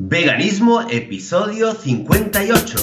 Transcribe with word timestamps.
Veganismo, 0.00 0.82
episodio 0.82 1.74
58. 1.74 2.76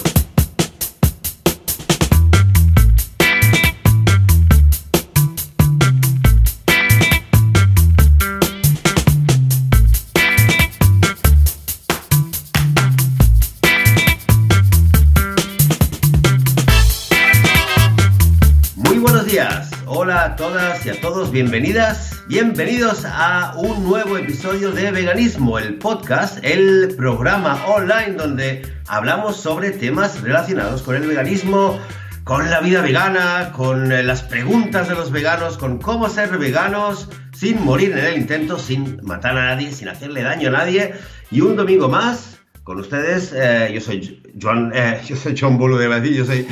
Muy 18.76 18.98
buenos 18.98 19.26
días. 19.26 19.72
Hola 19.86 20.26
a 20.26 20.36
todas 20.36 20.86
y 20.86 20.90
a 20.90 21.00
todos, 21.00 21.32
bienvenidas, 21.32 22.15
bienvenidos 22.28 23.06
a 23.06 23.54
un 23.56 23.84
nuevo 23.84 24.18
episodio 24.18 24.72
de 24.72 24.92
Veganismo, 24.92 25.60
el 25.60 25.76
podcast, 25.76 26.40
el 26.44 26.96
programa 26.98 27.64
online 27.68 28.14
donde 28.14 28.74
hablamos 28.88 29.38
sobre 29.38 29.72
temas 29.72 30.22
relacionados 30.22 30.82
con 30.82 30.96
el 30.96 31.08
veganismo, 31.08 31.80
con 32.24 32.50
la 32.50 32.62
vida 32.62 32.82
vegana, 32.82 33.52
con 33.52 33.92
eh, 33.92 34.02
las 34.02 34.24
preguntas 34.24 34.88
de 34.88 34.96
los 34.96 35.12
veganos, 35.12 35.58
con 35.58 35.78
cómo 35.78 36.10
ser 36.10 36.36
veganos 36.38 37.10
sin 37.32 37.64
morir 37.64 37.92
en 37.92 38.06
el 38.06 38.18
intento, 38.18 38.58
sin 38.58 39.00
matar 39.04 39.38
a 39.38 39.54
nadie, 39.54 39.72
sin 39.72 39.90
hacerle 39.90 40.24
daño 40.24 40.50
a 40.50 40.54
nadie. 40.54 40.96
Y 41.30 41.42
un 41.42 41.56
domingo 41.56 41.90
más 41.90 42.35
con 42.66 42.80
ustedes, 42.80 43.32
eh, 43.32 43.70
yo 43.72 43.80
soy 43.80 44.24
Joan, 44.42 44.72
eh, 44.74 45.00
yo 45.06 45.16
soy 45.16 45.36
John 45.40 45.58
Bolo 45.58 45.78
de 45.78 45.88
Madrid, 45.88 46.18
yo 46.18 46.26
soy 46.26 46.48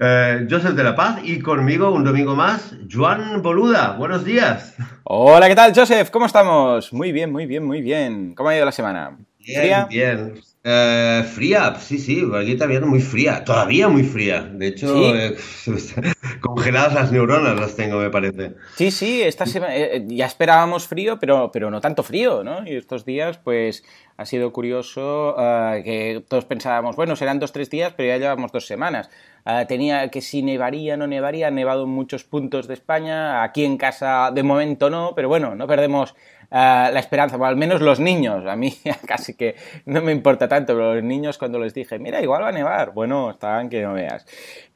eh, 0.00 0.46
Joseph 0.48 0.74
de 0.74 0.84
la 0.84 0.94
Paz 0.94 1.18
y 1.24 1.40
conmigo 1.40 1.90
un 1.90 2.04
domingo 2.04 2.36
más, 2.36 2.76
Joan 2.90 3.42
Boluda. 3.42 3.96
Buenos 3.96 4.24
días. 4.24 4.76
Hola, 5.02 5.48
¿qué 5.48 5.56
tal, 5.56 5.74
Joseph? 5.74 6.10
¿Cómo 6.10 6.26
estamos? 6.26 6.92
Muy 6.92 7.10
bien, 7.10 7.32
muy 7.32 7.46
bien, 7.46 7.64
muy 7.64 7.82
bien. 7.82 8.34
¿Cómo 8.36 8.48
ha 8.48 8.54
ido 8.54 8.64
la 8.64 8.72
semana? 8.72 9.18
Bien, 9.40 9.88
bien. 9.88 10.40
Eh, 10.62 11.24
fría, 11.34 11.74
sí, 11.78 11.98
sí, 11.98 12.22
aquí 12.34 12.54
también 12.54 12.86
muy 12.86 13.00
fría, 13.00 13.44
todavía 13.44 13.88
muy 13.88 14.02
fría. 14.02 14.42
De 14.42 14.66
hecho, 14.68 14.94
¿Sí? 14.94 15.04
eh, 15.04 15.36
congeladas 16.40 16.92
las 16.92 17.12
neuronas 17.12 17.58
las 17.58 17.76
tengo, 17.76 17.98
me 17.98 18.10
parece. 18.10 18.52
Sí, 18.76 18.90
sí, 18.90 19.22
esta 19.22 19.46
semana 19.46 19.74
eh, 19.74 20.04
ya 20.06 20.26
esperábamos 20.26 20.86
frío, 20.86 21.18
pero, 21.18 21.50
pero 21.50 21.70
no 21.70 21.80
tanto 21.80 22.02
frío, 22.02 22.44
¿no? 22.44 22.66
Y 22.66 22.76
estos 22.76 23.06
días, 23.06 23.38
pues, 23.38 23.84
ha 24.20 24.26
sido 24.26 24.52
curioso 24.52 25.34
eh, 25.38 25.80
que 25.82 26.24
todos 26.28 26.44
pensábamos, 26.44 26.94
bueno, 26.94 27.16
serán 27.16 27.38
dos, 27.38 27.52
tres 27.52 27.70
días, 27.70 27.94
pero 27.96 28.10
ya 28.10 28.18
llevamos 28.18 28.52
dos 28.52 28.66
semanas. 28.66 29.08
Eh, 29.46 29.64
tenía 29.66 30.10
que 30.10 30.20
si 30.20 30.42
nevaría, 30.42 30.98
no 30.98 31.06
nevaría, 31.06 31.48
ha 31.48 31.50
nevado 31.50 31.84
en 31.84 31.88
muchos 31.88 32.24
puntos 32.24 32.68
de 32.68 32.74
España, 32.74 33.42
aquí 33.42 33.64
en 33.64 33.78
casa 33.78 34.30
de 34.30 34.42
momento 34.42 34.90
no, 34.90 35.14
pero 35.16 35.28
bueno, 35.28 35.54
no 35.54 35.66
perdemos 35.66 36.14
la 36.50 36.98
esperanza, 36.98 37.36
o 37.36 37.44
al 37.44 37.56
menos 37.56 37.80
los 37.80 38.00
niños, 38.00 38.44
a 38.46 38.56
mí 38.56 38.74
casi 39.06 39.34
que 39.34 39.54
no 39.84 40.02
me 40.02 40.12
importa 40.12 40.48
tanto, 40.48 40.74
pero 40.74 40.94
los 40.94 41.04
niños 41.04 41.38
cuando 41.38 41.58
les 41.58 41.74
dije, 41.74 41.98
mira, 41.98 42.20
igual 42.20 42.42
va 42.42 42.48
a 42.48 42.52
nevar, 42.52 42.92
bueno, 42.92 43.30
estaban 43.30 43.68
que 43.68 43.82
no 43.82 43.94
veas. 43.94 44.26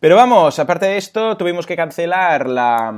Pero 0.04 0.16
vamos, 0.16 0.58
aparte 0.58 0.84
de 0.84 0.98
esto, 0.98 1.38
tuvimos 1.38 1.66
que 1.66 1.76
cancelar 1.76 2.46
la, 2.46 2.92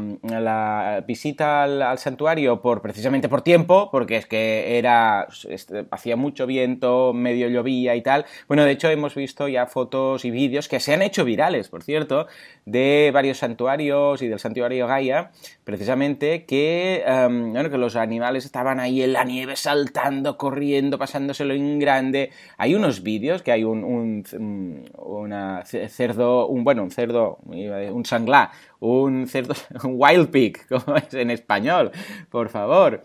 visita 1.06 1.62
al, 1.62 1.98
santuario 1.98 2.60
por 2.60 2.82
precisamente 2.82 3.28
por 3.28 3.42
tiempo, 3.42 3.90
porque 3.92 4.16
es 4.16 4.26
que 4.26 4.76
era 4.76 5.28
este, 5.48 5.86
hacía 5.92 6.16
mucho 6.16 6.48
viento, 6.48 7.12
medio 7.12 7.48
llovía 7.48 7.94
y 7.94 8.02
tal. 8.02 8.24
Bueno, 8.48 8.64
de 8.64 8.72
hecho 8.72 8.90
hemos 8.90 9.14
visto 9.14 9.46
ya 9.46 9.66
fotos 9.66 10.24
y 10.24 10.32
vídeos 10.32 10.66
que 10.66 10.80
se 10.80 10.94
han 10.94 11.02
hecho 11.02 11.24
virales, 11.24 11.68
por 11.68 11.84
cierto, 11.84 12.26
de 12.64 13.12
varios 13.14 13.38
santuarios 13.38 14.20
y 14.20 14.26
del 14.26 14.40
santuario 14.40 14.88
Gaia, 14.88 15.30
precisamente 15.62 16.44
que, 16.44 17.04
em, 17.06 17.52
bueno, 17.52 17.70
que 17.70 17.78
los 17.78 17.94
animales 17.94 18.44
estaban 18.44 18.80
ahí 18.80 19.02
en 19.02 19.12
la 19.12 19.22
nieve 19.22 19.54
saltando, 19.54 20.36
corriendo, 20.36 20.98
pasándoselo 20.98 21.54
en 21.54 21.78
grande. 21.78 22.30
Hay 22.58 22.74
unos 22.74 23.04
vídeos 23.04 23.42
que 23.42 23.52
hay 23.52 23.62
un, 23.62 23.84
un, 23.84 24.24
un- 24.32 24.90
una 24.96 25.64
ce- 25.64 25.88
cerdo, 25.88 26.48
un 26.48 26.64
bueno, 26.64 26.82
un 26.82 26.95
cerdo, 26.96 27.38
un 27.44 28.04
sanglá, 28.04 28.50
un 28.80 29.28
cerdo, 29.28 29.54
un 29.84 29.94
wild 29.96 30.30
pig, 30.30 30.66
como 30.68 30.96
es 30.96 31.14
en 31.14 31.30
español, 31.30 31.92
por 32.30 32.48
favor. 32.48 33.02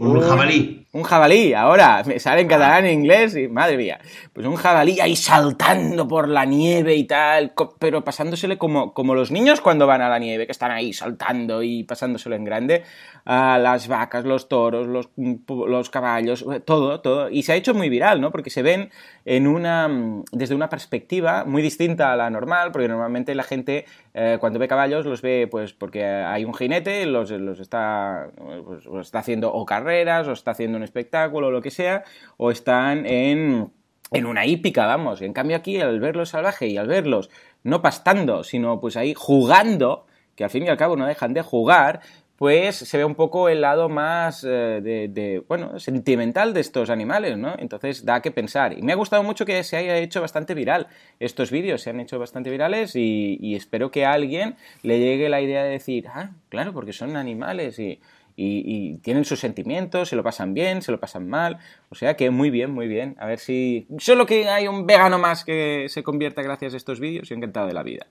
Un 0.00 0.20
jabalí. 0.20 0.86
Un 0.92 1.02
jabalí, 1.02 1.54
ahora, 1.54 2.04
me 2.06 2.20
sale 2.20 2.42
en 2.42 2.46
catalán, 2.46 2.86
en 2.86 3.00
inglés, 3.00 3.36
y 3.36 3.48
madre 3.48 3.76
mía. 3.76 3.98
Pues 4.32 4.46
un 4.46 4.54
jabalí 4.54 5.00
ahí 5.00 5.16
saltando 5.16 6.06
por 6.06 6.28
la 6.28 6.44
nieve 6.44 6.94
y 6.94 7.02
tal, 7.02 7.52
pero 7.80 8.04
pasándosele 8.04 8.58
como, 8.58 8.94
como 8.94 9.16
los 9.16 9.32
niños 9.32 9.60
cuando 9.60 9.88
van 9.88 10.00
a 10.00 10.08
la 10.08 10.20
nieve, 10.20 10.46
que 10.46 10.52
están 10.52 10.70
ahí 10.70 10.92
saltando 10.92 11.64
y 11.64 11.82
pasándoselo 11.82 12.36
en 12.36 12.44
grande. 12.44 12.84
a 13.24 13.58
las 13.58 13.88
vacas, 13.88 14.24
los 14.24 14.48
toros, 14.48 14.86
los, 14.86 15.10
los 15.48 15.90
caballos, 15.90 16.46
todo, 16.64 17.00
todo. 17.00 17.28
Y 17.28 17.42
se 17.42 17.54
ha 17.54 17.56
hecho 17.56 17.74
muy 17.74 17.88
viral, 17.88 18.20
¿no? 18.20 18.30
Porque 18.30 18.50
se 18.50 18.62
ven 18.62 18.90
en 19.30 19.46
una, 19.46 19.90
desde 20.32 20.54
una 20.54 20.70
perspectiva 20.70 21.44
muy 21.44 21.60
distinta 21.60 22.14
a 22.14 22.16
la 22.16 22.30
normal, 22.30 22.72
porque 22.72 22.88
normalmente 22.88 23.34
la 23.34 23.42
gente 23.42 23.84
eh, 24.14 24.38
cuando 24.40 24.58
ve 24.58 24.68
caballos 24.68 25.04
los 25.04 25.20
ve 25.20 25.46
pues 25.50 25.74
porque 25.74 26.02
hay 26.02 26.46
un 26.46 26.54
jinete, 26.54 27.04
los, 27.04 27.30
los 27.30 27.60
está, 27.60 28.30
pues, 28.64 28.86
está 29.02 29.18
haciendo 29.18 29.52
o 29.52 29.66
carreras, 29.66 30.26
o 30.28 30.32
está 30.32 30.52
haciendo 30.52 30.78
un 30.78 30.82
espectáculo, 30.82 31.48
o 31.48 31.50
lo 31.50 31.60
que 31.60 31.70
sea, 31.70 32.04
o 32.38 32.50
están 32.50 33.04
en, 33.04 33.70
en 34.12 34.24
una 34.24 34.46
hípica, 34.46 34.86
vamos. 34.86 35.20
En 35.20 35.34
cambio 35.34 35.58
aquí, 35.58 35.78
al 35.78 36.00
verlos 36.00 36.30
salvaje 36.30 36.66
y 36.68 36.78
al 36.78 36.88
verlos 36.88 37.28
no 37.64 37.82
pastando, 37.82 38.44
sino 38.44 38.80
pues 38.80 38.96
ahí 38.96 39.12
jugando, 39.14 40.06
que 40.36 40.44
al 40.44 40.50
fin 40.50 40.64
y 40.64 40.68
al 40.68 40.78
cabo 40.78 40.96
no 40.96 41.04
dejan 41.04 41.34
de 41.34 41.42
jugar, 41.42 42.00
pues 42.38 42.76
se 42.76 42.96
ve 42.96 43.04
un 43.04 43.16
poco 43.16 43.48
el 43.48 43.60
lado 43.60 43.88
más 43.88 44.44
eh, 44.44 44.80
de, 44.80 45.42
bueno, 45.48 45.80
sentimental 45.80 46.54
de 46.54 46.60
estos 46.60 46.88
animales, 46.88 47.36
¿no? 47.36 47.56
Entonces 47.58 48.04
da 48.04 48.22
que 48.22 48.30
pensar. 48.30 48.78
Y 48.78 48.82
me 48.82 48.92
ha 48.92 48.94
gustado 48.94 49.24
mucho 49.24 49.44
que 49.44 49.64
se 49.64 49.76
haya 49.76 49.96
hecho 49.96 50.20
bastante 50.20 50.54
viral. 50.54 50.86
Estos 51.18 51.50
vídeos 51.50 51.82
se 51.82 51.90
han 51.90 51.98
hecho 51.98 52.16
bastante 52.20 52.48
virales 52.48 52.94
y, 52.94 53.38
y 53.40 53.56
espero 53.56 53.90
que 53.90 54.06
a 54.06 54.12
alguien 54.12 54.54
le 54.84 55.00
llegue 55.00 55.28
la 55.28 55.40
idea 55.40 55.64
de 55.64 55.70
decir, 55.70 56.06
ah, 56.06 56.30
claro, 56.48 56.72
porque 56.72 56.92
son 56.92 57.16
animales 57.16 57.80
y, 57.80 57.98
y, 58.40 58.62
y, 58.64 58.98
tienen 58.98 59.24
sus 59.24 59.40
sentimientos, 59.40 60.08
se 60.08 60.14
lo 60.14 60.22
pasan 60.22 60.54
bien, 60.54 60.80
se 60.80 60.92
lo 60.92 61.00
pasan 61.00 61.28
mal. 61.28 61.58
O 61.88 61.96
sea 61.96 62.14
que 62.14 62.30
muy 62.30 62.50
bien, 62.50 62.70
muy 62.70 62.86
bien. 62.86 63.16
A 63.18 63.26
ver 63.26 63.40
si. 63.40 63.88
Solo 63.98 64.26
que 64.26 64.48
hay 64.48 64.68
un 64.68 64.86
vegano 64.86 65.18
más 65.18 65.44
que 65.44 65.86
se 65.88 66.04
convierta 66.04 66.40
gracias 66.42 66.72
a 66.74 66.76
estos 66.76 67.00
vídeos 67.00 67.28
y 67.30 67.34
encantado 67.34 67.66
de 67.66 67.74
la 67.74 67.82
vida. 67.82 68.06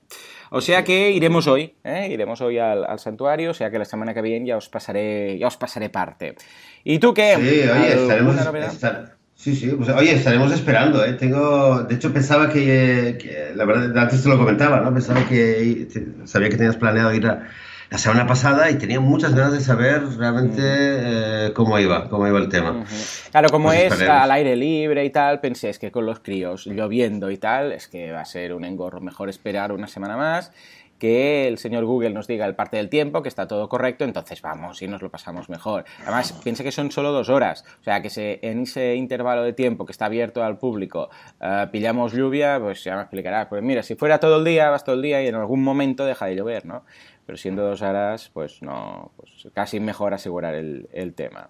O 0.49 0.59
sea 0.59 0.83
que 0.83 1.11
iremos 1.11 1.47
hoy, 1.47 1.75
¿eh? 1.85 2.09
iremos 2.11 2.41
hoy 2.41 2.57
al, 2.57 2.83
al, 2.83 2.99
santuario, 2.99 3.51
o 3.51 3.53
sea 3.53 3.71
que 3.71 3.79
la 3.79 3.85
semana 3.85 4.13
que 4.13 4.21
viene 4.21 4.47
ya 4.47 4.57
os 4.57 4.67
pasaré, 4.67 5.37
ya 5.39 5.47
os 5.47 5.55
pasaré 5.55 5.89
parte. 5.89 6.35
¿Y 6.83 6.99
tú 6.99 7.13
qué? 7.13 7.35
Sí, 7.35 7.69
oye, 7.69 7.93
estaremos. 7.93 8.35
Estar... 8.37 9.15
Sí, 9.33 9.55
sí, 9.55 9.69
pues 9.69 9.87
oye, 9.89 10.13
estaremos 10.13 10.51
esperando, 10.51 11.05
¿eh? 11.05 11.13
Tengo, 11.13 11.83
de 11.83 11.95
hecho 11.95 12.11
pensaba 12.11 12.49
que, 12.49 13.17
que, 13.21 13.53
la 13.55 13.65
verdad, 13.65 13.95
antes 13.95 14.23
te 14.23 14.29
lo 14.29 14.37
comentaba, 14.37 14.81
¿no? 14.81 14.91
Pensaba 14.91 15.25
que, 15.29 15.87
sabía 16.25 16.49
que 16.49 16.57
tenías 16.57 16.75
planeado 16.75 17.13
ir 17.13 17.27
a, 17.27 17.47
la 17.89 17.97
semana 17.97 18.27
pasada 18.27 18.69
y 18.69 18.77
tenía 18.77 18.99
muchas 18.99 19.33
ganas 19.33 19.53
de 19.53 19.61
saber 19.61 20.03
realmente 20.17 20.61
eh, 20.63 21.53
cómo 21.53 21.79
iba, 21.79 22.09
cómo 22.09 22.27
iba 22.27 22.39
el 22.39 22.49
tema. 22.49 22.71
Uh 22.71 22.83
-huh. 22.83 23.29
Claro, 23.31 23.49
como 23.49 23.69
pues 23.69 23.79
es 23.79 23.91
esperemos. 23.93 24.21
al 24.21 24.31
aire 24.31 24.55
libre 24.55 25.05
y 25.05 25.09
tal, 25.09 25.39
pensé 25.39 25.69
es 25.69 25.79
que 25.79 25.91
con 25.91 26.05
los 26.05 26.19
críos 26.19 26.65
lloviendo 26.65 27.31
y 27.31 27.37
tal, 27.37 27.71
es 27.71 27.87
que 27.87 28.11
va 28.11 28.21
a 28.21 28.25
ser 28.25 28.53
un 28.53 28.65
engorro, 28.65 28.99
mejor 28.99 29.29
esperar 29.29 29.71
una 29.71 29.87
semana 29.87 30.17
más 30.17 30.51
que 30.99 31.47
el 31.47 31.57
señor 31.57 31.85
Google 31.85 32.09
nos 32.09 32.27
diga 32.27 32.45
el 32.45 32.55
parte 32.55 32.77
del 32.77 32.89
tiempo, 32.89 33.21
que 33.21 33.29
está 33.29 33.47
todo 33.47 33.69
correcto, 33.69 34.03
entonces 34.03 34.41
vamos 34.41 34.81
y 34.81 34.87
nos 34.87 35.01
lo 35.01 35.09
pasamos 35.09 35.49
mejor. 35.49 35.85
Además, 36.01 36.33
piensa 36.43 36.63
que 36.63 36.71
son 36.71 36.91
solo 36.91 37.11
dos 37.11 37.29
horas, 37.29 37.63
o 37.81 37.83
sea, 37.83 38.01
que 38.01 38.09
se, 38.09 38.39
en 38.41 38.63
ese 38.63 38.95
intervalo 38.95 39.43
de 39.43 39.53
tiempo 39.53 39.85
que 39.85 39.91
está 39.91 40.05
abierto 40.05 40.43
al 40.43 40.57
público 40.57 41.09
uh, 41.41 41.69
pillamos 41.71 42.13
lluvia, 42.13 42.59
pues 42.59 42.83
ya 42.83 42.95
me 42.95 43.01
explicarás. 43.01 43.47
Pues 43.47 43.61
mira, 43.61 43.83
si 43.83 43.95
fuera 43.95 44.19
todo 44.19 44.37
el 44.37 44.45
día, 44.45 44.69
vas 44.69 44.83
todo 44.83 44.95
el 44.95 45.01
día 45.01 45.21
y 45.23 45.27
en 45.27 45.35
algún 45.35 45.63
momento 45.63 46.05
deja 46.05 46.25
de 46.25 46.35
llover, 46.35 46.65
¿no? 46.65 46.83
Pero 47.27 47.37
siendo 47.37 47.61
dos 47.61 47.81
horas, 47.81 48.31
pues 48.33 48.61
no, 48.61 49.11
pues 49.17 49.49
casi 49.53 49.81
mejor 49.81 50.13
asegurar 50.13 50.55
el, 50.55 51.13
tema. 51.13 51.49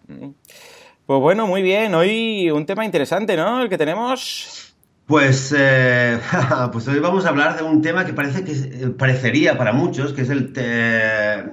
Pues 1.06 1.22
bueno, 1.22 1.46
muy 1.46 1.62
bien, 1.62 1.94
hoy 1.94 2.50
un 2.50 2.66
tema 2.66 2.84
interesante, 2.84 3.38
¿no? 3.38 3.62
El 3.62 3.70
que 3.70 3.78
tenemos... 3.78 4.74
Pues, 5.06 5.54
eh, 5.56 6.20
pues 6.74 6.88
hoy 6.88 6.98
vamos 6.98 7.28
a 7.28 7.30
hablar 7.30 7.58
de 7.58 7.64
un 7.64 7.84
tema 7.84 8.06
que 8.06 8.14
parece 8.14 8.44
que 8.44 8.88
parecería 8.88 9.56
para 9.56 9.72
muchos 9.72 10.14
que 10.14 10.24
es 10.24 10.32
el, 10.32 10.52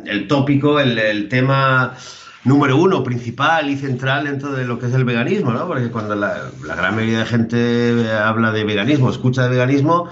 el 0.06 0.26
tópico, 0.26 0.80
el, 0.80 0.98
el, 0.98 1.28
tema 1.28 1.94
número 2.44 2.78
uno, 2.78 3.04
principal 3.04 3.68
y 3.68 3.76
central 3.76 4.24
dentro 4.24 4.52
de 4.52 4.64
lo 4.64 4.78
que 4.78 4.86
es 4.86 4.94
el 4.94 5.04
veganismo, 5.04 5.52
¿no? 5.52 5.66
Porque 5.66 5.90
cuando 5.90 6.14
la, 6.14 6.50
la 6.66 6.74
gran 6.74 6.96
mayoría 6.96 7.18
de 7.18 7.26
gente 7.26 8.10
habla 8.10 8.52
de 8.52 8.64
veganismo, 8.64 9.10
escucha 9.10 9.42
de 9.42 9.50
veganismo, 9.50 10.08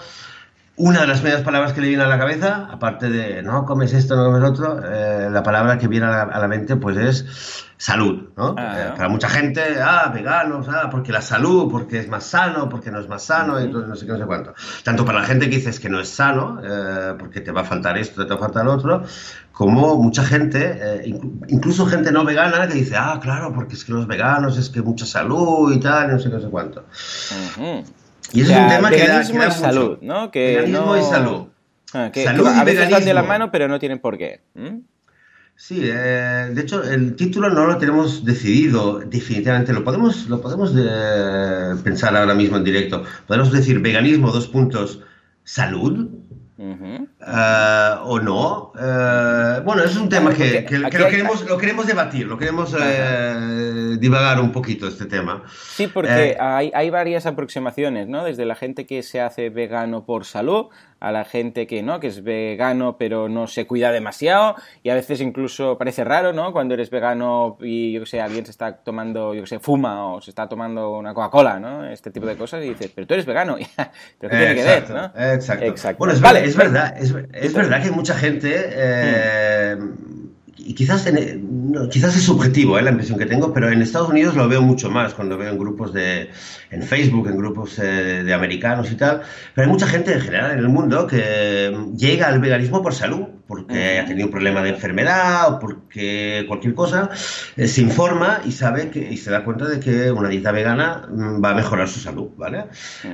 una 0.83 1.03
de 1.03 1.07
las 1.07 1.21
primeras 1.21 1.45
palabras 1.45 1.73
que 1.73 1.81
le 1.81 1.87
viene 1.87 2.03
a 2.03 2.09
la 2.09 2.19
cabeza, 2.19 2.67
aparte 2.69 3.09
de 3.09 3.41
no 3.41 3.65
comes 3.65 3.93
esto, 3.93 4.17
no 4.17 4.25
comes 4.25 4.43
otro, 4.43 4.81
eh, 4.85 5.29
la 5.31 5.41
palabra 5.41 5.79
que 5.79 5.87
viene 5.87 6.07
a 6.07 6.27
la, 6.27 6.49
mente 6.49 6.75
pues 6.75 6.97
es 6.97 7.65
salud, 7.77 8.31
¿no? 8.37 8.57
Ah, 8.59 8.75
eh, 8.77 8.93
para 8.97 9.09
mucha 9.09 9.29
gente, 9.29 9.63
ah, 9.81 10.11
veganos, 10.13 10.67
ah, 10.69 10.89
porque 10.91 11.13
la 11.13 11.23
salud, 11.23 11.71
porque 11.71 12.01
es 12.01 12.09
más 12.09 12.25
sano, 12.25 12.69
porque 12.69 12.91
no 12.91 12.99
es 12.99 13.09
más 13.09 13.23
sano, 13.23 13.61
y 13.61 13.69
no 13.69 13.95
sé 13.95 14.07
qué, 14.07 14.13
no 14.13 14.19
sé 14.19 14.27
cuánto. 14.27 14.55
Tanto 14.83 15.05
para 15.05 15.21
la 15.21 15.25
gente 15.25 15.49
que 15.49 15.55
dices 15.55 15.79
que 15.79 15.89
no 15.89 16.01
es 16.01 16.09
sano, 16.09 16.61
eh, 16.65 17.15
porque 17.17 17.41
te 17.43 17.53
va 17.53 17.61
a 17.61 17.65
faltar 17.65 17.97
esto, 17.97 18.27
te 18.27 18.31
va 18.31 18.41
a 18.41 18.43
faltar 18.43 18.67
otro, 18.67 19.05
como 19.53 19.95
mucha 20.03 20.25
gente, 20.25 21.05
incluso 21.47 21.87
gente 21.87 22.11
no 22.11 22.25
vegana, 22.25 22.67
que 22.67 22.75
dice, 22.75 22.97
ah, 22.97 23.21
claro, 23.23 23.53
porque 23.55 23.75
es 23.75 23.85
que 23.85 23.93
los 23.93 24.09
veganos 24.09 24.59
es 24.59 24.69
que 24.69 24.83
mucha 24.83 25.07
salud 25.07 25.73
y 25.73 25.79
tal, 25.79 26.11
y 26.11 26.13
no 26.15 26.19
sé 26.19 26.29
qué, 26.29 26.35
no 26.35 26.43
sé 26.43 26.49
cuánto. 26.49 26.85
Y 28.33 28.43
eso 28.43 28.53
es 28.53 28.59
un 28.59 28.69
tema 28.69 28.91
que 28.91 29.07
da, 29.07 29.21
que 29.21 29.51
salud, 29.51 29.99
¿no? 30.01 30.31
Que 30.31 30.57
veganismo 30.57 30.97
y 30.97 31.03
salud. 31.03 31.47
Ah, 31.95 32.11
que, 32.13 32.25
salud 32.25 32.47
a 32.47 32.65
veces 32.65 32.91
van 32.91 33.05
de 33.05 33.15
la 33.15 33.23
mano, 33.23 33.51
pero 33.51 33.69
no 33.69 33.79
tienen 33.79 33.99
por 33.99 34.17
qué. 34.17 34.41
Sí, 35.55 35.81
eh, 35.85 36.51
de 36.53 36.61
hecho 36.61 36.83
el 36.83 37.15
título 37.15 37.51
no 37.51 37.67
lo 37.67 37.77
tenemos 37.79 38.25
decidido 38.25 39.01
definitivamente, 39.01 39.73
lo 39.73 39.85
podemos, 39.85 40.29
lo 40.29 40.41
podemos 40.41 40.73
eh, 40.77 41.75
pensar 41.85 42.17
ahora 42.17 42.35
mismo 42.35 42.57
en 42.57 42.65
directo. 42.65 43.05
Podemos 43.27 43.53
decir 43.53 43.79
veganismo, 43.81 44.33
dos 44.33 44.49
puntos, 44.49 45.01
salud, 45.45 46.09
eh, 46.63 47.95
o 48.05 48.21
no. 48.21 48.73
Eh, 48.79 49.61
bueno, 49.65 49.83
es 49.83 49.97
un 49.97 50.09
tema 50.09 50.33
que, 50.33 50.65
lo, 50.79 50.89
queremos, 50.89 51.49
lo 51.49 51.59
queremos 51.59 51.87
debatir, 51.87 52.27
lo 52.27 52.39
queremos 52.39 52.75
eh, 52.81 53.97
divagar 53.99 54.41
un 54.41 54.53
poquito 54.53 54.87
este 54.87 55.07
tema. 55.07 55.43
Sí, 55.49 55.89
porque 55.89 56.37
hay, 56.39 56.71
hay, 56.73 56.91
varias 56.91 57.27
aproximaciones, 57.27 58.07
¿no? 58.09 58.25
Desde 58.25 58.45
la 58.45 58.55
gente 58.55 58.87
que 58.87 59.03
se 59.03 59.21
hace 59.21 59.51
vegano 59.51 60.05
por 60.05 60.25
salud 60.25 60.67
a 61.03 61.11
la 61.11 61.25
gente 61.25 61.67
que 61.67 61.83
no, 61.83 61.99
que 61.99 62.07
es 62.07 62.23
vegano 62.23 62.97
pero 62.97 63.29
no 63.29 63.49
se 63.49 63.67
cuida 63.67 63.91
demasiado 63.91 64.55
y 64.85 64.91
a 64.91 64.95
veces 64.95 65.21
incluso 65.21 65.77
parece 65.77 66.05
raro, 66.05 66.33
¿no? 66.33 66.53
Cuando 66.53 66.75
eres 66.75 66.91
vegano 66.91 67.59
y 67.61 67.93
yo 67.93 68.01
que 68.01 68.07
sé, 68.07 68.21
alguien 68.21 68.45
se 68.45 68.53
está 68.53 68.77
tomando, 68.77 69.35
yo 69.35 69.41
que 69.41 69.49
sé, 69.49 69.59
fuma 69.59 70.15
o 70.15 70.21
se 70.21 70.31
está 70.31 70.49
tomando 70.49 70.97
una 70.97 71.13
Coca-Cola, 71.13 71.59
¿no? 71.59 71.85
Este 71.85 72.13
tipo 72.13 72.27
de 72.27 72.37
cosas 72.37 72.65
y 72.65 72.69
dices, 72.69 72.93
pero 72.95 73.07
tú 73.07 73.15
eres 73.15 73.27
vegano, 73.27 73.57
pero 74.21 74.31
¿qué 74.31 74.37
tiene 74.37 74.55
que 74.55 74.65
ver, 74.65 74.91
no? 74.91 75.07
Exacto. 75.17 75.99
Bueno, 75.99 76.15
es, 76.15 76.21
vale. 76.21 76.45
es 76.45 76.57
verdad, 76.57 76.95
es, 76.97 77.13
es, 77.33 77.53
verdad 77.53 77.83
que 77.83 77.91
mucha 77.91 78.15
gente 78.15 78.55
eh, 78.55 79.77
y 80.65 80.75
quizás, 80.75 81.07
quizás 81.91 82.17
es 82.17 82.23
subjetivo 82.23 82.79
¿eh? 82.79 82.83
la 82.83 82.91
impresión 82.91 83.19
que 83.19 83.27
tengo, 83.27 83.53
pero 83.53 83.71
en 83.71 83.83
Estados 83.83 84.09
Unidos 84.09 84.35
lo 84.35 84.49
veo 84.49 84.63
mucho 84.63 84.91
más 84.91 85.15
cuando 85.15 85.37
veo 85.37 85.51
en 85.51 85.59
grupos 85.59 85.93
de 85.93 86.31
en 86.71 86.83
Facebook, 86.83 87.29
en 87.29 87.37
grupos 87.37 87.79
eh, 87.79 88.23
de 88.25 88.35
americanos 88.35 88.91
y 88.91 88.95
tal. 88.97 89.23
Pero 89.55 89.67
hay 89.67 89.73
mucha 89.73 89.87
gente 89.87 90.13
en 90.13 90.21
general 90.21 90.53
en 90.53 90.59
el 90.59 90.69
mundo 90.69 91.07
que 91.07 91.77
llega 91.97 92.29
al 92.29 92.41
veganismo 92.41 92.83
por 92.83 92.95
salud, 92.95 93.27
porque 93.47 93.99
ha 93.99 94.07
tenido 94.07 94.27
un 94.27 94.33
problema 94.33 94.63
de 94.63 94.71
enfermedad 94.71 95.53
o 95.53 95.59
porque 95.59 96.45
cualquier 96.49 96.75
cosa, 96.75 97.11
eh, 97.57 97.69
se 97.69 97.83
informa 97.83 98.41
y 98.45 98.53
sabe 98.53 98.91
que 98.91 99.13
y 99.13 99.17
se 99.17 99.31
da 99.31 99.45
cuenta 99.45 99.69
de 99.69 99.81
que 99.81 100.11
una 100.11 100.29
dieta 100.29 100.53
vegana 100.53 101.07
mm, 101.11 101.45
va 101.45 101.51
a 101.51 101.55
mejorar 101.55 101.89
su 101.89 102.01
salud, 102.01 102.31
¿vale? 102.37 102.65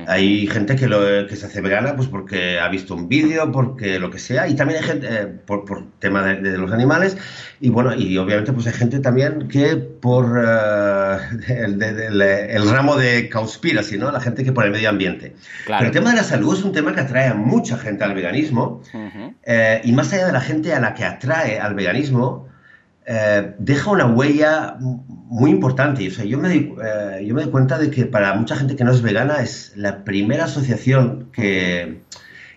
Hay 0.07 0.47
gente 0.47 0.75
que, 0.75 0.87
lo, 0.87 1.27
que 1.27 1.35
se 1.35 1.47
hace 1.47 1.61
vegana 1.61 1.95
pues 1.95 2.07
porque 2.07 2.59
ha 2.59 2.69
visto 2.69 2.95
un 2.95 3.09
vídeo, 3.09 3.51
porque 3.51 3.99
lo 3.99 4.09
que 4.09 4.19
sea, 4.19 4.47
y 4.47 4.55
también 4.55 4.81
hay 4.81 4.85
gente 4.85 5.25
por, 5.45 5.65
por 5.65 5.83
tema 5.99 6.23
de 6.23 6.57
los 6.57 6.71
animales 6.71 7.17
y 7.61 7.69
bueno, 7.69 7.93
y 7.93 8.17
obviamente 8.17 8.53
pues 8.53 8.67
hay 8.67 8.73
gente 8.73 8.99
también 8.99 9.47
que 9.47 9.75
por 9.75 10.41
eh, 10.43 11.17
el, 12.55 12.69
ramo 12.69 12.95
de 12.95 13.29
conspiracy, 13.29 13.97
¿no? 13.97 14.11
La 14.11 14.21
gente 14.21 14.43
que 14.43 14.51
por 14.51 14.65
el 14.65 14.71
medio 14.71 14.89
ambiente. 14.89 15.35
Pero 15.65 15.85
el 15.85 15.91
tema 15.91 16.11
de 16.11 16.17
la 16.17 16.23
salud 16.23 16.57
es 16.57 16.63
un 16.63 16.71
tema 16.71 16.93
que 16.93 17.01
atrae 17.01 17.27
a 17.27 17.33
mucha 17.33 17.77
gente 17.77 18.03
al 18.03 18.13
veganismo. 18.13 18.81
Eh, 19.43 19.81
y 19.83 19.91
más 19.91 20.13
allá 20.13 20.27
de 20.27 20.31
la 20.31 20.41
gente 20.41 20.73
a 20.73 20.79
la 20.79 20.93
que 20.93 21.03
atrae 21.03 21.59
al 21.59 21.73
veganismo, 21.73 22.47
eh, 23.05 23.53
deja 23.57 23.91
una 23.91 24.05
huella 24.05 24.77
muy 24.79 25.51
importante. 25.51 26.07
O 26.07 26.11
sea, 26.11 26.25
yo 26.25 26.37
me, 26.37 26.49
di, 26.49 26.73
yo 27.25 27.35
me 27.35 27.41
doy 27.43 27.51
cuenta 27.51 27.77
de 27.77 27.91
que 27.91 28.05
para 28.05 28.33
mucha 28.35 28.55
gente 28.55 28.75
que 28.75 28.83
no 28.83 28.91
es 28.91 29.01
vegana 29.01 29.41
es 29.41 29.73
la 29.75 30.03
primera 30.03 30.45
asociación 30.45 31.29
que, 31.33 32.01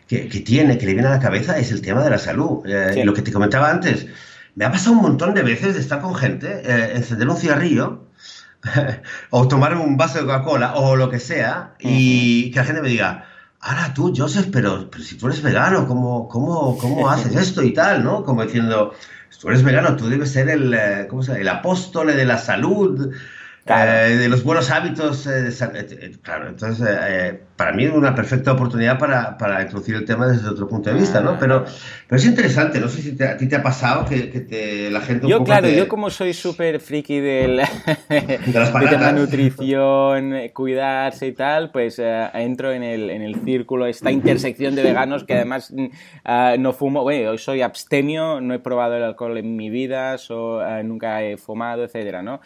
que, 0.06 0.40
tiene, 0.40 0.78
que 0.78 0.86
le 0.86 0.92
viene 0.92 1.08
a 1.08 1.12
la 1.12 1.20
cabeza, 1.20 1.58
es 1.58 1.72
el 1.72 1.80
tema 1.80 2.04
de 2.04 2.10
la 2.10 2.18
salud. 2.18 2.64
Y 2.94 3.02
lo 3.02 3.14
que 3.14 3.22
te 3.22 3.32
comentaba 3.32 3.70
antes, 3.70 4.06
me 4.54 4.64
ha 4.64 4.70
pasado 4.70 4.96
un 4.96 5.02
montón 5.02 5.34
de 5.34 5.42
veces 5.42 5.74
de 5.74 5.80
estar 5.80 6.00
con 6.00 6.14
gente, 6.14 6.62
eh, 6.64 6.96
encender 6.96 7.28
un 7.28 7.36
cigarrillo 7.36 8.08
o 9.30 9.48
tomar 9.48 9.76
un 9.76 9.96
vaso 9.96 10.18
de 10.18 10.24
Coca-Cola 10.24 10.74
o 10.74 10.96
lo 10.96 11.10
que 11.10 11.18
sea 11.18 11.74
y 11.78 12.50
que 12.50 12.58
la 12.58 12.64
gente 12.64 12.82
me 12.82 12.88
diga, 12.88 13.26
ahora 13.60 13.94
tú, 13.94 14.12
Joseph, 14.14 14.48
pero, 14.52 14.90
si 15.00 15.16
tú 15.16 15.26
eres 15.26 15.42
vegano, 15.42 15.86
¿cómo, 15.86 16.28
cómo, 16.28 16.76
cómo 16.78 17.10
haces 17.10 17.34
esto 17.34 17.62
y 17.62 17.72
tal? 17.72 18.04
¿no? 18.04 18.24
Como 18.24 18.44
diciendo, 18.44 18.94
tú 19.40 19.48
eres 19.48 19.62
vegano, 19.62 19.96
tú 19.96 20.08
debes 20.08 20.32
ser 20.32 20.48
el, 20.48 20.74
eh, 20.74 21.06
¿cómo 21.08 21.22
se 21.22 21.40
el 21.40 21.48
apóstol 21.48 22.08
de 22.08 22.24
la 22.24 22.38
salud, 22.38 23.12
eh, 23.66 24.16
de 24.16 24.28
los 24.28 24.42
buenos 24.42 24.70
hábitos. 24.70 25.28
claro, 26.22 26.48
entonces 26.48 26.88
para 27.62 27.76
mí 27.76 27.84
es 27.84 27.92
una 27.92 28.12
perfecta 28.12 28.52
oportunidad 28.52 28.98
para, 28.98 29.38
para, 29.38 29.62
introducir 29.62 29.94
el 29.94 30.04
tema 30.04 30.26
desde 30.26 30.48
otro 30.48 30.66
punto 30.66 30.90
de 30.90 30.96
vista, 30.96 31.20
¿no? 31.20 31.38
Pero, 31.38 31.64
pero 32.08 32.18
es 32.18 32.26
interesante, 32.26 32.80
no 32.80 32.88
sé 32.88 33.02
si 33.02 33.22
a 33.22 33.36
ti 33.36 33.48
te 33.48 33.54
ha 33.54 33.62
pasado 33.62 34.04
que, 34.04 34.30
que 34.30 34.40
te, 34.40 34.90
la 34.90 35.00
gente... 35.00 35.28
yo, 35.28 35.44
claro, 35.44 35.68
yo 35.68 35.86
como 35.86 36.10
soy 36.10 36.34
súper 36.34 36.80
friki 36.80 37.20
del, 37.20 37.62
de, 38.08 38.40
la 38.98 39.12
nutrición, 39.12 40.34
eh, 40.34 40.52
cuidarse 40.52 41.28
y 41.28 41.32
tal, 41.34 41.70
pues 41.70 42.00
eh, 42.00 42.30
entro 42.34 42.72
en 42.72 42.82
el, 42.82 43.10
en 43.10 43.22
el 43.22 43.36
círculo, 43.44 43.86
esta 43.86 44.10
intersección 44.10 44.74
de 44.74 44.82
veganos 44.82 45.22
que 45.22 45.34
además 45.34 45.72
ah, 46.24 46.56
no 46.58 46.72
fumo, 46.72 47.02
bueno, 47.04 47.30
hoy 47.30 47.38
soy 47.38 47.62
abstemio, 47.62 48.40
no 48.40 48.54
he 48.54 48.58
probado 48.58 48.96
el 48.96 49.04
alcohol 49.04 49.38
en 49.38 49.54
mi 49.54 49.70
vida, 49.70 50.16
ah, 50.30 50.80
nunca 50.82 51.22
he 51.22 51.36
fumado, 51.36 51.84
etcétera, 51.84 52.22
¿no? 52.22 52.40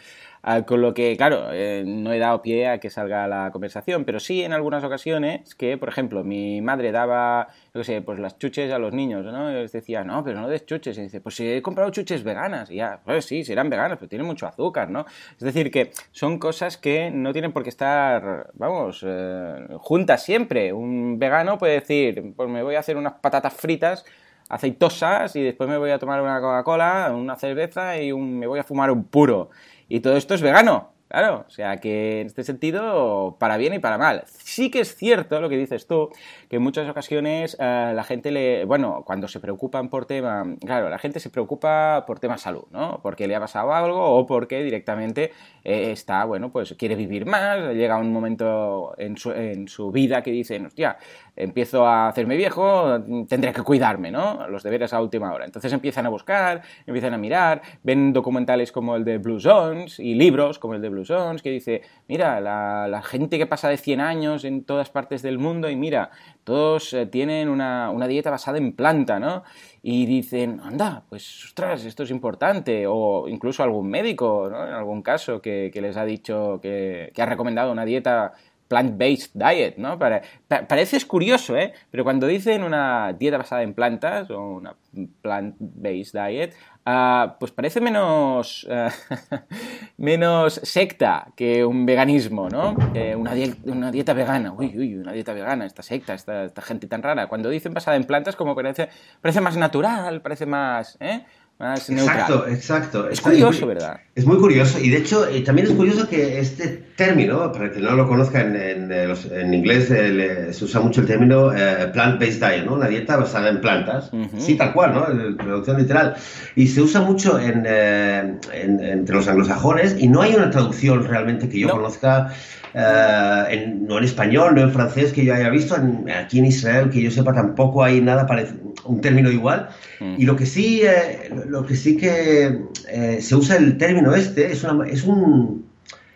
Ah, 0.49 0.61
con 0.65 0.81
lo 0.81 0.93
que, 0.93 1.17
claro, 1.17 1.49
eh, 1.51 1.83
no 1.85 2.13
he 2.13 2.19
dado 2.19 2.41
pie 2.41 2.69
a 2.69 2.79
que 2.79 2.89
salga 2.89 3.27
la 3.27 3.51
conversación, 3.51 4.05
pero 4.05 4.21
sí 4.21 4.43
en 4.43 4.53
algunas 4.53 4.81
ocasiones 4.81 5.55
que, 5.55 5.77
por 5.77 5.89
ejemplo, 5.89 6.23
mi 6.23 6.61
madre 6.61 6.93
daba, 6.93 7.49
yo 7.73 7.81
qué 7.81 7.83
sé, 7.83 8.01
pues 8.01 8.17
las 8.17 8.39
chuches 8.39 8.71
a 8.71 8.79
los 8.79 8.93
niños, 8.93 9.25
¿no? 9.25 9.51
Y 9.51 9.55
les 9.55 9.73
decía, 9.73 10.05
no, 10.05 10.23
pero 10.23 10.39
no 10.39 10.47
des 10.47 10.65
chuches. 10.65 10.97
Y 10.97 11.01
dice, 11.01 11.19
pues 11.19 11.35
si 11.35 11.51
he 11.51 11.61
comprado 11.61 11.89
chuches 11.89 12.23
veganas. 12.23 12.71
Y 12.71 12.75
ya, 12.75 13.01
pues 13.03 13.25
sí, 13.25 13.43
serán 13.43 13.69
veganas, 13.69 13.97
pero 13.97 14.07
tienen 14.07 14.25
mucho 14.25 14.47
azúcar, 14.47 14.89
¿no? 14.89 15.05
Es 15.31 15.43
decir, 15.43 15.69
que 15.69 15.91
son 16.11 16.39
cosas 16.39 16.77
que 16.77 17.11
no 17.11 17.33
tienen 17.33 17.51
por 17.51 17.63
qué 17.63 17.69
estar, 17.69 18.49
vamos, 18.53 19.03
eh, 19.05 19.67
juntas 19.79 20.23
siempre. 20.23 20.71
Un 20.71 21.19
vegano 21.19 21.57
puede 21.57 21.73
decir, 21.81 22.23
pues 22.37 22.47
me 22.47 22.63
voy 22.63 22.75
a 22.75 22.79
hacer 22.79 22.95
unas 22.95 23.15
patatas 23.15 23.53
fritas 23.53 24.05
aceitosas 24.49 25.35
y 25.35 25.43
después 25.43 25.69
me 25.69 25.77
voy 25.77 25.91
a 25.91 25.99
tomar 25.99 26.21
una 26.21 26.39
Coca-Cola, 26.39 27.13
una 27.13 27.35
cerveza 27.35 27.99
y 28.01 28.13
me 28.13 28.47
voy 28.47 28.59
a 28.59 28.63
fumar 28.63 28.91
un 28.91 29.03
puro. 29.03 29.49
Y 29.89 30.01
todo 30.01 30.17
esto 30.17 30.33
es 30.33 30.41
vegano. 30.41 30.97
Claro, 31.09 31.45
o 31.47 31.49
sea 31.49 31.77
que 31.77 32.19
en 32.19 32.27
este 32.27 32.43
sentido, 32.43 33.37
para 33.39 33.55
bien 33.55 33.73
y 33.73 33.79
para 33.79 33.97
mal. 33.97 34.23
Sí 34.27 34.69
que 34.69 34.81
es 34.81 34.93
cierto 34.93 35.39
lo 35.39 35.47
que 35.47 35.55
dices 35.55 35.87
tú, 35.87 36.09
que 36.49 36.57
en 36.57 36.61
muchas 36.61 36.89
ocasiones 36.89 37.55
eh, 37.61 37.93
la 37.95 38.03
gente 38.03 38.29
le. 38.29 38.65
Bueno, 38.65 39.03
cuando 39.05 39.29
se 39.29 39.39
preocupan 39.39 39.89
por 39.89 40.05
tema. 40.05 40.43
Claro, 40.59 40.89
la 40.89 40.99
gente 40.99 41.21
se 41.21 41.29
preocupa 41.29 42.03
por 42.05 42.19
tema 42.19 42.37
salud, 42.37 42.65
¿no? 42.71 42.99
Porque 43.01 43.25
le 43.25 43.35
ha 43.37 43.39
pasado 43.39 43.73
algo 43.73 44.17
o 44.17 44.27
porque 44.27 44.61
directamente 44.63 45.31
eh, 45.63 45.91
está, 45.91 46.25
bueno, 46.25 46.51
pues 46.51 46.75
quiere 46.77 46.95
vivir 46.95 47.25
más, 47.25 47.73
llega 47.73 47.95
un 47.97 48.11
momento 48.11 48.93
en 48.97 49.15
su, 49.17 49.31
en 49.31 49.69
su 49.69 49.91
vida 49.91 50.21
que 50.23 50.31
dice, 50.31 50.59
hostia, 50.59 50.97
empiezo 51.37 51.85
a 51.85 52.09
hacerme 52.09 52.35
viejo, 52.35 52.99
tendré 53.29 53.53
que 53.53 53.61
cuidarme, 53.61 54.11
¿no? 54.11 54.47
Los 54.49 54.63
deberes 54.63 54.93
a 54.93 55.01
última 55.01 55.31
hora. 55.31 55.45
Entonces 55.45 55.71
empiezan 55.71 56.05
a 56.05 56.09
buscar, 56.09 56.63
empiezan 56.85 57.13
a 57.13 57.17
mirar, 57.17 57.61
ven 57.83 58.11
documentales 58.11 58.71
como 58.71 58.95
el 58.95 59.05
de 59.05 59.19
Blue 59.19 59.39
Zones 59.39 59.99
y 59.99 60.15
libros 60.15 60.59
como 60.59 60.73
el 60.73 60.81
de 60.81 60.89
Blue 60.89 61.05
Zones 61.05 61.41
que 61.41 61.51
dice, 61.51 61.81
mira, 62.07 62.41
la, 62.41 63.01
gente 63.03 63.37
que 63.37 63.45
pasa 63.45 63.69
de 63.69 63.77
100 63.77 64.01
años 64.01 64.43
en 64.43 64.63
todas 64.63 64.89
partes 64.89 65.21
del 65.21 65.37
mundo 65.37 65.69
y 65.69 65.75
mira, 65.75 66.09
todos 66.43 66.93
eh, 66.93 67.05
tienen 67.05 67.47
una, 67.47 68.07
dieta 68.07 68.31
basada 68.31 68.57
en 68.57 68.73
planta, 68.73 69.19
¿no? 69.19 69.43
Y 69.83 70.05
dicen, 70.05 70.59
anda, 70.63 71.03
pues 71.07 71.45
ostras, 71.45 71.85
esto 71.85 72.03
es 72.03 72.11
importante. 72.11 72.85
O 72.87 73.27
incluso 73.29 73.63
algún 73.63 73.89
médico, 73.89 74.49
¿no? 74.49 74.67
En 74.67 74.73
algún 74.73 75.01
caso 75.01 75.41
que, 75.41 75.71
les 75.73 75.95
ha 75.95 76.03
dicho 76.03 76.59
que 76.61 77.11
ha 77.17 77.25
recomendado 77.25 77.71
una 77.71 77.85
dieta 77.85 78.33
plant-based 78.67 79.31
diet, 79.33 79.77
¿no? 79.77 79.97
parece 79.97 81.05
curioso, 81.05 81.55
¿eh? 81.57 81.73
Pero 81.91 82.03
cuando 82.03 82.27
dicen 82.27 82.63
una 82.63 83.13
dieta 83.13 83.37
basada 83.37 83.63
en 83.63 83.73
plantas 83.73 84.29
o 84.29 84.39
una 84.39 84.75
plant-based 85.21 86.13
diet, 86.13 86.55
uh, 86.85 87.37
pues 87.39 87.51
parece 87.51 87.81
menos, 87.81 88.65
uh, 88.65 88.89
menos 89.97 90.55
secta 90.63 91.27
que 91.35 91.65
un 91.65 91.85
veganismo, 91.85 92.49
¿no? 92.49 92.75
una, 93.17 93.91
dieta 93.91 94.13
vegana, 94.13 94.51
uy, 94.53 94.77
uy, 94.77 94.95
una 94.95 95.11
dieta 95.11 95.33
vegana, 95.33 95.65
esta 95.65 95.83
secta, 95.83 96.13
esta, 96.13 96.61
gente 96.61 96.87
tan 96.87 97.03
rara. 97.03 97.27
Cuando 97.27 97.49
dicen 97.49 97.73
basada 97.73 97.97
en 97.97 98.03
plantas, 98.05 98.35
como 98.35 98.55
parece, 98.55 98.89
parece 99.21 99.41
más 99.41 99.55
natural, 99.57 100.21
parece 100.21 100.45
más, 100.45 100.97
¿eh? 100.99 101.25
Más 101.59 101.89
neutral. 101.89 102.17
Exacto, 102.19 102.47
exacto. 102.47 103.09
Es 103.09 103.19
curioso, 103.21 103.65
muy- 103.65 103.73
¿verdad? 103.75 103.99
Es 104.15 104.25
muy 104.25 104.37
curioso 104.37 104.79
y 104.79 104.89
de 104.89 104.97
hecho 104.97 105.27
eh, 105.27 105.41
también 105.41 105.67
es 105.67 105.73
curioso 105.73 106.07
que 106.07 106.39
este 106.39 106.67
término, 106.95 107.51
para 107.51 107.71
que 107.71 107.79
no 107.79 107.91
lo 107.95 108.07
conozca 108.07 108.41
en, 108.41 108.55
en, 108.55 108.91
eh, 108.91 109.13
en 109.31 109.53
inglés, 109.53 109.89
eh, 109.91 110.09
le- 110.09 110.53
se 110.53 110.65
usa 110.65 110.81
mucho 110.81 111.01
el 111.01 111.07
término 111.07 111.51
eh, 111.53 111.89
plant-based 111.93 112.39
diet, 112.39 112.65
¿no? 112.65 112.73
Una 112.75 112.87
dieta 112.87 113.17
basada 113.17 113.49
en 113.49 113.59
plantas, 113.61 114.11
Ujú. 114.13 114.39
sí, 114.39 114.55
tal 114.55 114.73
cual, 114.73 114.93
¿no? 114.93 115.09
En 115.09 115.37
traducción 115.37 115.77
literal. 115.77 116.15
Y 116.55 116.67
se 116.67 116.81
usa 116.81 117.01
mucho 117.01 117.39
en, 117.39 117.63
eh, 117.67 118.35
en- 118.53 118.79
entre 118.83 119.15
los 119.15 119.27
anglosajones 119.27 119.95
y 119.99 120.07
no 120.07 120.21
hay 120.21 120.35
una 120.35 120.49
traducción 120.51 121.07
realmente 121.07 121.49
que 121.49 121.59
yo 121.59 121.67
No. 121.67 121.73
conozca. 121.75 122.29
eh, 122.73 123.43
en- 123.49 123.87
no 123.87 123.97
en 123.97 124.03
español, 124.03 124.53
no 124.53 124.61
en 124.61 124.71
francés 124.71 125.11
que 125.11 125.25
yo 125.25 125.33
haya 125.33 125.49
visto, 125.49 125.75
aquí 126.15 126.37
en 126.39 126.45
Israel 126.45 126.91
que 126.91 127.01
yo 127.01 127.09
sepa 127.09 127.33
tampoco 127.33 127.83
hay 127.83 128.01
nada 128.01 128.27
parecido, 128.27 128.66
un 128.87 129.01
término 129.01 129.29
igual. 129.31 129.69
Y 130.17 130.25
lo 130.25 130.35
que 130.35 130.45
sí, 130.45 130.81
eh, 130.83 131.29
lo- 131.47 131.65
que 131.65 131.75
sí 131.75 131.97
que 131.97 132.59
eh, 132.89 133.19
se 133.21 133.35
usa 133.35 133.57
el 133.57 133.77
término 133.77 134.13
este 134.15 134.51
es, 134.51 134.63
una- 134.63 134.87
es 134.87 135.03
un 135.03 135.65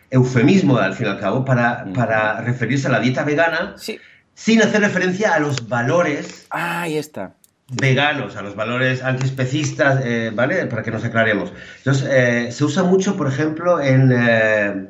eufemismo 0.10 0.78
al 0.78 0.94
fin 0.94 1.08
y 1.08 1.10
al 1.10 1.20
cabo 1.20 1.46
para, 1.46 1.84
Ujú. 1.86 1.94
para 1.94 2.42
referirse 2.42 2.88
a 2.88 2.92
la 2.92 3.00
dieta 3.00 3.24
vegana 3.24 3.76
Sí. 3.78 3.98
sin 4.34 4.62
hacer 4.62 4.82
referencia 4.82 5.34
a 5.34 5.40
los 5.40 5.68
valores 5.68 6.48
Ah, 6.50 6.82
ahí 6.82 6.98
está. 6.98 7.34
veganos, 7.74 8.36
a 8.36 8.42
los 8.42 8.56
valores 8.56 9.02
antiespecistas, 9.04 10.02
eh, 10.04 10.32
¿vale? 10.34 10.66
Para 10.66 10.84
que 10.84 10.92
nos 10.92 11.06
aclaremos. 11.06 11.54
Entonces, 11.78 12.10
eh, 12.12 12.52
se 12.52 12.66
usa 12.66 12.84
mucho, 12.84 13.16
por 13.16 13.28
ejemplo, 13.28 13.80
en, 13.80 14.12
eh, 14.14 14.88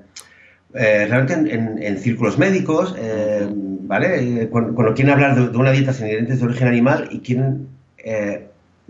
eh, 0.73 1.05
realmente 1.07 1.33
en, 1.33 1.47
en- 1.47 1.83
en 1.83 1.97
círculos 1.99 2.37
médicos, 2.37 2.95
eh, 2.97 3.47
¿vale? 3.51 4.43
Eh, 4.43 4.49
Cuando, 4.49 4.73
cuando 4.73 4.93
quieren 4.93 5.13
hablar 5.13 5.35
de, 5.35 5.49
de 5.49 5.57
una 5.57 5.71
dieta 5.71 5.93
sin 5.93 6.05
ingredientes 6.05 6.39
de 6.39 6.45
origen 6.45 6.67
animal 6.67 7.07
y 7.11 7.19
quieren 7.19 7.67
eh, 7.97 8.47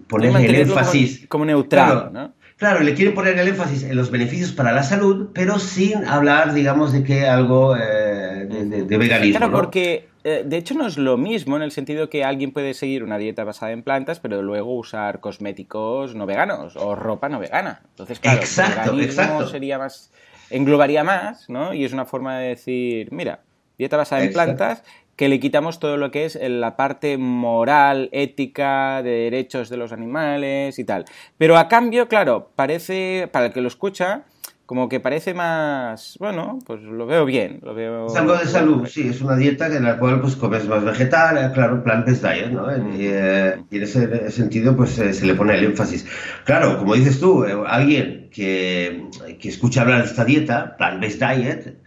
ponerle 0.07 0.45
el 0.45 0.55
énfasis. 0.55 1.19
Como, 1.19 1.29
como 1.29 1.45
neutral, 1.45 1.91
Claro. 1.91 2.09
¿no? 2.11 2.33
Claro, 2.57 2.81
le 2.81 2.93
quieren 2.93 3.15
poner 3.15 3.39
el 3.39 3.47
énfasis 3.47 3.81
en 3.83 3.95
los 3.95 4.11
beneficios 4.11 4.51
para 4.51 4.71
la 4.71 4.83
salud, 4.83 5.29
pero 5.33 5.57
sin 5.57 6.05
hablar, 6.05 6.53
digamos, 6.53 6.93
de 6.93 7.03
que 7.03 7.27
algo 7.27 7.73
de, 7.73 8.45
de- 8.45 8.83
de 8.83 8.97
veganismo. 8.97 9.39
Claro, 9.39 9.51
¿no? 9.51 9.57
porque 9.57 10.07
de 10.23 10.55
hecho 10.57 10.75
no 10.75 10.85
es 10.85 10.99
lo 10.99 11.17
mismo 11.17 11.55
en 11.55 11.63
el 11.63 11.71
sentido 11.71 12.07
que 12.07 12.23
alguien 12.23 12.51
puede 12.51 12.75
seguir 12.75 13.03
una 13.03 13.17
dieta 13.17 13.43
basada 13.43 13.71
en 13.71 13.81
plantas, 13.81 14.19
pero 14.19 14.43
luego 14.43 14.77
usar 14.77 15.19
cosméticos 15.19 16.13
no 16.13 16.27
veganos 16.27 16.75
o 16.75 16.93
ropa 16.93 17.27
no 17.29 17.39
vegana. 17.39 17.81
Entonces, 17.89 18.19
claro, 18.19 18.37
el 18.37 18.43
Exacto, 18.43 18.91
veganismo 18.91 19.23
exacto. 19.23 19.47
sería 19.47 19.79
más, 19.79 20.11
englobaría 20.51 21.03
más, 21.03 21.49
¿no? 21.49 21.73
Y 21.73 21.85
es 21.85 21.93
una 21.93 22.05
forma 22.05 22.37
de 22.37 22.49
decir, 22.49 23.11
mira, 23.11 23.41
dieta 23.77 23.97
basada 23.97 24.23
en 24.23 24.33
plantas, 24.33 24.83
que 25.15 25.29
le 25.29 25.39
quitamos 25.39 25.79
todo 25.79 25.97
lo 25.97 26.09
que 26.09 26.25
es 26.25 26.39
la 26.41 26.75
parte 26.75 27.17
moral, 27.17 28.09
ética, 28.11 29.03
de 29.03 29.11
derechos 29.11 29.69
de 29.69 29.77
los 29.77 29.91
animales 29.91 30.79
y 30.79 30.83
tal. 30.83 31.05
Pero 31.37 31.57
a 31.57 31.67
cambio, 31.67 32.07
claro, 32.07 32.49
parece, 32.55 33.29
para 33.31 33.47
el 33.47 33.53
que 33.53 33.61
lo 33.61 33.67
escucha, 33.67 34.23
como 34.71 34.87
que 34.87 35.01
parece 35.01 35.33
más, 35.33 36.15
bueno, 36.17 36.59
pues 36.65 36.81
lo 36.81 37.05
veo 37.05 37.25
bien, 37.25 37.59
lo 37.61 37.73
veo... 37.73 38.07
Es 38.07 38.15
algo 38.15 38.37
de 38.37 38.45
salud, 38.45 38.87
sí, 38.87 39.09
es 39.09 39.19
una 39.19 39.35
dieta 39.35 39.67
en 39.67 39.83
la 39.83 39.97
cual 39.97 40.21
pues 40.21 40.37
comes 40.37 40.65
más 40.65 40.81
vegetal, 40.85 41.37
eh, 41.37 41.51
claro, 41.53 41.83
plant-based 41.83 42.21
diet, 42.21 42.51
¿no? 42.51 42.71
Y, 42.95 43.07
eh, 43.07 43.57
y 43.69 43.75
en 43.75 43.83
ese 43.83 44.31
sentido 44.31 44.73
pues 44.77 44.97
eh, 44.97 45.11
se 45.11 45.25
le 45.25 45.35
pone 45.35 45.55
el 45.55 45.65
énfasis. 45.65 46.07
Claro, 46.45 46.77
como 46.77 46.95
dices 46.95 47.19
tú, 47.19 47.43
eh, 47.43 47.53
alguien 47.67 48.29
que, 48.31 49.07
que 49.41 49.49
escucha 49.49 49.81
hablar 49.81 50.03
de 50.03 50.07
esta 50.07 50.23
dieta, 50.23 50.77
plant-based 50.77 51.19
diet, 51.19 51.77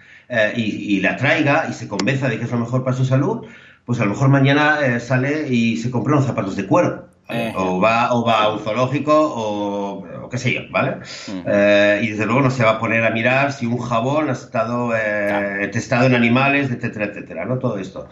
y, 0.54 0.96
y 0.96 1.00
la 1.00 1.16
traiga 1.16 1.66
y 1.70 1.72
se 1.72 1.88
convenza 1.88 2.28
de 2.28 2.36
que 2.36 2.44
es 2.44 2.52
lo 2.52 2.58
mejor 2.58 2.84
para 2.84 2.94
su 2.94 3.06
salud, 3.06 3.46
pues 3.86 3.98
a 4.00 4.04
lo 4.04 4.10
mejor 4.10 4.28
mañana 4.28 5.00
sale 5.00 5.48
y 5.48 5.78
se 5.78 5.90
compra 5.90 6.16
unos 6.16 6.26
zapatos 6.26 6.54
de 6.54 6.66
cuero. 6.66 7.14
O, 7.56 7.80
va, 7.80 8.12
o 8.12 8.22
va 8.22 8.42
a 8.42 8.52
un 8.52 8.58
zoológico 8.58 9.14
o 9.14 9.83
qué 10.34 10.38
sé 10.38 10.52
yo, 10.54 10.60
¿vale? 10.70 10.96
Eh, 11.46 12.00
y 12.02 12.08
desde 12.10 12.26
luego 12.26 12.40
no 12.42 12.50
se 12.50 12.64
va 12.64 12.72
a 12.72 12.78
poner 12.80 13.04
a 13.04 13.10
mirar 13.10 13.52
si 13.52 13.66
un 13.66 13.78
jabón 13.78 14.28
ha 14.28 14.32
estado 14.32 14.92
eh, 14.96 15.68
testado 15.72 16.06
en 16.06 16.14
animales, 16.14 16.70
etcétera, 16.70 17.06
etcétera, 17.06 17.44
¿no? 17.44 17.58
Todo 17.58 17.78
esto. 17.78 18.08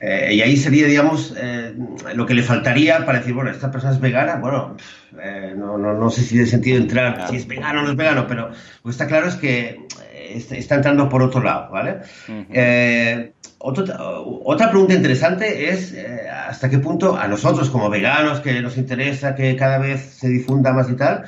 Eh, 0.00 0.34
y 0.34 0.40
ahí 0.42 0.56
sería, 0.56 0.88
digamos, 0.88 1.32
eh, 1.40 1.74
lo 2.14 2.26
que 2.26 2.34
le 2.34 2.42
faltaría 2.42 3.06
para 3.06 3.18
decir, 3.20 3.34
bueno, 3.34 3.50
esta 3.50 3.70
persona 3.70 3.92
es 3.92 4.00
vegana, 4.00 4.34
bueno, 4.36 4.76
eh, 5.22 5.54
no, 5.56 5.78
no, 5.78 5.94
no 5.94 6.10
sé 6.10 6.22
si 6.22 6.30
tiene 6.30 6.46
sentido 6.46 6.76
entrar, 6.78 7.14
Claro. 7.14 7.30
si 7.30 7.36
es 7.36 7.46
vegano 7.46 7.80
o 7.80 7.82
no 7.84 7.90
es 7.90 7.96
vegano, 7.96 8.26
pero 8.26 8.48
lo 8.48 8.82
que 8.82 8.90
está 8.90 9.06
claro 9.06 9.28
es 9.28 9.36
que 9.36 9.78
está, 10.50 10.74
entrando 10.74 11.08
por 11.08 11.22
otro 11.22 11.40
lado, 11.40 11.70
¿vale? 11.70 11.98
Otro- 13.64 13.84
otra 14.44 14.70
pregunta 14.70 14.92
interesante 14.94 15.68
es 15.70 15.94
hasta 16.48 16.68
qué 16.68 16.78
punto 16.78 17.16
a 17.16 17.28
nosotros 17.28 17.70
como 17.70 17.88
veganos 17.88 18.40
que 18.40 18.60
nos 18.60 18.76
interesa 18.76 19.36
que 19.36 19.54
cada 19.54 19.78
vez 19.78 20.00
se 20.18 20.28
difunda 20.28 20.72
más 20.72 20.90
y 20.90 20.94
tal, 20.94 21.22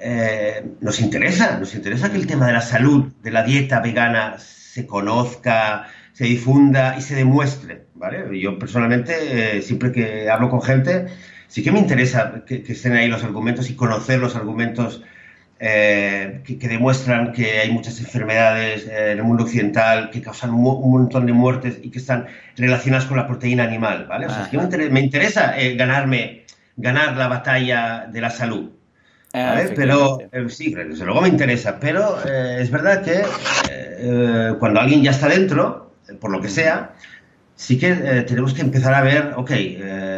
eh, 0.00 0.64
nos 0.80 1.00
interesa, 1.00 1.58
nos 1.58 1.74
interesa 1.74 2.10
que 2.10 2.16
el 2.16 2.26
tema 2.26 2.46
de 2.46 2.52
la 2.52 2.60
salud, 2.60 3.12
de 3.22 3.30
la 3.30 3.42
dieta 3.42 3.80
vegana 3.80 4.36
se 4.38 4.86
conozca, 4.86 5.86
se 6.12 6.24
difunda 6.24 6.96
y 6.98 7.02
se 7.02 7.14
demuestre, 7.14 7.86
¿vale? 7.94 8.38
Yo 8.40 8.58
personalmente, 8.58 9.58
eh, 9.58 9.62
siempre 9.62 9.92
que 9.92 10.28
hablo 10.30 10.50
con 10.50 10.62
gente, 10.62 11.06
sí 11.48 11.62
que 11.62 11.72
me 11.72 11.78
interesa 11.78 12.44
que, 12.46 12.62
que 12.62 12.72
estén 12.72 12.94
ahí 12.94 13.08
los 13.08 13.24
argumentos 13.24 13.70
y 13.70 13.74
conocer 13.74 14.18
los 14.20 14.36
argumentos 14.36 15.02
eh, 15.60 16.40
que, 16.44 16.58
que 16.58 16.68
demuestran 16.68 17.32
que 17.32 17.58
hay 17.58 17.72
muchas 17.72 17.98
enfermedades 17.98 18.86
eh, 18.86 19.12
en 19.12 19.18
el 19.18 19.24
mundo 19.24 19.42
occidental 19.44 20.10
que 20.10 20.22
causan 20.22 20.50
un, 20.50 20.62
mo- 20.62 20.76
un 20.78 20.92
montón 20.92 21.26
de 21.26 21.32
muertes 21.32 21.78
y 21.82 21.90
que 21.90 21.98
están 21.98 22.26
relacionadas 22.56 23.06
con 23.06 23.16
la 23.16 23.26
proteína 23.26 23.64
animal, 23.64 24.06
¿vale? 24.08 24.26
O 24.26 24.30
sea, 24.30 24.44
es 24.44 24.48
que 24.48 24.56
me, 24.58 24.64
inter- 24.64 24.90
me 24.92 25.00
interesa 25.00 25.54
ganarme, 25.76 26.44
ganar 26.76 27.16
la 27.16 27.26
batalla 27.28 28.06
de 28.12 28.20
la 28.20 28.30
salud. 28.30 28.70
¿Vale? 29.46 29.72
Pero 29.74 30.18
eh, 30.32 30.48
sí, 30.48 30.74
desde 30.74 31.04
luego 31.04 31.20
me 31.20 31.28
interesa, 31.28 31.78
pero 31.80 32.18
eh, 32.26 32.58
es 32.60 32.70
verdad 32.70 33.02
que 33.02 33.14
eh, 33.14 33.24
eh, 33.70 34.54
cuando 34.58 34.80
alguien 34.80 35.02
ya 35.02 35.10
está 35.10 35.28
dentro, 35.28 35.92
eh, 36.08 36.14
por 36.14 36.30
lo 36.30 36.40
que 36.40 36.48
sea, 36.48 36.94
sí 37.54 37.78
que 37.78 37.90
eh, 37.90 38.22
tenemos 38.22 38.54
que 38.54 38.62
empezar 38.62 38.94
a 38.94 39.02
ver, 39.02 39.32
ok, 39.36 39.50
eh, 39.50 40.17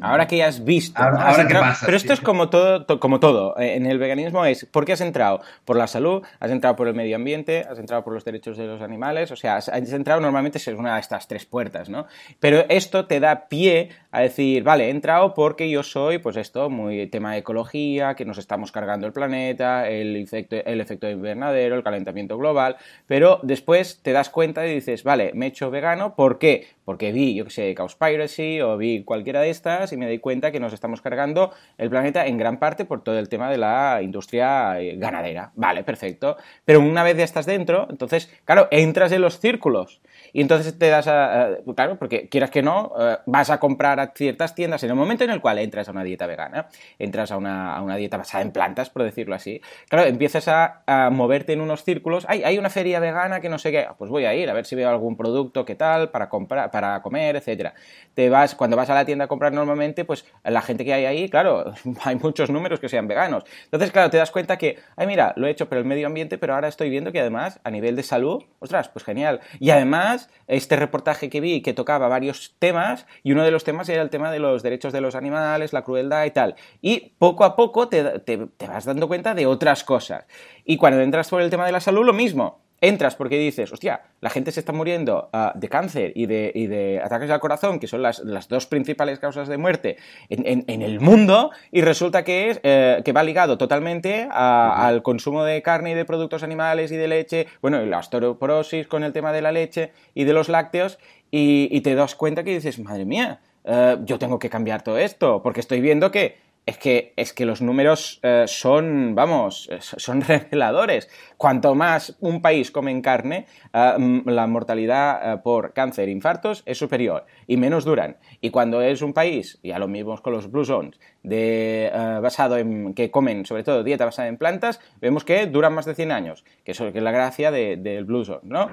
Ahora 0.00 0.26
que 0.26 0.36
ya 0.36 0.46
has 0.46 0.64
visto. 0.64 1.00
Ahora- 1.00 1.16
ahora 1.18 1.28
Has 1.30 1.36
qué 1.36 1.42
entrado- 1.42 1.64
pasa, 1.64 1.86
Pero 1.86 1.96
esto 1.96 2.08
sí. 2.08 2.12
es 2.14 2.20
como 2.20 2.48
todo, 2.50 2.84
to- 2.86 3.00
como 3.00 3.20
todo. 3.20 3.58
Eh, 3.58 3.76
En 3.76 3.86
el 3.86 3.98
veganismo 3.98 4.44
es, 4.44 4.64
¿por 4.66 4.84
qué 4.84 4.92
has 4.92 5.00
entrado? 5.00 5.40
Por 5.64 5.76
la 5.76 5.86
salud, 5.86 6.22
has 6.40 6.50
entrado 6.50 6.76
por 6.76 6.88
el 6.88 6.94
medio 6.94 7.16
ambiente, 7.16 7.64
has 7.70 7.78
entrado 7.78 8.02
por 8.04 8.12
los 8.14 8.24
derechos 8.24 8.56
de 8.56 8.66
los 8.66 8.80
animales, 8.82 9.30
o 9.30 9.36
sea, 9.36 9.56
has, 9.56 9.68
has 9.68 9.92
entrado 9.92 10.20
normalmente 10.20 10.58
es 10.58 10.66
una 10.68 10.94
de 10.94 11.00
estas 11.00 11.28
tres 11.28 11.44
puertas, 11.46 11.88
¿no? 11.88 12.06
Pero 12.40 12.64
esto 12.68 13.06
te 13.06 13.20
da 13.20 13.48
pie 13.48 13.90
a 14.10 14.20
decir, 14.20 14.62
vale, 14.62 14.86
he 14.86 14.90
entrado 14.90 15.34
porque 15.34 15.68
yo 15.70 15.82
soy, 15.82 16.18
pues 16.18 16.36
esto, 16.36 16.70
muy 16.70 17.06
tema 17.08 17.32
de 17.32 17.38
ecología, 17.38 18.14
que 18.14 18.24
nos 18.24 18.38
estamos 18.38 18.72
cargando 18.72 19.06
el 19.06 19.12
planeta, 19.12 19.88
el 19.88 20.16
efecto, 20.16 20.56
el 20.64 20.80
efecto 20.80 21.08
invernadero, 21.10 21.76
el 21.76 21.82
calentamiento 21.82 22.38
global, 22.38 22.76
pero 23.06 23.40
después 23.42 24.00
te 24.02 24.12
das 24.12 24.30
cuenta 24.30 24.66
y 24.66 24.74
dices, 24.74 25.04
vale, 25.04 25.32
me 25.34 25.46
he 25.46 25.48
hecho 25.50 25.70
vegano, 25.70 26.14
¿por 26.14 26.38
qué? 26.38 26.66
Porque 26.84 27.12
vi, 27.12 27.34
yo 27.34 27.44
que 27.44 27.50
sé, 27.50 27.74
Cowspiracy 27.74 28.60
o 28.62 28.76
vi 28.78 29.04
cualquiera 29.04 29.40
de 29.42 29.50
estas 29.50 29.87
y 29.92 29.96
me 29.96 30.08
di 30.08 30.18
cuenta 30.18 30.50
que 30.50 30.60
nos 30.60 30.72
estamos 30.72 31.00
cargando 31.00 31.52
el 31.76 31.90
planeta 31.90 32.26
en 32.26 32.38
gran 32.38 32.58
parte 32.58 32.84
por 32.84 33.02
todo 33.02 33.18
el 33.18 33.28
tema 33.28 33.50
de 33.50 33.58
la 33.58 34.00
industria 34.02 34.80
eh, 34.80 34.96
ganadera. 34.96 35.52
Vale, 35.54 35.84
perfecto. 35.84 36.36
Pero 36.64 36.80
una 36.80 37.02
vez 37.02 37.16
ya 37.16 37.24
estás 37.24 37.46
dentro, 37.46 37.86
entonces, 37.90 38.32
claro, 38.44 38.68
entras 38.70 39.12
en 39.12 39.22
los 39.22 39.40
círculos. 39.40 40.00
Y 40.32 40.40
entonces 40.40 40.78
te 40.78 40.88
das 40.88 41.08
a. 41.08 41.58
claro, 41.74 41.98
porque 41.98 42.28
quieras 42.28 42.50
que 42.50 42.62
no, 42.62 42.92
eh, 42.98 43.18
vas 43.26 43.50
a 43.50 43.58
comprar 43.58 44.00
a 44.00 44.12
ciertas 44.14 44.54
tiendas 44.54 44.82
en 44.82 44.90
el 44.90 44.96
momento 44.96 45.24
en 45.24 45.30
el 45.30 45.40
cual 45.40 45.58
entras 45.58 45.88
a 45.88 45.92
una 45.92 46.04
dieta 46.04 46.26
vegana, 46.26 46.68
entras 46.98 47.32
a 47.32 47.36
una, 47.36 47.74
a 47.74 47.82
una 47.82 47.96
dieta 47.96 48.16
basada 48.16 48.42
en 48.42 48.52
plantas, 48.52 48.90
por 48.90 49.02
decirlo 49.02 49.34
así. 49.34 49.60
Claro, 49.88 50.06
empiezas 50.06 50.48
a, 50.48 50.82
a 50.86 51.10
moverte 51.10 51.52
en 51.52 51.60
unos 51.60 51.84
círculos. 51.84 52.26
Ay, 52.28 52.42
hay 52.44 52.58
una 52.58 52.70
feria 52.70 53.00
vegana 53.00 53.40
que 53.40 53.48
no 53.48 53.58
sé 53.58 53.70
qué. 53.70 53.86
Pues 53.96 54.10
voy 54.10 54.24
a 54.24 54.34
ir 54.34 54.50
a 54.50 54.52
ver 54.52 54.66
si 54.66 54.76
veo 54.76 54.88
algún 54.88 55.16
producto 55.16 55.64
que 55.64 55.74
tal 55.74 56.10
para 56.10 56.28
comprar, 56.28 56.70
para 56.70 57.00
comer, 57.02 57.36
etcétera. 57.36 57.74
Te 58.14 58.28
vas, 58.28 58.54
cuando 58.54 58.76
vas 58.76 58.90
a 58.90 58.94
la 58.94 59.04
tienda 59.04 59.26
a 59.26 59.28
comprar 59.28 59.52
normalmente, 59.52 59.77
pues 60.04 60.24
la 60.44 60.60
gente 60.62 60.84
que 60.84 60.92
hay 60.94 61.04
ahí, 61.04 61.28
claro, 61.28 61.72
hay 62.04 62.16
muchos 62.16 62.50
números 62.50 62.80
que 62.80 62.88
sean 62.88 63.08
veganos. 63.08 63.44
Entonces, 63.64 63.90
claro, 63.92 64.10
te 64.10 64.16
das 64.16 64.30
cuenta 64.30 64.58
que, 64.58 64.78
ay, 64.96 65.06
mira, 65.06 65.32
lo 65.36 65.46
he 65.46 65.50
hecho 65.50 65.68
por 65.68 65.78
el 65.78 65.84
medio 65.84 66.06
ambiente, 66.06 66.38
pero 66.38 66.54
ahora 66.54 66.68
estoy 66.68 66.90
viendo 66.90 67.12
que 67.12 67.20
además, 67.20 67.60
a 67.64 67.70
nivel 67.70 67.96
de 67.96 68.02
salud, 68.02 68.42
ostras, 68.58 68.88
pues 68.88 69.04
genial. 69.04 69.40
Y 69.60 69.70
además, 69.70 70.30
este 70.46 70.76
reportaje 70.76 71.30
que 71.30 71.40
vi 71.40 71.62
que 71.62 71.72
tocaba 71.74 72.08
varios 72.08 72.54
temas, 72.58 73.06
y 73.22 73.32
uno 73.32 73.44
de 73.44 73.50
los 73.50 73.64
temas 73.64 73.88
era 73.88 74.02
el 74.02 74.10
tema 74.10 74.30
de 74.32 74.38
los 74.38 74.62
derechos 74.62 74.92
de 74.92 75.00
los 75.00 75.14
animales, 75.14 75.72
la 75.72 75.82
crueldad 75.82 76.24
y 76.24 76.30
tal. 76.30 76.54
Y 76.80 77.14
poco 77.18 77.44
a 77.44 77.56
poco 77.56 77.88
te, 77.88 78.02
te- 78.20 78.46
te 78.46 78.66
vas 78.66 78.84
dando 78.84 79.08
cuenta 79.08 79.34
de 79.34 79.46
otras 79.46 79.84
cosas. 79.84 80.26
Y 80.64 80.76
cuando 80.76 81.00
entras 81.00 81.28
por 81.28 81.42
el 81.42 81.50
tema 81.50 81.66
de 81.66 81.72
la 81.72 81.80
salud, 81.80 82.04
lo 82.04 82.12
mismo. 82.12 82.60
Entras 82.80 83.16
porque 83.16 83.36
dices, 83.38 83.72
hostia, 83.72 84.02
la 84.20 84.30
gente 84.30 84.52
se 84.52 84.60
está 84.60 84.72
muriendo 84.72 85.28
ah, 85.32 85.52
de 85.56 85.68
cáncer 85.68 86.12
y 86.14 86.26
de, 86.26 86.52
y 86.54 86.68
de 86.68 87.00
ataques 87.02 87.28
al 87.30 87.40
corazón, 87.40 87.80
que 87.80 87.88
son 87.88 88.02
las, 88.02 88.20
las 88.20 88.48
dos 88.48 88.66
principales 88.66 89.18
causas 89.18 89.48
de 89.48 89.58
muerte 89.58 89.96
en, 90.28 90.46
en- 90.46 90.64
en 90.68 90.82
el 90.82 91.00
mundo, 91.00 91.50
y 91.72 91.80
resulta 91.80 92.22
que, 92.22 92.50
es, 92.50 92.60
eh, 92.62 93.02
que 93.04 93.12
va 93.12 93.24
ligado 93.24 93.58
totalmente 93.58 94.28
a- 94.30 94.86
al 94.86 95.02
consumo 95.02 95.42
de 95.44 95.60
carne 95.62 95.90
y 95.90 95.94
de 95.94 96.04
productos 96.04 96.44
animales 96.44 96.92
y 96.92 96.96
de 96.96 97.08
leche, 97.08 97.46
bueno, 97.60 97.82
y 97.82 97.86
la 97.86 97.98
osteoporosis 97.98 98.86
con 98.86 99.02
el 99.02 99.12
tema 99.12 99.32
de 99.32 99.42
la 99.42 99.50
leche 99.50 99.90
y 100.14 100.22
de 100.24 100.32
los 100.32 100.48
lácteos, 100.48 100.98
y, 101.32 101.68
y 101.70 101.80
te 101.80 101.96
das 101.96 102.14
cuenta 102.14 102.44
que 102.44 102.52
dices, 102.54 102.78
madre 102.78 103.04
mía, 103.04 103.40
eh, 103.64 103.96
yo 104.04 104.18
tengo 104.20 104.38
que 104.38 104.48
cambiar 104.50 104.82
todo 104.82 104.98
esto, 104.98 105.42
porque 105.42 105.60
estoy 105.60 105.80
viendo 105.80 106.10
que 106.12 106.36
es 106.68 106.76
que, 106.76 107.14
es 107.16 107.32
que 107.32 107.46
los 107.46 107.62
números 107.62 108.20
eh, 108.22 108.44
son, 108.46 109.14
vamos, 109.14 109.70
son 109.80 110.20
reveladores. 110.28 111.08
Cuanto 111.38 111.74
más 111.74 112.18
un 112.20 112.42
país 112.42 112.70
come 112.70 113.00
carne, 113.00 113.46
eh, 113.72 114.22
la 114.26 114.46
mortalidad 114.46 115.32
eh, 115.32 115.38
por 115.38 115.72
cáncer 115.72 116.10
e 116.10 116.12
infartos 116.12 116.62
es 116.66 116.76
superior 116.76 117.24
y 117.46 117.56
menos 117.56 117.86
duran. 117.86 118.18
Y 118.42 118.50
cuando 118.50 118.82
es 118.82 119.00
un 119.00 119.14
país, 119.14 119.58
ya 119.62 119.78
lo 119.78 119.88
mismo 119.88 120.20
con 120.20 120.34
los 120.34 120.50
Blue 120.50 120.66
Zones, 120.66 121.00
de, 121.22 121.90
basado 122.22 122.58
en, 122.58 122.92
que 122.92 123.10
comen 123.10 123.46
sobre 123.46 123.62
todo 123.62 123.82
dieta 123.82 124.04
basada 124.04 124.28
en 124.28 124.36
plantas, 124.36 124.78
vemos 125.00 125.24
que 125.24 125.46
duran 125.46 125.72
más 125.72 125.86
de 125.86 125.94
100 125.94 126.12
años, 126.12 126.44
que 126.64 126.72
eso 126.72 126.92
que 126.92 126.98
es 126.98 127.04
la 127.04 127.12
gracia 127.12 127.50
del 127.50 128.04
Blue 128.04 128.26
Zone, 128.26 128.40
¿no? 128.42 128.70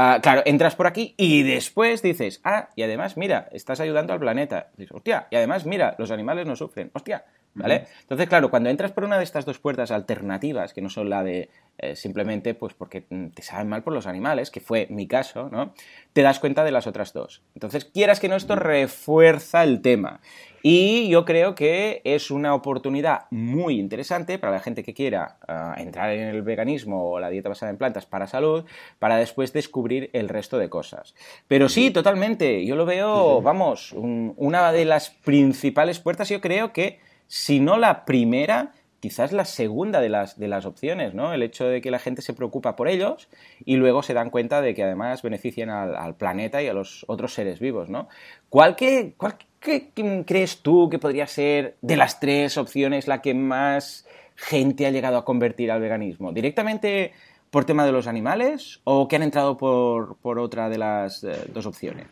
Ah, 0.00 0.20
claro, 0.22 0.42
entras 0.44 0.76
por 0.76 0.86
aquí 0.86 1.16
y 1.16 1.42
después 1.42 2.02
dices, 2.02 2.40
ah, 2.44 2.68
y 2.76 2.84
además, 2.84 3.16
mira, 3.16 3.48
estás 3.50 3.80
ayudando 3.80 4.12
al 4.12 4.20
planeta. 4.20 4.70
Dices, 4.76 4.94
hostia, 4.94 5.26
y 5.28 5.34
además, 5.34 5.66
mira, 5.66 5.96
los 5.98 6.12
animales 6.12 6.46
no 6.46 6.54
sufren. 6.54 6.92
Hostia, 6.94 7.24
¿vale? 7.58 7.86
Entonces, 8.00 8.28
claro, 8.28 8.50
cuando 8.50 8.70
entras 8.70 8.92
por 8.92 9.04
una 9.04 9.18
de 9.18 9.24
estas 9.24 9.44
dos 9.44 9.58
puertas 9.58 9.90
alternativas, 9.90 10.72
que 10.72 10.80
no 10.80 10.90
son 10.90 11.10
la 11.10 11.22
de 11.22 11.50
eh, 11.78 11.94
simplemente 11.94 12.54
pues 12.54 12.74
porque 12.74 13.02
te 13.02 13.42
saben 13.42 13.68
mal 13.68 13.82
por 13.82 13.92
los 13.92 14.06
animales, 14.06 14.50
que 14.50 14.60
fue 14.60 14.86
mi 14.90 15.06
caso, 15.06 15.48
¿no? 15.50 15.74
Te 16.12 16.22
das 16.22 16.40
cuenta 16.40 16.64
de 16.64 16.72
las 16.72 16.86
otras 16.86 17.12
dos. 17.12 17.42
Entonces, 17.54 17.84
quieras 17.84 18.18
que 18.18 18.28
no, 18.28 18.36
esto 18.36 18.56
refuerza 18.56 19.62
el 19.62 19.80
tema. 19.80 20.20
Y 20.62 21.08
yo 21.08 21.24
creo 21.24 21.54
que 21.54 22.00
es 22.04 22.30
una 22.32 22.52
oportunidad 22.54 23.26
muy 23.30 23.78
interesante 23.78 24.38
para 24.38 24.52
la 24.52 24.60
gente 24.60 24.82
que 24.82 24.92
quiera 24.92 25.38
ah, 25.46 25.76
entrar 25.78 26.10
en 26.10 26.28
el 26.28 26.42
veganismo 26.42 27.10
o 27.10 27.20
la 27.20 27.30
dieta 27.30 27.48
basada 27.48 27.70
en 27.70 27.78
plantas 27.78 28.06
para 28.06 28.26
salud, 28.26 28.64
para 28.98 29.16
después 29.16 29.52
descubrir 29.52 30.10
el 30.12 30.28
resto 30.28 30.58
de 30.58 30.68
cosas. 30.68 31.14
Pero 31.46 31.68
sí, 31.68 31.92
totalmente, 31.92 32.66
yo 32.66 32.74
lo 32.74 32.86
veo, 32.86 33.40
vamos, 33.40 33.92
una 33.92 34.72
de 34.72 34.84
las 34.84 35.10
principales 35.10 36.00
puertas, 36.00 36.28
yo 36.28 36.40
creo 36.40 36.72
que 36.72 36.98
si 37.28 37.60
no 37.60 37.76
la 37.76 38.04
primera, 38.04 38.72
quizás 39.00 39.32
la 39.32 39.44
segunda 39.44 40.00
de 40.00 40.08
las, 40.08 40.38
de 40.38 40.48
las 40.48 40.64
opciones, 40.64 41.14
¿no? 41.14 41.32
El 41.32 41.42
hecho 41.42 41.66
de 41.66 41.80
que 41.80 41.90
la 41.90 41.98
gente 41.98 42.22
se 42.22 42.32
preocupa 42.32 42.74
por 42.74 42.88
ellos 42.88 43.28
y 43.64 43.76
luego 43.76 44.02
se 44.02 44.14
dan 44.14 44.30
cuenta 44.30 44.60
de 44.60 44.74
que 44.74 44.82
además 44.82 45.22
benefician 45.22 45.70
al, 45.70 46.16
planeta 46.16 46.62
y 46.62 46.68
a 46.68 46.72
los 46.72 47.04
otros 47.06 47.34
seres 47.34 47.60
vivos, 47.60 47.90
¿no? 47.90 48.08
¿Cuál, 48.48 48.76
cuál 49.16 49.36
crees 49.60 50.62
tú 50.62 50.88
que 50.90 50.98
podría 50.98 51.26
ser 51.26 51.76
de 51.82 51.96
las 51.96 52.18
tres 52.18 52.56
opciones 52.56 53.06
la 53.06 53.20
que 53.20 53.34
más 53.34 54.06
gente 54.34 54.86
ha 54.86 54.90
llegado 54.90 55.18
a 55.18 55.24
convertir 55.24 55.70
al 55.70 55.80
veganismo? 55.80 56.32
¿Directamente 56.32 57.12
por 57.50 57.64
tema 57.64 57.84
de 57.84 57.92
los 57.92 58.06
animales 58.06 58.80
o 58.84 59.06
que 59.06 59.16
han 59.16 59.22
entrado 59.22 59.56
por, 59.56 60.16
por 60.16 60.38
otra 60.38 60.68
de 60.68 60.78
las 60.78 61.24
eh, 61.24 61.44
dos 61.52 61.66
opciones? 61.66 62.06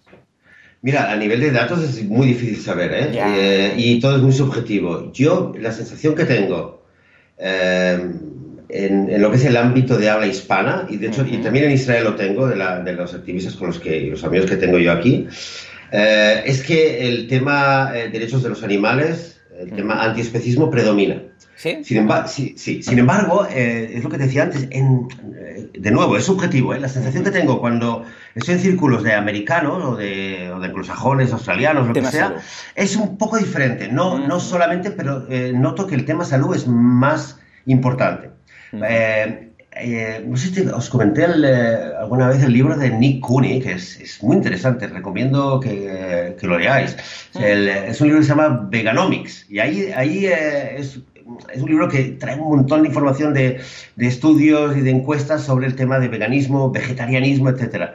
Mira, 0.83 1.11
a 1.11 1.17
nivel 1.17 1.41
de 1.41 1.51
datos 1.51 1.83
es 1.83 2.03
muy 2.05 2.29
difícil 2.29 2.59
saber, 2.59 2.93
¿eh? 2.93 3.11
eh 3.15 3.75
y 3.77 3.99
todo 4.01 4.17
es 4.17 4.23
muy 4.23 4.33
subjetivo. 4.33 5.11
Yo, 5.13 5.53
la 5.59 5.73
sensación 5.73 6.15
que 6.15 6.25
tengo 6.25 6.85
eh, 7.39 7.99
en, 8.69 9.21
lo 9.21 9.31
que 9.31 9.37
es 9.37 9.45
el 9.45 9.57
ámbito 9.57 9.97
de 9.97 10.11
habla 10.11 10.27
hispana, 10.27 10.87
y 10.89 10.99
de 10.99 11.09
hecho, 11.09 11.27
y 11.29 11.39
también 11.39 11.67
en 11.67 11.73
Israel 11.73 12.05
lo 12.05 12.15
tengo, 12.15 12.47
de, 12.47 12.57
la, 12.57 12.81
de, 12.81 12.93
los 12.93 13.15
activistas 13.15 13.57
con 13.57 13.69
los 13.69 13.79
que, 13.79 14.03
los 14.03 14.23
amigos 14.25 14.49
que 14.49 14.57
tengo 14.57 14.79
yo 14.79 14.93
aquí, 14.93 15.27
eh, 15.93 16.43
es 16.45 16.63
que 16.63 17.09
el 17.09 17.27
tema 17.27 17.93
derechos 17.93 18.43
de 18.43 18.51
los 18.51 18.63
animales, 18.63 19.36
el 19.59 19.73
tema 19.73 20.03
antiespecismo 20.03 20.71
predomina. 20.71 21.23
Sin, 21.57 21.97
embargo, 21.97 22.29
sí, 22.29 22.55
Sin 22.57 22.99
embargo, 22.99 23.47
eh, 23.51 23.93
es 23.95 24.05
lo 24.05 24.11
que 24.11 24.19
decía 24.19 24.43
antes, 24.43 24.69
en, 24.71 25.09
eh, 25.35 25.71
de 25.73 25.91
nuevo, 25.91 26.17
es 26.19 26.25
subjetivo. 26.25 26.75
¿eh? 26.75 26.81
La 26.81 26.89
sensación 26.89 27.25
que 27.25 27.31
tengo 27.31 27.61
cuando 27.61 28.05
estoy 28.35 28.57
en 28.57 28.61
círculos 28.61 29.03
de 29.03 29.15
americanos 29.15 29.83
o 29.83 29.97
de, 29.97 30.51
o 30.51 30.61
de 30.61 30.67
anglosajones, 30.67 31.33
australianos, 31.33 31.89
lo 31.89 31.95
que 31.95 32.05
sea, 32.05 32.37
es 32.75 32.97
un 32.97 33.17
poco 33.17 33.39
diferente. 33.39 33.89
No, 33.89 34.19
no 34.19 34.39
solamente, 34.39 34.91
pero 34.91 35.27
noto 35.55 35.87
que 35.87 35.95
el 35.95 36.05
tema 36.05 36.25
salud 36.25 36.55
es 36.55 36.67
más 36.67 37.41
importante. 37.65 38.31
No 40.27 40.37
sé 40.37 40.55
si 40.55 40.61
os 40.63 40.89
comenté 40.89 41.25
alguna 41.25 42.29
vez 42.29 42.43
el 42.43 42.53
libro 42.53 42.77
de 42.77 42.91
Nick 42.91 43.21
Cooney, 43.21 43.61
que 43.61 43.73
es, 43.73 44.01
es 44.01 44.23
muy 44.23 44.37
interesante, 44.37 44.87
recomiendo 44.87 45.61
que, 45.61 46.37
que 46.39 46.47
lo 46.47 46.59
leáis. 46.59 46.97
es 47.35 48.01
un 48.01 48.07
libro 48.07 48.21
que 48.21 48.27
se 48.27 48.31
llama 48.31 48.69
Veganomics, 48.71 49.47
y 49.51 49.59
ahí, 49.59 49.93
ahí 49.95 50.27
es 50.27 51.01
es 51.53 51.63
un 51.63 51.69
libro 51.69 51.89
que 51.89 52.03
trae 52.13 52.39
un 52.39 52.49
montón 52.49 52.83
de 52.83 52.89
información 52.89 53.35
de, 53.35 53.61
estudios 53.97 54.77
y 54.77 54.81
de 54.81 54.91
encuestas 54.91 55.43
sobre 55.43 55.67
el 55.67 55.75
tema 55.75 55.99
de 55.99 56.09
veganismo, 56.09 56.71
vegetarianismo, 56.71 57.51
etc. 57.51 57.91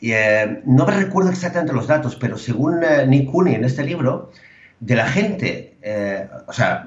Y, 0.00 0.12
eh, 0.12 0.60
no 0.66 0.86
me 0.86 0.92
recuerdo 0.92 1.30
exactamente 1.30 1.72
los 1.72 1.86
datos, 1.86 2.16
pero 2.16 2.36
según 2.36 2.82
eh, 2.84 3.06
Nick 3.06 3.30
Cooney 3.30 3.54
en 3.54 3.64
este 3.64 3.84
libro, 3.84 4.30
de 4.80 4.96
la 4.96 5.06
gente, 5.06 5.76
eh, 5.82 6.28
o 6.46 6.52
sea, 6.52 6.86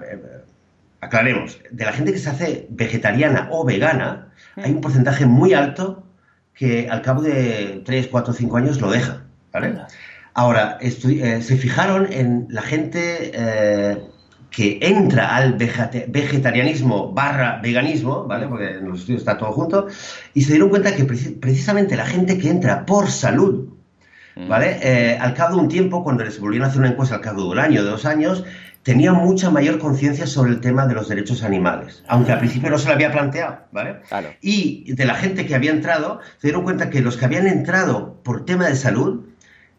aclaremos, 1.01 1.59
de 1.71 1.85
la 1.85 1.93
gente 1.93 2.13
que 2.13 2.19
se 2.19 2.29
hace 2.29 2.67
vegetariana 2.69 3.49
o 3.51 3.65
vegana, 3.65 4.26
hay 4.57 4.71
un 4.71 4.81
porcentaje 4.81 5.25
muy 5.25 5.53
alto 5.53 6.03
que 6.53 6.89
al 6.89 7.01
cabo 7.01 7.21
de 7.21 7.81
3, 7.85 8.07
4, 8.07 8.33
5 8.33 8.57
años 8.57 8.81
lo 8.81 8.91
deja. 8.91 9.23
Ahora, 10.33 10.77
se 10.81 11.57
fijaron 11.57 12.12
en 12.12 12.47
la 12.49 12.62
gente 12.62 13.32
que 14.49 14.79
entra 14.82 15.36
al 15.36 15.53
vegetarianismo 15.53 17.12
barra 17.13 17.60
veganismo, 17.62 18.25
¿vale? 18.25 18.47
Porque 18.47 18.71
en 18.77 18.89
los 18.89 19.01
estudios 19.01 19.21
está 19.21 19.38
todo 19.38 19.51
junto, 19.51 19.88
y 20.34 20.41
se 20.41 20.53
dieron 20.53 20.69
cuenta 20.69 20.95
que 20.95 21.03
precisamente 21.05 21.95
la 21.95 22.05
gente 22.05 22.38
que 22.38 22.49
entra 22.49 22.86
por 22.86 23.10
salud, 23.12 23.69
mm. 24.36 24.47
¿vale? 24.47 24.79
Eh, 24.82 25.17
al 25.19 25.34
cabo 25.34 25.58
de 25.58 25.62
un 25.62 25.67
tiempo, 25.67 26.03
cuando 26.03 26.23
les 26.23 26.39
volvieron 26.39 26.65
a 26.65 26.69
hacer 26.69 26.79
una 26.79 26.89
encuesta 26.89 27.15
al 27.15 27.21
cabo 27.21 27.43
de 27.43 27.49
un 27.49 27.60
año, 27.60 27.84
de 27.84 27.89
dos 27.89 28.05
años, 28.05 28.45
tenía 28.88 29.12
mucha 29.12 29.50
mayor 29.50 29.80
conciencia 29.80 30.26
sobre 30.26 30.52
el 30.52 30.62
tema 30.62 30.88
de 30.88 30.93
los 30.93 31.10
derechos 31.10 31.43
animales, 31.43 32.06
aunque 32.08 32.32
al 32.32 32.39
principio 32.39 32.69
no 32.69 32.78
se 32.78 32.88
lo 32.88 32.93
había 32.93 33.12
planteado, 33.12 33.60
¿vale? 33.73 33.97
Y 34.39 34.93
de 34.93 35.04
la 35.04 35.15
gente 35.15 35.45
que 35.45 35.56
había 35.56 35.71
entrado, 35.71 36.21
se 36.38 36.47
dieron 36.47 36.63
cuenta 36.63 36.89
que 36.89 37.02
los 37.02 37.17
que 37.17 37.26
habían 37.26 37.47
entrado 37.47 38.23
por 38.23 38.45
tema 38.45 38.65
de 38.67 38.78
salud, 38.78 39.26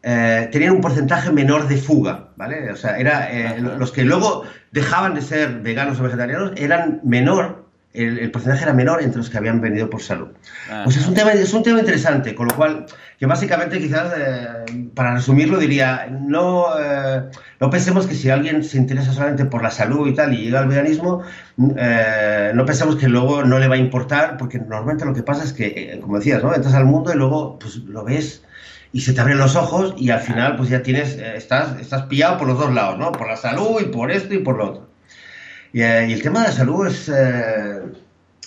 eh, 0.03 0.51
tenían 0.53 0.73
un 0.73 0.83
porcentaje 0.83 1.33
menor 1.33 1.69
de 1.69 1.79
fuga, 1.79 2.29
¿vale? 2.37 2.71
O 2.71 2.77
sea, 2.77 2.99
era, 2.99 3.33
eh, 3.33 3.59
los 3.59 3.93
que 3.93 4.05
luego 4.05 4.45
dejaban 4.73 5.15
de 5.15 5.23
ser 5.23 5.61
veganos 5.61 5.99
o 6.01 6.03
vegetarianos 6.03 6.53
eran 6.57 7.01
menor, 7.03 7.65
el, 7.93 8.31
porcentaje 8.31 8.65
era 8.65 8.73
menor 8.73 9.03
entre 9.03 9.19
los 9.19 9.31
que 9.31 9.39
habían 9.39 9.61
venido 9.61 9.89
por 9.91 10.03
salud. 10.03 10.29
Pues 10.85 10.97
es 10.97 11.07
un, 11.09 11.15
tema, 11.15 11.33
es 11.33 11.53
un 11.53 11.63
tema 11.63 11.81
interesante, 11.81 12.35
con 12.35 12.49
lo 12.49 12.55
cual, 12.55 12.87
que 13.19 13.27
básicamente 13.27 13.79
quizás, 13.79 14.13
eh, 14.17 14.91
para 14.95 15.15
resumirlo, 15.15 15.59
diría, 15.59 16.07
no, 16.11 16.67
no 17.61 17.71
pensemos 17.71 18.07
que 18.07 18.15
si 18.15 18.31
alguien 18.31 18.63
se 18.63 18.79
interesa 18.79 19.13
solamente 19.13 19.45
por 19.47 19.63
la 19.63 19.71
salud 19.71 20.07
y 20.07 20.15
tal 20.15 20.35
y 20.35 20.45
llega 20.45 20.61
al 20.61 20.69
veganismo, 20.69 21.23
no 21.57 22.65
pensemos 22.67 22.97
que 22.97 23.09
luego 23.09 23.43
no 23.45 23.59
le 23.59 23.69
va 23.69 23.75
a 23.75 23.79
importar, 23.79 24.37
porque 24.37 24.59
normalmente 24.59 25.05
lo 25.05 25.15
que 25.15 25.23
pasa 25.23 25.45
es 25.45 25.53
que, 25.53 25.99
como 26.01 26.19
decías, 26.19 26.43
¿no? 26.43 26.55
Entras 26.55 26.75
al 26.75 26.85
mundo 26.85 27.13
y 27.13 27.17
luego 27.17 27.59
pues, 27.59 27.77
lo 27.77 28.05
ves 28.05 28.43
y 28.93 29.01
se 29.01 29.13
te 29.13 29.21
abren 29.21 29.39
los 29.39 29.57
ojos 29.57 29.95
y 29.97 30.11
al 30.11 30.21
final 30.21 30.57
pues 30.57 30.69
ya 30.69 30.83
tienes, 30.83 31.17
eh, 31.17 31.37
estás, 31.37 31.79
estás 31.81 32.03
pillado 32.05 32.39
por 32.39 32.49
los 32.49 32.59
dos 32.59 32.73
lados, 32.73 32.99
¿no? 32.99 33.13
Por 33.13 33.29
la 33.29 33.37
salud 33.37 33.81
y 33.81 33.87
por 33.87 34.11
esto 34.11 34.35
y 34.35 34.39
por 34.39 34.57
lo 34.57 34.71
otro. 34.71 34.88
Y, 35.73 35.83
eh, 35.83 36.05
el 36.13 36.23
tema 36.23 36.41
de 36.41 36.49
la 36.49 36.53
salud 36.53 36.87
es, 36.87 37.09
eh, 37.09 37.81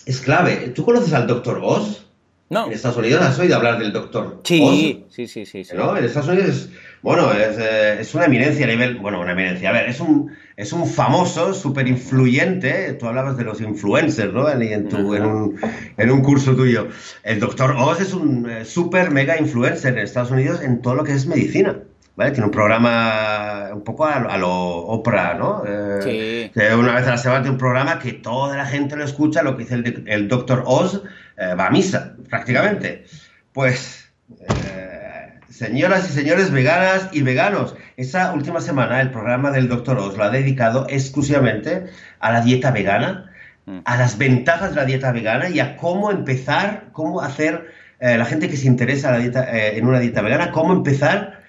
es 0.05 0.21
clave. 0.21 0.71
¿Tú 0.75 0.85
conoces 0.85 1.13
al 1.13 1.27
doctor 1.27 1.59
Oz? 1.63 2.07
No. 2.49 2.67
En 2.67 2.73
Estados 2.73 2.97
Unidos 2.97 3.21
has 3.21 3.39
oído 3.39 3.55
hablar 3.55 3.79
del 3.79 3.93
doctor 3.93 4.41
sí, 4.43 5.05
Sí, 5.09 5.27
sí, 5.27 5.45
sí, 5.45 5.63
sí. 5.63 5.73
¿No? 5.73 5.95
En 5.95 6.03
Estados 6.03 6.27
Unidos 6.27 6.49
es, 6.49 6.69
bueno, 7.01 7.31
es, 7.31 7.57
es, 7.57 8.13
una 8.13 8.25
eminencia 8.25 8.65
a 8.65 8.69
nivel, 8.69 8.97
bueno, 8.97 9.21
una 9.21 9.31
eminencia, 9.31 9.69
a 9.69 9.71
ver, 9.71 9.87
es 9.87 10.01
un, 10.01 10.33
es 10.57 10.73
un 10.73 10.85
famoso, 10.85 11.53
súper 11.53 11.87
influyente, 11.87 12.91
tú 12.99 13.05
hablabas 13.05 13.37
de 13.37 13.45
los 13.45 13.61
influencers, 13.61 14.33
¿no? 14.33 14.49
En, 14.49 14.61
en, 14.61 14.93
un, 15.23 15.57
en 15.95 16.11
un 16.11 16.21
curso 16.21 16.53
tuyo. 16.53 16.89
El 17.23 17.39
doctor 17.39 17.71
Oz 17.77 18.01
es 18.01 18.13
un 18.13 18.45
súper 18.65 19.11
mega 19.11 19.39
influencer 19.39 19.93
en 19.93 20.03
Estados 20.03 20.31
Unidos 20.31 20.61
en 20.61 20.81
todo 20.81 20.95
lo 20.95 21.05
que 21.05 21.13
es 21.13 21.27
medicina. 21.27 21.79
¿Vale? 22.15 22.31
Tiene 22.31 22.45
un 22.45 22.51
programa 22.51 23.69
un 23.73 23.83
poco 23.83 24.05
a, 24.05 24.37
lo 24.37 24.49
Oprah, 24.49 25.35
¿no? 25.35 25.63
Eh, 25.65 26.51
sí. 26.53 26.61
Una 26.73 26.95
vez 26.95 27.07
a 27.07 27.11
la 27.11 27.17
semana 27.17 27.41
tiene 27.41 27.53
un 27.53 27.57
programa 27.57 27.99
que 27.99 28.13
toda 28.13 28.57
la 28.57 28.65
gente 28.65 28.95
lo 28.95 29.05
escucha, 29.05 29.43
lo 29.43 29.55
que 29.55 29.63
dice 29.63 29.75
el, 29.75 30.03
el 30.07 30.27
doctor 30.27 30.63
Oz, 30.65 31.01
eh, 31.37 31.55
va 31.55 31.67
a 31.67 31.69
misa, 31.69 32.13
prácticamente. 32.29 33.05
Pues, 33.53 34.09
eh, 34.49 35.39
señoras 35.49 36.09
y 36.09 36.13
señores 36.13 36.51
veganas 36.51 37.09
y 37.13 37.21
veganos, 37.21 37.75
esa 37.95 38.33
última 38.33 38.59
semana 38.59 38.99
el 39.01 39.11
programa 39.11 39.51
del 39.51 39.69
doctor 39.69 39.97
Oz 39.97 40.17
lo 40.17 40.25
ha 40.25 40.29
dedicado 40.29 40.87
exclusivamente 40.89 41.85
a 42.19 42.31
la 42.33 42.41
dieta 42.41 42.71
vegana, 42.71 43.31
mm. 43.65 43.79
a 43.85 43.97
las 43.97 44.17
ventajas 44.17 44.71
de 44.71 44.75
la 44.75 44.85
dieta 44.85 45.13
vegana 45.13 45.49
y 45.49 45.61
a 45.61 45.77
cómo 45.77 46.11
empezar, 46.11 46.89
cómo 46.91 47.21
hacer, 47.21 47.79
la 47.99 48.25
gente 48.25 48.49
que 48.49 48.57
se 48.57 48.65
interesa 48.65 49.15
en 49.19 49.85
una 49.85 49.99
dieta 49.99 50.23
vegana, 50.23 50.49
cómo 50.49 50.73
empezar 50.73 51.40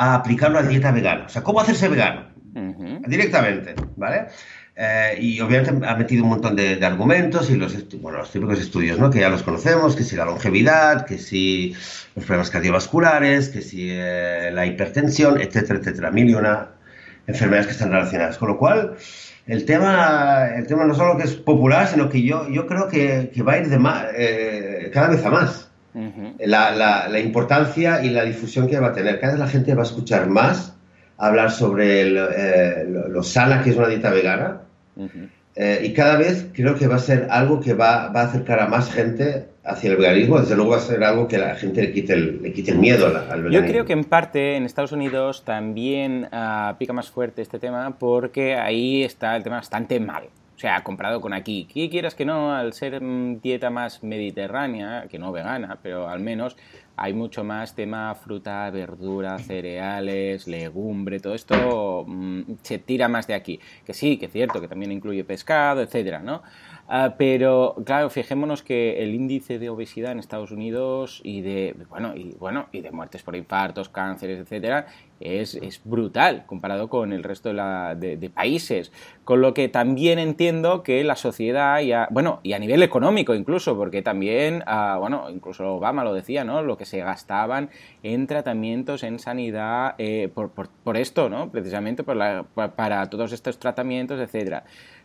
a 0.00 0.14
aplicarlo 0.14 0.58
a 0.58 0.62
dieta 0.62 0.92
vegana. 0.92 1.26
O 1.26 1.28
sea, 1.28 1.42
cómo 1.42 1.60
hacerse 1.60 1.88
vegano. 1.88 2.30
Directamente, 3.06 3.74
¿vale? 3.96 4.28
Eh, 4.74 5.18
y 5.20 5.40
obviamente 5.40 5.86
ha 5.86 5.94
metido 5.94 6.24
un 6.24 6.30
montón 6.30 6.56
de, 6.56 6.82
argumentos 6.84 7.50
y 7.50 7.56
los, 7.56 7.76
bueno, 8.00 8.18
los 8.18 8.32
típicos 8.32 8.58
estudios, 8.58 8.98
¿no? 8.98 9.10
Que 9.10 9.20
ya 9.20 9.28
los 9.28 9.42
conocemos, 9.42 9.94
que 9.94 10.04
si 10.04 10.16
la 10.16 10.24
longevidad, 10.24 11.04
que 11.04 11.18
si 11.18 11.74
los 12.16 12.24
problemas 12.24 12.48
cardiovasculares, 12.48 13.50
que 13.50 13.60
si 13.60 13.88
eh, 13.90 14.50
la 14.54 14.64
hipertensión, 14.64 15.38
etcétera, 15.38 15.80
etcétera. 15.80 16.10
Mil 16.10 16.30
y 16.30 16.34
una 16.34 16.70
enfermedades 17.26 17.66
que 17.66 17.72
están 17.72 17.90
relacionadas. 17.90 18.38
Con 18.38 18.48
lo 18.48 18.56
cual, 18.56 18.96
el 19.46 19.66
tema, 19.66 20.48
el 20.56 20.66
tema 20.66 20.86
no 20.86 20.94
solo 20.94 21.18
que 21.18 21.24
es 21.24 21.34
popular, 21.34 21.86
sino 21.88 22.08
que 22.08 22.22
yo, 22.22 22.48
yo 22.48 22.66
creo 22.66 22.88
que, 22.88 23.30
va 23.46 23.52
a 23.52 23.58
ir 23.58 23.68
de 23.68 23.78
más, 23.78 24.06
eh, 24.16 24.90
cada 24.94 25.08
vez 25.08 25.24
a 25.26 25.30
más. 25.30 25.69
La, 26.38 27.08
la, 27.08 27.20
importancia 27.20 28.04
y 28.04 28.10
la 28.10 28.24
difusión 28.24 28.68
que 28.68 28.78
va 28.78 28.88
a 28.88 28.92
tener. 28.92 29.18
Cada 29.20 29.32
vez 29.32 29.40
la 29.40 29.48
gente 29.48 29.74
va 29.74 29.82
a 29.82 29.86
escuchar 29.86 30.28
más 30.28 30.74
hablar 31.20 31.50
sobre 31.50 32.02
eh, 32.02 32.84
lo, 32.86 33.22
sana 33.22 33.62
que 33.62 33.70
es 33.70 33.76
una 33.76 33.88
dieta 33.88 34.10
vegana. 34.10 34.62
Eh, 35.56 35.82
y 35.84 35.92
cada 35.92 36.16
vez 36.16 36.48
creo 36.54 36.74
que 36.74 36.86
va 36.86 36.96
a 36.96 37.00
ser 37.00 37.26
algo 37.30 37.60
que 37.60 37.74
va, 37.74 38.08
va, 38.08 38.22
a 38.22 38.24
acercar 38.24 38.60
a 38.60 38.68
más 38.68 38.90
gente 38.92 39.46
hacia 39.64 39.90
el 39.90 39.96
veganismo. 39.96 40.40
Desde 40.40 40.56
luego 40.56 40.72
va 40.72 40.76
a 40.78 40.80
ser 40.80 41.04
algo 41.04 41.28
que 41.28 41.38
la 41.38 41.54
gente 41.56 41.82
le 41.82 41.92
quite 41.92 42.14
el, 42.14 42.42
le 42.42 42.52
quite 42.52 42.70
el 42.70 42.78
miedo 42.78 43.06
al, 43.06 43.42
veganismo. 43.42 43.50
Yo 43.50 43.62
creo 43.66 43.84
que 43.84 43.92
en 43.92 44.04
parte 44.04 44.56
en 44.56 44.64
Estados 44.64 44.92
Unidos 44.92 45.44
también 45.44 46.28
uh, 46.32 46.76
pica 46.78 46.92
más 46.92 47.10
fuerte 47.10 47.42
este 47.42 47.58
tema 47.58 47.98
porque 47.98 48.56
ahí 48.56 49.02
está 49.02 49.36
el 49.36 49.42
tema 49.42 49.56
bastante 49.56 50.00
mal. 50.00 50.24
O 50.60 50.62
sea, 50.62 50.84
comparado 50.84 51.22
con 51.22 51.32
aquí. 51.32 51.66
¿Qué 51.72 51.88
quieras 51.88 52.14
que 52.14 52.26
no, 52.26 52.54
al 52.54 52.74
ser 52.74 53.02
mm, 53.02 53.40
dieta 53.40 53.70
más 53.70 54.02
mediterránea, 54.02 55.06
que 55.08 55.18
no 55.18 55.32
vegana, 55.32 55.78
pero 55.82 56.06
al 56.06 56.20
menos 56.20 56.54
hay 56.96 57.14
mucho 57.14 57.44
más 57.44 57.74
tema 57.74 58.14
fruta, 58.14 58.68
verdura, 58.68 59.38
cereales, 59.38 60.46
legumbre, 60.46 61.18
todo 61.18 61.34
esto 61.34 62.04
mm, 62.06 62.42
se 62.60 62.78
tira 62.78 63.08
más 63.08 63.26
de 63.26 63.32
aquí. 63.32 63.58
Que 63.86 63.94
sí, 63.94 64.18
que 64.18 64.26
es 64.26 64.32
cierto, 64.32 64.60
que 64.60 64.68
también 64.68 64.92
incluye 64.92 65.24
pescado, 65.24 65.80
etcétera, 65.80 66.18
¿no? 66.18 66.42
Ah, 66.88 67.14
pero 67.16 67.76
claro, 67.86 68.10
fijémonos 68.10 68.62
que 68.62 69.02
el 69.02 69.14
índice 69.14 69.58
de 69.58 69.70
obesidad 69.70 70.12
en 70.12 70.18
Estados 70.18 70.50
Unidos 70.50 71.22
y 71.24 71.40
de 71.40 71.74
bueno 71.88 72.14
y 72.14 72.34
bueno 72.34 72.66
y 72.70 72.82
de 72.82 72.90
muertes 72.90 73.22
por 73.22 73.34
infartos, 73.34 73.88
cánceres, 73.88 74.40
etcétera, 74.40 74.88
es, 75.20 75.54
es 75.54 75.82
brutal 75.84 76.44
comparado 76.46 76.88
con 76.88 77.12
el 77.12 77.22
resto 77.22 77.50
de, 77.50 77.54
la, 77.54 77.94
de, 77.94 78.30
países. 78.30 78.90
Con 79.24 79.42
lo 79.42 79.54
que 79.54 79.68
también 79.68 80.18
entiendo 80.18 80.82
que 80.82 81.04
la 81.04 81.14
sociedad 81.14 81.80
ya, 81.80 82.08
bueno 82.10 82.40
y 82.42 82.54
a 82.54 82.58
nivel 82.58 82.82
económico 82.82 83.34
incluso, 83.34 83.76
porque 83.76 84.02
también 84.02 84.64
ah, 84.66 84.96
bueno 84.98 85.28
incluso 85.30 85.74
Obama 85.74 86.04
lo 86.04 86.14
decía, 86.14 86.44
¿no? 86.44 86.62
Lo 86.62 86.76
que 86.76 86.86
se 86.86 87.00
gastaban 87.00 87.70
en 88.02 88.26
tratamientos, 88.26 89.02
en 89.02 89.18
sanidad 89.18 89.94
eh, 89.98 90.30
por, 90.34 90.50
por, 90.50 90.68
por, 90.68 90.96
esto, 90.96 91.28
¿no? 91.28 91.50
Precisamente 91.50 92.02
para 92.02 93.10
todos 93.10 93.32
estos 93.32 93.58
tratamientos, 93.58 94.18
etcétera. 94.18 94.64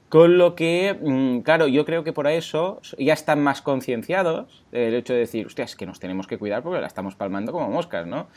Con 0.10 0.38
lo 0.38 0.54
que, 0.54 0.98
mm, 1.02 1.40
claro, 1.40 1.68
yo 1.68 1.84
creo 1.84 2.04
que 2.04 2.14
por 2.14 2.28
eso 2.28 2.80
ya 2.98 3.14
están 3.14 3.42
más 3.42 3.62
concienciados 3.64 4.64
el 4.72 4.94
hecho 4.94 5.14
de 5.14 5.20
decir, 5.20 5.48
hostia, 5.48 5.66
es 5.66 5.76
que 5.76 5.88
nos 5.88 6.00
tenemos 6.00 6.28
que 6.28 6.38
cuidar 6.38 6.62
porque 6.62 6.80
la 6.80 6.88
estamos 6.88 7.16
palmando 7.16 7.52
como 7.52 7.70
moscas, 7.70 8.06
¿no? 8.06 8.28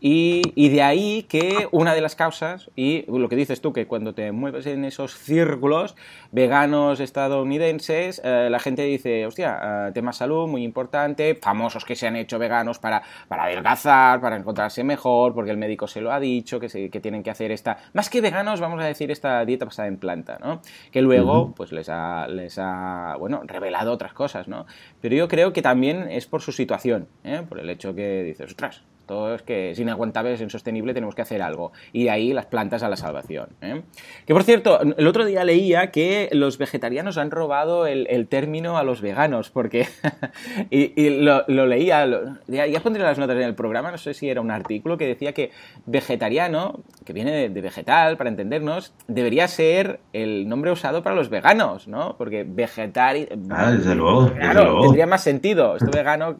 Y, 0.00 0.68
de 0.68 0.82
ahí 0.82 1.22
que 1.22 1.68
una 1.72 1.94
de 1.94 2.00
las 2.00 2.16
causas, 2.16 2.70
y 2.76 3.04
lo 3.08 3.28
que 3.28 3.36
dices 3.36 3.60
tú, 3.60 3.72
que 3.72 3.86
cuando 3.86 4.14
te 4.14 4.30
mueves 4.30 4.66
en 4.66 4.84
esos 4.84 5.14
círculos 5.16 5.96
veganos 6.32 7.00
estadounidenses, 7.00 8.20
eh, 8.22 8.48
la 8.50 8.58
gente 8.58 8.82
dice, 8.82 9.26
hostia, 9.26 9.88
eh, 9.88 9.92
tema 9.92 10.12
salud 10.12 10.46
muy 10.48 10.64
importante, 10.64 11.34
famosos 11.34 11.84
que 11.84 11.96
se 11.96 12.06
han 12.06 12.16
hecho 12.16 12.38
veganos 12.38 12.78
para, 12.78 13.02
para 13.28 13.44
adelgazar, 13.44 14.20
para 14.20 14.36
encontrarse 14.36 14.84
mejor, 14.84 15.34
porque 15.34 15.50
el 15.50 15.56
médico 15.56 15.86
se 15.86 16.00
lo 16.00 16.12
ha 16.12 16.20
dicho, 16.20 16.60
que, 16.60 16.68
se, 16.68 16.90
que 16.90 17.00
tienen 17.00 17.22
que 17.22 17.30
hacer 17.30 17.50
esta, 17.50 17.78
más 17.94 18.10
que 18.10 18.20
veganos, 18.20 18.60
vamos 18.60 18.80
a 18.82 18.84
decir 18.84 19.10
esta 19.10 19.44
dieta 19.44 19.64
basada 19.64 19.88
en 19.88 19.96
planta, 19.96 20.38
¿no? 20.40 20.60
Que 20.90 21.00
luego, 21.00 21.54
pues 21.56 21.72
les 21.72 21.88
ha, 21.88 22.28
les 22.28 22.58
ha, 22.58 23.16
bueno, 23.18 23.42
revelado 23.44 23.92
otras 23.92 24.12
cosas, 24.12 24.46
¿no? 24.46 24.66
Pero 25.00 25.16
yo 25.16 25.28
creo 25.28 25.52
que 25.52 25.62
también 25.62 26.10
es 26.10 26.26
por 26.26 26.42
su 26.42 26.52
situación, 26.52 27.08
¿eh? 27.24 27.42
por 27.48 27.58
el 27.58 27.70
hecho 27.70 27.94
que 27.94 28.22
dices, 28.22 28.50
ostras, 28.50 28.82
todo 29.06 29.34
es 29.34 29.42
que 29.42 29.70
es 29.70 29.78
inaguantable, 29.78 30.32
es 30.32 30.40
insostenible, 30.40 30.94
tenemos 30.94 31.14
que 31.14 31.22
hacer 31.22 31.42
algo. 31.42 31.72
Y 31.92 32.04
de 32.04 32.10
ahí 32.10 32.32
las 32.32 32.46
plantas 32.46 32.82
a 32.82 32.88
la 32.88 32.96
salvación. 32.96 33.48
¿eh? 33.60 33.82
Que 34.26 34.34
por 34.34 34.42
cierto, 34.42 34.80
el 34.80 35.06
otro 35.06 35.24
día 35.24 35.44
leía 35.44 35.90
que 35.90 36.28
los 36.32 36.58
vegetarianos 36.58 37.16
han 37.18 37.30
robado 37.30 37.86
el, 37.86 38.26
término 38.28 38.76
a 38.78 38.82
los 38.82 39.00
veganos, 39.00 39.50
porque. 39.50 39.86
y, 40.70 41.10
lo, 41.10 41.44
leía, 41.46 42.06
ya, 42.48 42.80
pondré 42.80 43.02
las 43.02 43.18
notas 43.18 43.36
en 43.36 43.42
el 43.42 43.54
programa, 43.54 43.90
no 43.90 43.98
sé 43.98 44.14
si 44.14 44.28
era 44.28 44.40
un 44.40 44.50
artículo 44.50 44.96
que 44.96 45.06
decía 45.06 45.32
que 45.32 45.50
vegetariano, 45.86 46.80
que 47.04 47.12
viene 47.12 47.48
de, 47.48 47.60
vegetal, 47.60 48.16
para 48.16 48.30
entendernos, 48.30 48.92
debería 49.06 49.48
ser 49.48 50.00
el 50.12 50.48
nombre 50.48 50.72
usado 50.72 51.02
para 51.02 51.14
los 51.14 51.28
veganos, 51.28 51.86
¿no? 51.88 52.16
Porque 52.16 52.44
vegetari. 52.46 53.28
Ah, 53.50 53.70
desde 53.70 53.94
luego. 53.94 54.32
Claro, 54.32 54.80
tendría 54.82 55.06
más 55.06 55.22
sentido. 55.22 55.76
Esto 55.76 55.90
vegano 55.90 56.36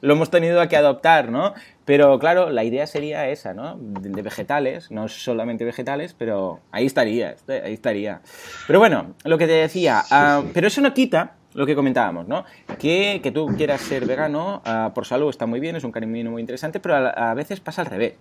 lo 0.00 0.14
hemos 0.14 0.30
tenido 0.30 0.66
que 0.68 0.76
adoptar, 0.76 1.30
¿no? 1.30 1.54
Pero 1.86 2.18
claro, 2.18 2.50
la 2.50 2.64
idea 2.64 2.86
sería 2.86 3.28
esa, 3.30 3.54
¿no? 3.54 3.78
De, 3.78 4.20
vegetales, 4.20 4.90
no 4.90 5.08
solamente 5.08 5.64
vegetales, 5.64 6.14
pero 6.18 6.60
ahí 6.72 6.84
estaría, 6.84 7.30
este, 7.30 7.62
ahí 7.62 7.72
estaría. 7.72 8.20
Pero 8.66 8.80
bueno, 8.80 9.14
lo 9.24 9.38
que 9.38 9.46
te 9.46 9.52
decía, 9.52 10.02
ah, 10.10 10.42
pero 10.52 10.66
eso 10.66 10.80
no 10.80 10.92
quita 10.92 11.36
lo 11.54 11.64
que 11.64 11.76
comentábamos, 11.76 12.26
¿no? 12.26 12.44
Que, 12.78 13.20
que 13.22 13.30
tú 13.30 13.46
quieras 13.56 13.80
ser 13.80 14.04
vegano 14.04 14.62
ah, 14.64 14.90
por 14.94 15.06
salud 15.06 15.30
está 15.30 15.46
muy 15.46 15.60
bien, 15.60 15.76
es 15.76 15.84
un 15.84 15.92
camino 15.92 16.30
muy 16.30 16.40
interesante, 16.40 16.80
pero 16.80 16.96
a 16.96 17.32
veces 17.34 17.60
pasa 17.60 17.82
al 17.82 17.86
revés. 17.86 18.14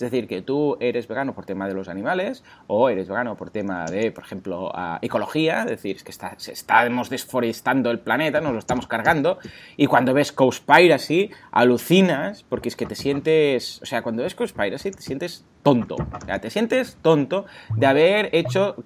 Es 0.00 0.10
decir, 0.10 0.26
que 0.26 0.40
tú 0.40 0.78
eres 0.80 1.06
vegano 1.08 1.34
por 1.34 1.44
tema 1.44 1.68
de 1.68 1.74
los 1.74 1.88
animales 1.88 2.42
o 2.68 2.88
eres 2.88 3.06
vegano 3.06 3.36
por 3.36 3.50
tema 3.50 3.84
de, 3.84 4.10
por 4.12 4.24
ejemplo, 4.24 4.72
ecología, 5.02 5.60
es 5.64 5.66
decir, 5.66 5.96
es 5.96 6.04
que 6.04 6.10
está, 6.10 6.38
estamos 6.50 7.10
desforestando 7.10 7.90
el 7.90 7.98
planeta, 7.98 8.40
nos 8.40 8.54
lo 8.54 8.58
estamos 8.58 8.86
cargando, 8.86 9.38
y 9.76 9.86
cuando 9.86 10.14
ves 10.14 10.32
Cowspiracy 10.32 11.30
alucinas 11.52 12.44
porque 12.44 12.70
es 12.70 12.76
que 12.76 12.86
te 12.86 12.94
sientes, 12.94 13.82
o 13.82 13.86
sea, 13.86 14.00
cuando 14.00 14.22
ves 14.22 14.34
Cowspiracy 14.34 14.90
te 14.90 15.02
sientes 15.02 15.44
tonto, 15.62 15.96
te 16.40 16.50
sientes 16.50 16.96
tonto 17.02 17.44
de 17.76 17.86
haber 17.86 18.30
hecho, 18.32 18.76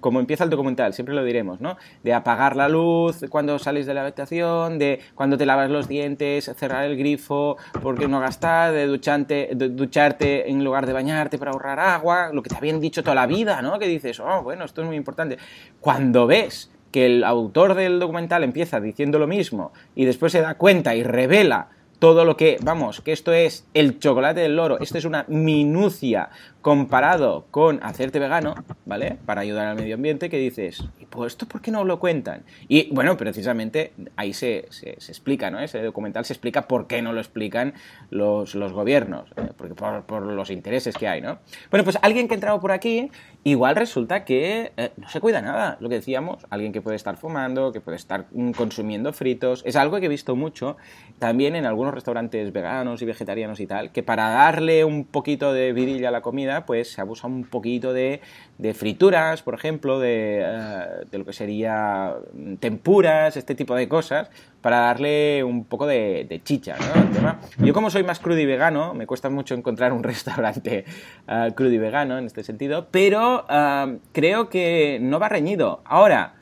como 0.00 0.20
empieza 0.20 0.44
el 0.44 0.50
documental, 0.50 0.94
siempre 0.94 1.14
lo 1.14 1.24
diremos, 1.24 1.60
¿no? 1.60 1.76
De 2.02 2.14
apagar 2.14 2.56
la 2.56 2.68
luz 2.68 3.24
cuando 3.28 3.58
sales 3.58 3.86
de 3.86 3.94
la 3.94 4.02
habitación, 4.02 4.78
de 4.78 5.00
cuando 5.14 5.36
te 5.36 5.46
lavas 5.46 5.70
los 5.70 5.88
dientes, 5.88 6.50
cerrar 6.56 6.84
el 6.84 6.96
grifo 6.96 7.56
porque 7.82 8.08
no 8.08 8.20
gastar, 8.20 8.72
de, 8.72 8.86
duchante, 8.86 9.50
de 9.54 9.68
ducharte 9.68 10.50
en 10.50 10.62
lugar 10.64 10.86
de 10.86 10.92
bañarte 10.92 11.38
para 11.38 11.50
ahorrar 11.50 11.80
agua, 11.80 12.30
lo 12.32 12.42
que 12.42 12.50
te 12.50 12.56
habían 12.56 12.80
dicho 12.80 13.02
toda 13.02 13.14
la 13.14 13.26
vida, 13.26 13.60
¿no? 13.62 13.78
Que 13.78 13.88
dices, 13.88 14.20
oh, 14.20 14.42
bueno, 14.42 14.64
esto 14.64 14.82
es 14.82 14.86
muy 14.86 14.96
importante. 14.96 15.38
Cuando 15.80 16.26
ves 16.26 16.70
que 16.92 17.06
el 17.06 17.24
autor 17.24 17.74
del 17.74 17.98
documental 17.98 18.44
empieza 18.44 18.78
diciendo 18.80 19.18
lo 19.18 19.26
mismo 19.26 19.72
y 19.94 20.04
después 20.04 20.30
se 20.30 20.40
da 20.40 20.54
cuenta 20.54 20.94
y 20.94 21.02
revela 21.02 21.68
todo 22.02 22.24
lo 22.24 22.36
que, 22.36 22.58
vamos, 22.60 23.00
que 23.00 23.12
esto 23.12 23.32
es 23.32 23.64
el 23.74 24.00
chocolate 24.00 24.40
del 24.40 24.56
loro, 24.56 24.80
esto 24.80 24.98
es 24.98 25.04
una 25.04 25.24
minucia 25.28 26.30
comparado 26.62 27.46
con 27.50 27.80
hacerte 27.82 28.20
vegano, 28.20 28.54
¿vale? 28.86 29.18
Para 29.26 29.40
ayudar 29.40 29.66
al 29.66 29.76
medio 29.76 29.96
ambiente, 29.96 30.30
que 30.30 30.38
dices, 30.38 30.84
¿y 31.00 31.06
pues 31.06 31.32
esto 31.32 31.46
por 31.46 31.60
qué 31.60 31.72
no 31.72 31.84
lo 31.84 31.98
cuentan? 31.98 32.44
Y 32.68 32.88
bueno, 32.94 33.16
precisamente 33.16 33.92
ahí 34.14 34.32
se, 34.32 34.66
se, 34.70 34.90
explica, 34.90 35.50
¿no? 35.50 35.58
Ese 35.58 35.82
documental 35.82 36.24
se 36.24 36.32
explica 36.32 36.68
por 36.68 36.86
qué 36.86 37.02
no 37.02 37.12
lo 37.12 37.20
explican 37.20 37.74
los, 38.10 38.54
los 38.54 38.72
gobiernos, 38.72 39.28
¿eh? 39.36 39.50
porque 39.56 39.74
por, 39.74 40.04
por, 40.04 40.22
los 40.22 40.50
intereses 40.50 40.96
que 40.96 41.08
hay, 41.08 41.20
¿no? 41.20 41.40
Bueno, 41.70 41.82
pues 41.82 41.98
alguien 42.00 42.28
que 42.28 42.34
ha 42.34 42.36
entrado 42.36 42.60
por 42.60 42.70
aquí, 42.70 43.10
igual 43.42 43.74
resulta 43.74 44.24
que 44.24 44.72
eh, 44.76 44.92
no 44.96 45.08
se 45.08 45.20
cuida 45.20 45.42
nada, 45.42 45.76
lo 45.80 45.88
que 45.88 45.96
decíamos, 45.96 46.46
alguien 46.48 46.72
que 46.72 46.80
puede 46.80 46.96
estar 46.96 47.16
fumando, 47.16 47.72
que 47.72 47.80
puede 47.80 47.96
estar 47.96 48.26
mm, 48.30 48.52
consumiendo 48.52 49.12
fritos, 49.12 49.62
es 49.66 49.74
algo 49.74 49.98
que 49.98 50.06
he 50.06 50.08
visto 50.08 50.36
mucho 50.36 50.76
también 51.18 51.56
en 51.56 51.66
algunos 51.66 51.92
restaurantes 51.92 52.52
veganos 52.52 53.02
y 53.02 53.04
vegetarianos 53.04 53.58
y 53.58 53.66
tal, 53.66 53.90
que 53.90 54.04
para 54.04 54.30
darle 54.30 54.84
un 54.84 55.04
poquito 55.04 55.52
de 55.52 55.72
virilla 55.72 56.08
a 56.08 56.12
la 56.12 56.20
comida, 56.20 56.51
pues 56.66 56.92
se 56.92 57.00
abusa 57.00 57.26
un 57.26 57.44
poquito 57.44 57.92
de, 57.92 58.20
frituras, 58.74 59.42
por 59.42 59.54
ejemplo, 59.54 59.98
de, 59.98 60.40
eh, 60.44 60.86
de, 61.10 61.18
lo 61.18 61.24
que 61.24 61.32
sería 61.32 62.14
tempuras, 62.60 63.36
este 63.36 63.54
tipo 63.54 63.74
de 63.74 63.88
cosas, 63.88 64.30
para 64.60 64.78
darle 64.80 65.42
un 65.42 65.64
poco 65.64 65.86
de, 65.86 66.40
chicha, 66.44 66.76
¿no? 67.20 67.38
Yo 67.66 67.74
como 67.74 67.90
soy 67.90 68.04
más 68.04 68.20
crudo 68.20 68.38
y 68.38 68.46
vegano, 68.46 68.94
me 68.94 69.06
cuesta 69.06 69.28
mucho 69.28 69.54
encontrar 69.54 69.92
un 69.92 70.02
restaurante 70.04 70.84
uh, 71.28 71.52
crudo 71.52 71.72
y 71.72 71.78
vegano 71.78 72.18
en 72.18 72.26
este 72.26 72.44
sentido, 72.44 72.88
pero 72.90 73.44
uh, 73.44 73.98
creo 74.12 74.48
que 74.48 74.98
no 75.00 75.18
va 75.18 75.28
reñido. 75.28 75.82
Ahora, 75.84 76.34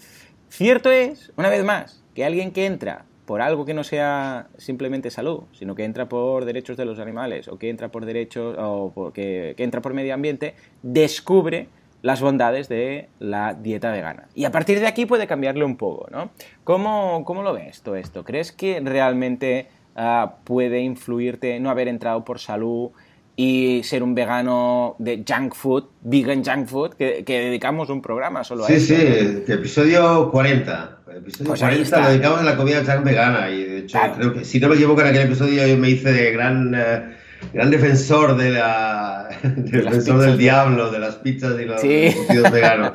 cierto 0.51 0.90
es, 0.90 1.33
una 1.37 1.49
vez 1.49 1.64
más, 1.64 2.03
que 2.14 2.25
alguien 2.25 2.53
que 2.53 2.66
entra 2.66 3.07
por 3.31 3.43
algo 3.43 3.64
que 3.64 3.75
no 3.75 3.85
sea 3.85 4.49
simplemente 4.59 5.09
salud, 5.09 5.43
sino 5.53 5.77
que 5.77 5.85
entra 5.85 6.09
por 6.09 6.45
derechos 6.47 6.77
de 6.77 6.85
los 6.85 6.99
animales 6.99 7.47
o 7.47 7.61
que 7.61 7.71
entra 7.71 7.88
por 7.88 8.05
derechos 8.05 8.57
o 8.59 8.90
porque, 8.93 9.55
que 9.57 9.62
entra 9.62 9.81
por 9.81 9.95
medio 9.95 10.14
ambiente, 10.14 10.57
descubre 10.83 11.69
las 12.03 12.21
bondades 12.21 12.69
de 12.69 13.09
la 13.21 13.55
dieta 13.55 13.93
vegana. 13.93 14.27
Y 14.35 14.47
a 14.47 14.51
partir 14.51 14.81
de 14.81 14.88
aquí 14.88 15.07
puede 15.07 15.29
cambiarle 15.29 15.62
un 15.62 15.77
poco, 15.77 16.09
¿no? 16.11 16.31
¿Cómo, 16.64 17.25
cómo 17.25 17.45
lo 17.45 17.53
ves 17.53 17.83
todo 17.83 17.95
esto? 17.95 18.25
¿Crees 18.25 18.51
que 18.51 18.81
realmente 18.81 19.69
ah, 19.95 20.38
puede 20.43 20.81
influirte 20.81 21.61
no 21.61 21.71
haber 21.71 21.87
entrado 21.87 22.25
por 22.25 22.40
salud 22.40 22.90
y 23.37 23.83
ser 23.85 24.03
un 24.03 24.14
vegano 24.14 24.97
de 24.99 25.25
junk 25.27 25.55
food, 25.55 25.85
vegan 26.03 26.45
junk 26.45 26.66
food, 26.66 26.95
que, 26.95 27.23
dedicamos 27.25 27.88
un 27.88 28.03
programa 28.03 28.45
solo 28.45 28.64
a 28.64 28.69
eso. 28.69 28.95
Sí, 28.95 28.97
sí, 28.97 29.53
episodio 29.53 30.31
40. 30.31 31.00
Episodio 31.16 31.55
40 31.55 31.77
pues 31.77 31.90
lo 31.90 32.09
dedicamos 32.09 32.40
a 32.40 32.44
la 32.44 32.57
comida 32.57 32.85
junk 32.85 33.05
vegana 33.05 33.51
y 33.51 33.64
de 33.64 33.79
hecho 33.79 33.99
creo 34.16 34.33
que 34.33 34.44
si 34.44 34.61
no 34.61 34.68
me 34.68 34.75
equivoco 34.77 35.01
en 35.01 35.07
aquel 35.09 35.23
episodio 35.23 35.66
yo 35.66 35.77
me 35.77 35.90
hice 35.90 36.12
de 36.12 36.33
gran, 36.33 36.75
eh, 36.75 37.16
gran 37.53 37.70
defensor 37.70 38.37
de 38.37 38.51
la 38.51 39.29
defensor 39.42 40.20
del 40.20 40.38
diablo, 40.38 40.90
de 40.90 40.99
las 40.99 41.16
pizzas 41.16 41.59
y 41.61 41.64
los 41.64 41.81
sí. 41.81 42.14
veganos. 42.53 42.92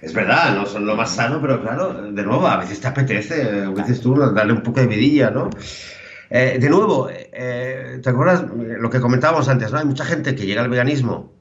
es 0.00 0.12
verdad, 0.12 0.54
no 0.54 0.66
son 0.66 0.86
lo 0.86 0.96
más 0.96 1.14
sano, 1.14 1.40
pero 1.40 1.60
claro, 1.60 2.10
de 2.10 2.22
nuevo, 2.22 2.46
a 2.46 2.56
veces 2.58 2.80
te 2.80 2.88
apetece, 2.88 3.62
a 3.64 3.70
veces 3.70 4.00
tú 4.00 4.14
darle 4.14 4.52
un 4.52 4.62
poco 4.62 4.80
de 4.80 4.86
vidilla, 4.86 5.30
¿no? 5.30 5.50
Eh, 6.30 6.58
de 6.60 6.68
nuevo, 6.68 7.08
eh, 7.10 8.00
¿te 8.02 8.10
acuerdas 8.10 8.44
lo 8.54 8.90
que 8.90 9.00
comentábamos 9.00 9.48
antes? 9.48 9.72
¿no? 9.72 9.78
Hay 9.78 9.86
mucha 9.86 10.04
gente 10.04 10.34
que 10.34 10.44
llega 10.44 10.62
al 10.62 10.68
veganismo, 10.68 11.32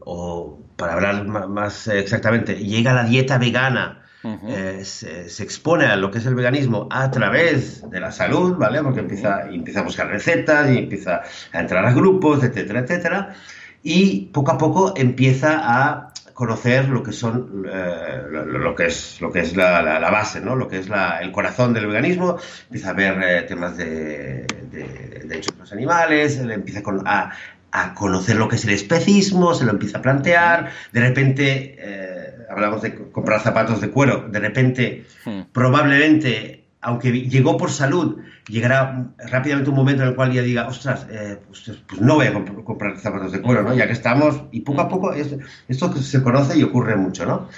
o 0.00 0.60
para 0.76 0.94
hablar 0.94 1.24
más 1.26 1.86
exactamente, 1.88 2.56
llega 2.56 2.90
a 2.90 2.94
la 2.94 3.04
dieta 3.04 3.38
vegana, 3.38 4.05
eh, 4.48 4.84
se, 4.84 5.42
expone 5.42 5.86
a 5.86 5.96
lo 5.96 6.10
que 6.10 6.18
es 6.18 6.26
el 6.26 6.34
veganismo 6.34 6.88
a 6.90 7.10
través 7.10 7.88
de 7.88 8.00
la 8.00 8.10
salud, 8.10 8.56
¿vale? 8.56 8.82
Porque 8.82 9.00
empieza, 9.00 9.48
a 9.76 9.82
buscar 9.82 10.08
recetas 10.08 10.70
y 10.70 10.78
empieza 10.78 11.22
a 11.52 11.60
entrar 11.60 11.84
a 11.84 11.92
grupos, 11.92 12.42
etcétera, 12.42 12.80
etcétera. 12.80 13.34
Y 13.82 14.26
poco 14.32 14.52
a 14.52 14.58
poco 14.58 14.94
empieza 14.96 15.60
a 15.62 16.12
conocer 16.34 16.88
lo 16.88 17.02
que 17.02 17.12
son 17.12 17.66
eh, 17.72 18.22
lo, 18.30 18.74
que 18.74 18.86
es 18.86 19.20
lo 19.22 19.32
que 19.32 19.40
es 19.40 19.56
la, 19.56 20.10
base 20.10 20.38
no 20.42 20.54
lo 20.54 20.68
que 20.68 20.80
es 20.80 20.88
el 21.22 21.32
corazón 21.32 21.72
del 21.72 21.86
veganismo 21.86 22.36
empieza 22.64 22.90
a 22.90 22.92
ver 22.92 23.22
eh, 23.22 23.42
temas 23.48 23.78
de, 23.78 24.46
de, 24.70 25.22
derechos 25.24 25.54
de 25.54 25.60
los 25.60 25.72
animales 25.72 26.36
empieza 26.36 26.82
a, 27.06 27.32
a, 27.72 27.94
conocer 27.94 28.36
lo 28.36 28.48
que 28.48 28.56
es 28.56 28.64
el 28.64 28.70
especismo 28.70 29.54
se 29.54 29.64
lo 29.64 29.72
empieza 29.72 29.98
a 29.98 30.02
plantear 30.02 30.70
de 30.92 31.00
repente 31.00 31.76
eh, 31.78 32.34
hablamos 32.50 32.82
de 32.82 32.94
comprar 33.10 33.40
zapatos 33.40 33.80
de 33.80 33.90
cuero 33.90 34.28
de 34.28 34.40
repente 34.40 35.06
hmm. 35.24 35.40
probablemente 35.52 36.66
aunque 36.86 37.10
llegó 37.10 37.56
por 37.56 37.72
salud, 37.72 38.18
llegará 38.48 39.08
rápidamente 39.18 39.70
un 39.70 39.76
momento 39.76 40.02
en 40.02 40.10
el 40.10 40.14
cual 40.14 40.32
ya 40.32 40.42
diga, 40.42 40.68
ostras, 40.68 41.04
eh, 41.10 41.36
pues, 41.48 41.72
pues, 41.84 42.00
no 42.00 42.14
voy 42.14 42.26
a 42.26 42.32
comprar 42.32 42.96
zapatos 42.98 43.32
de 43.32 43.40
cuero, 43.40 43.64
¿no? 43.64 43.74
Ya 43.74 43.88
que 43.88 43.92
estamos, 43.92 44.42
y 44.52 44.60
poco 44.60 44.82
a 44.82 44.88
poco 44.88 45.12
esto 45.12 45.92
se 45.96 46.22
conoce 46.22 46.56
y 46.56 46.62
ocurre 46.62 46.94
mucho, 46.94 47.26
¿no? 47.26 47.48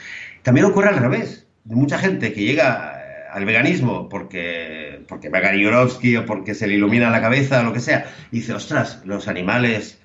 También 0.42 0.64
ocurre 0.64 0.88
al 0.88 0.96
revés. 0.96 1.46
Mucha 1.64 1.98
gente 1.98 2.32
que 2.32 2.40
llega 2.40 2.94
eh, 2.96 3.24
al 3.30 3.44
veganismo 3.44 4.08
porque, 4.08 5.04
porque 5.06 5.28
va 5.28 5.40
Gary 5.40 5.66
o 5.66 6.24
porque 6.24 6.54
se 6.54 6.66
le 6.66 6.76
ilumina 6.76 7.10
la 7.10 7.20
cabeza 7.20 7.60
o 7.60 7.64
lo 7.64 7.74
que 7.74 7.80
sea, 7.80 8.06
y 8.32 8.38
dice, 8.38 8.54
ostras, 8.54 9.02
los 9.04 9.28
animales 9.28 9.97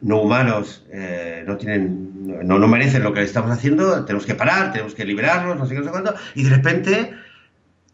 no 0.00 0.20
humanos 0.20 0.84
eh, 0.92 1.44
no 1.46 1.56
tienen, 1.56 2.46
no, 2.46 2.58
no 2.58 2.68
merecen 2.68 3.02
lo 3.02 3.12
que 3.12 3.22
estamos 3.22 3.50
haciendo, 3.50 4.04
tenemos 4.04 4.26
que 4.26 4.34
parar, 4.34 4.72
tenemos 4.72 4.94
que 4.94 5.04
liberarlos, 5.04 5.58
no 5.58 5.66
sé 5.66 5.74
qué, 5.74 5.80
no 5.80 5.86
sé 5.86 5.90
cuánto, 5.90 6.14
y 6.34 6.44
de 6.44 6.50
repente 6.50 7.14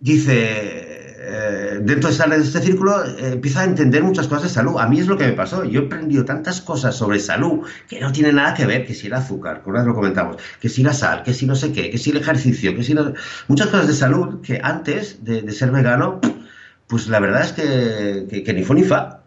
dice, 0.00 1.02
eh, 1.24 1.78
dentro 1.80 2.10
de 2.10 2.36
este 2.36 2.60
círculo, 2.60 3.04
eh, 3.04 3.34
empieza 3.34 3.60
a 3.60 3.64
entender 3.64 4.02
muchas 4.02 4.26
cosas 4.26 4.42
de 4.44 4.48
salud. 4.48 4.74
A 4.80 4.88
mí 4.88 4.98
es 4.98 5.06
lo 5.06 5.16
que 5.16 5.24
me 5.24 5.32
pasó. 5.34 5.64
Yo 5.64 5.82
he 5.82 5.86
aprendido 5.86 6.24
tantas 6.24 6.60
cosas 6.60 6.96
sobre 6.96 7.20
salud 7.20 7.64
que 7.88 8.00
no 8.00 8.10
tienen 8.10 8.34
nada 8.34 8.54
que 8.54 8.66
ver, 8.66 8.84
que 8.84 8.94
si 8.94 9.06
el 9.06 9.14
azúcar, 9.14 9.62
como 9.62 9.78
lo 9.78 9.94
comentamos, 9.94 10.36
que 10.60 10.68
si 10.68 10.82
la 10.82 10.92
sal, 10.92 11.22
que 11.22 11.32
si 11.32 11.46
no 11.46 11.54
sé 11.54 11.72
qué, 11.72 11.90
que 11.90 11.98
si 11.98 12.10
el 12.10 12.16
ejercicio, 12.16 12.74
que 12.74 12.82
si 12.82 12.94
no... 12.94 13.14
Muchas 13.46 13.68
cosas 13.68 13.86
de 13.86 13.94
salud 13.94 14.40
que 14.42 14.60
antes 14.62 15.24
de, 15.24 15.50
ser 15.52 15.70
vegano, 15.70 16.20
pues 16.88 17.06
la 17.06 17.20
verdad 17.20 17.42
es 17.42 17.52
que, 17.52 18.42
que 18.42 18.52
ni 18.52 18.64
fue 18.64 18.76
ni 18.76 18.82
fa. 18.82 19.21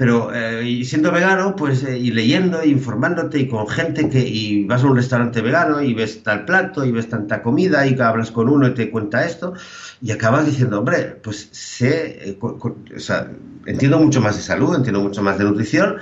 Pero 0.00 0.34
eh, 0.34 0.64
y 0.66 0.86
siendo 0.86 1.12
vegano, 1.12 1.54
pues, 1.54 1.84
eh, 1.84 1.98
y 1.98 2.10
leyendo, 2.10 2.64
informándote, 2.64 3.38
y 3.38 3.48
con 3.48 3.68
gente 3.68 4.08
que, 4.08 4.20
y 4.20 4.64
vas 4.64 4.82
a 4.82 4.86
un 4.86 4.96
restaurante 4.96 5.42
vegano 5.42 5.82
y 5.82 5.92
ves 5.92 6.22
tal 6.22 6.46
plato, 6.46 6.86
y 6.86 6.90
ves 6.90 7.10
tanta 7.10 7.42
comida, 7.42 7.86
y 7.86 8.00
hablas 8.00 8.30
con 8.30 8.48
uno 8.48 8.68
y 8.68 8.72
te 8.72 8.90
cuenta 8.90 9.26
esto, 9.26 9.52
y 10.00 10.10
acabas 10.10 10.46
diciendo, 10.46 10.78
hombre, 10.78 11.20
pues 11.22 11.50
sé, 11.52 12.30
eh, 12.30 12.38
o 12.40 12.74
sea, 12.98 13.30
entiendo 13.66 13.98
mucho 13.98 14.22
más 14.22 14.36
de 14.36 14.42
salud, 14.42 14.74
entiendo 14.74 15.02
mucho 15.02 15.22
más 15.22 15.36
de 15.36 15.44
nutrición, 15.44 15.96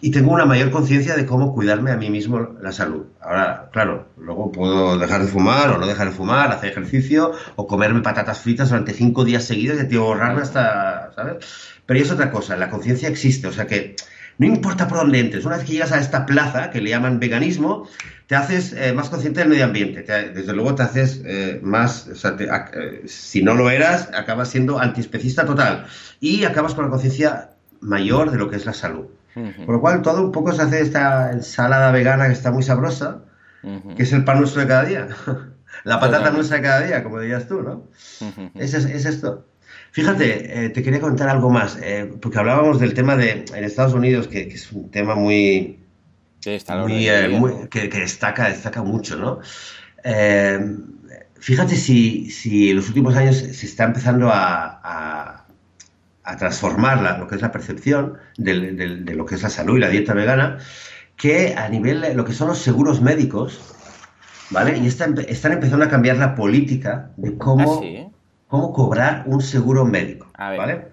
y 0.00 0.12
tengo 0.12 0.32
una 0.32 0.44
mayor 0.44 0.70
conciencia 0.70 1.16
de 1.16 1.26
cómo 1.26 1.52
cuidarme 1.52 1.90
a 1.90 1.96
mí 1.96 2.08
mismo 2.08 2.50
la 2.62 2.70
salud. 2.70 3.06
Ahora, 3.20 3.68
claro, 3.72 4.06
luego 4.16 4.52
puedo 4.52 4.96
dejar 4.96 5.22
de 5.22 5.26
fumar 5.26 5.70
o 5.70 5.78
no 5.78 5.88
dejar 5.88 6.10
de 6.10 6.14
fumar, 6.14 6.52
hacer 6.52 6.70
ejercicio, 6.70 7.32
o 7.56 7.66
comerme 7.66 8.00
patatas 8.00 8.38
fritas 8.38 8.68
durante 8.68 8.92
cinco 8.92 9.24
días 9.24 9.42
seguidos 9.42 9.82
y 9.82 9.88
te 9.88 9.98
borrarme 9.98 10.42
hasta, 10.42 11.10
¿sabes? 11.16 11.44
Pero 11.90 12.02
es 12.04 12.10
otra 12.12 12.30
cosa, 12.30 12.56
la 12.56 12.70
conciencia 12.70 13.08
existe, 13.08 13.48
o 13.48 13.52
sea 13.52 13.66
que 13.66 13.96
no 14.38 14.46
importa 14.46 14.86
por 14.86 14.98
dónde 14.98 15.18
entres, 15.18 15.44
una 15.44 15.56
vez 15.56 15.66
que 15.66 15.72
llegas 15.72 15.90
a 15.90 15.98
esta 15.98 16.24
plaza 16.24 16.70
que 16.70 16.80
le 16.80 16.90
llaman 16.90 17.18
veganismo, 17.18 17.88
te 18.28 18.36
haces 18.36 18.72
eh, 18.74 18.92
más 18.92 19.10
consciente 19.10 19.40
del 19.40 19.48
medio 19.48 19.64
ambiente, 19.64 20.04
desde 20.04 20.52
luego 20.52 20.76
te 20.76 20.84
haces 20.84 21.20
eh, 21.24 21.58
más, 21.64 22.06
o 22.06 22.14
sea, 22.14 22.36
eh, 22.38 23.02
si 23.06 23.42
no 23.42 23.54
lo 23.56 23.70
eras, 23.70 24.08
acabas 24.14 24.50
siendo 24.50 24.78
antiespecista 24.78 25.44
total 25.44 25.86
y 26.20 26.44
acabas 26.44 26.74
con 26.74 26.84
la 26.84 26.90
conciencia 26.92 27.50
mayor 27.80 28.30
de 28.30 28.38
lo 28.38 28.48
que 28.48 28.54
es 28.54 28.66
la 28.66 28.72
salud. 28.72 29.06
Por 29.34 29.74
lo 29.74 29.80
cual 29.80 30.02
todo 30.02 30.22
un 30.22 30.30
poco 30.30 30.52
se 30.52 30.62
hace 30.62 30.82
esta 30.82 31.32
ensalada 31.32 31.90
vegana 31.90 32.28
que 32.28 32.34
está 32.34 32.52
muy 32.52 32.62
sabrosa, 32.62 33.24
que 33.96 34.04
es 34.04 34.12
el 34.12 34.22
pan 34.22 34.38
nuestro 34.38 34.60
de 34.60 34.68
cada 34.68 34.84
día. 34.84 35.08
la 35.82 35.98
patata 35.98 36.30
nuestra 36.30 36.58
de 36.58 36.62
cada 36.62 36.82
día, 36.82 37.02
como 37.02 37.18
dirías 37.18 37.48
tú, 37.48 37.62
¿no? 37.62 37.88
es, 38.54 38.74
es 38.74 39.06
esto. 39.06 39.49
Fíjate, 39.92 40.66
eh, 40.66 40.70
te 40.70 40.82
quería 40.82 41.00
contar 41.00 41.28
algo 41.28 41.50
más, 41.50 41.76
eh, 41.82 42.12
porque 42.20 42.38
hablábamos 42.38 42.78
del 42.78 42.94
tema 42.94 43.16
de 43.16 43.44
en 43.52 43.64
Estados 43.64 43.92
Unidos, 43.92 44.28
que, 44.28 44.42
es 44.42 44.70
un 44.70 44.90
tema 44.90 45.16
muy, 45.16 45.80
eh, 47.08 47.68
que, 47.68 47.88
destaca, 47.88 48.48
destaca 48.48 48.82
mucho, 48.82 49.16
¿no? 49.16 49.40
fíjate 51.40 51.74
si, 51.74 52.70
en 52.70 52.76
los 52.76 52.88
últimos 52.88 53.16
años 53.16 53.36
se 53.36 53.66
está 53.66 53.84
empezando 53.84 54.30
a, 54.30 55.46
a, 56.22 56.36
transformar 56.38 57.18
lo 57.18 57.26
que 57.26 57.34
es 57.34 57.42
la 57.42 57.50
percepción 57.50 58.16
de, 58.36 58.54
lo 59.14 59.26
que 59.26 59.34
es 59.34 59.42
la 59.42 59.50
salud 59.50 59.76
y 59.76 59.80
la 59.80 59.88
dieta 59.88 60.14
vegana, 60.14 60.58
que 61.16 61.54
a 61.56 61.68
nivel 61.68 62.00
de 62.00 62.14
lo 62.14 62.24
que 62.24 62.32
son 62.32 62.48
los 62.48 62.58
seguros 62.58 63.02
médicos, 63.02 63.60
¿vale? 64.50 64.78
Y 64.78 64.86
están, 64.86 65.18
están 65.26 65.52
empezando 65.52 65.84
a 65.84 65.88
cambiar 65.88 66.18
la 66.18 66.36
política 66.36 67.10
de 67.16 67.36
cómo... 67.36 67.82
¿Ah, 67.82 68.19
cómo 68.50 68.72
cobrar 68.72 69.22
un 69.26 69.40
seguro 69.40 69.84
médico. 69.84 70.26
¿Vale? 70.36 70.88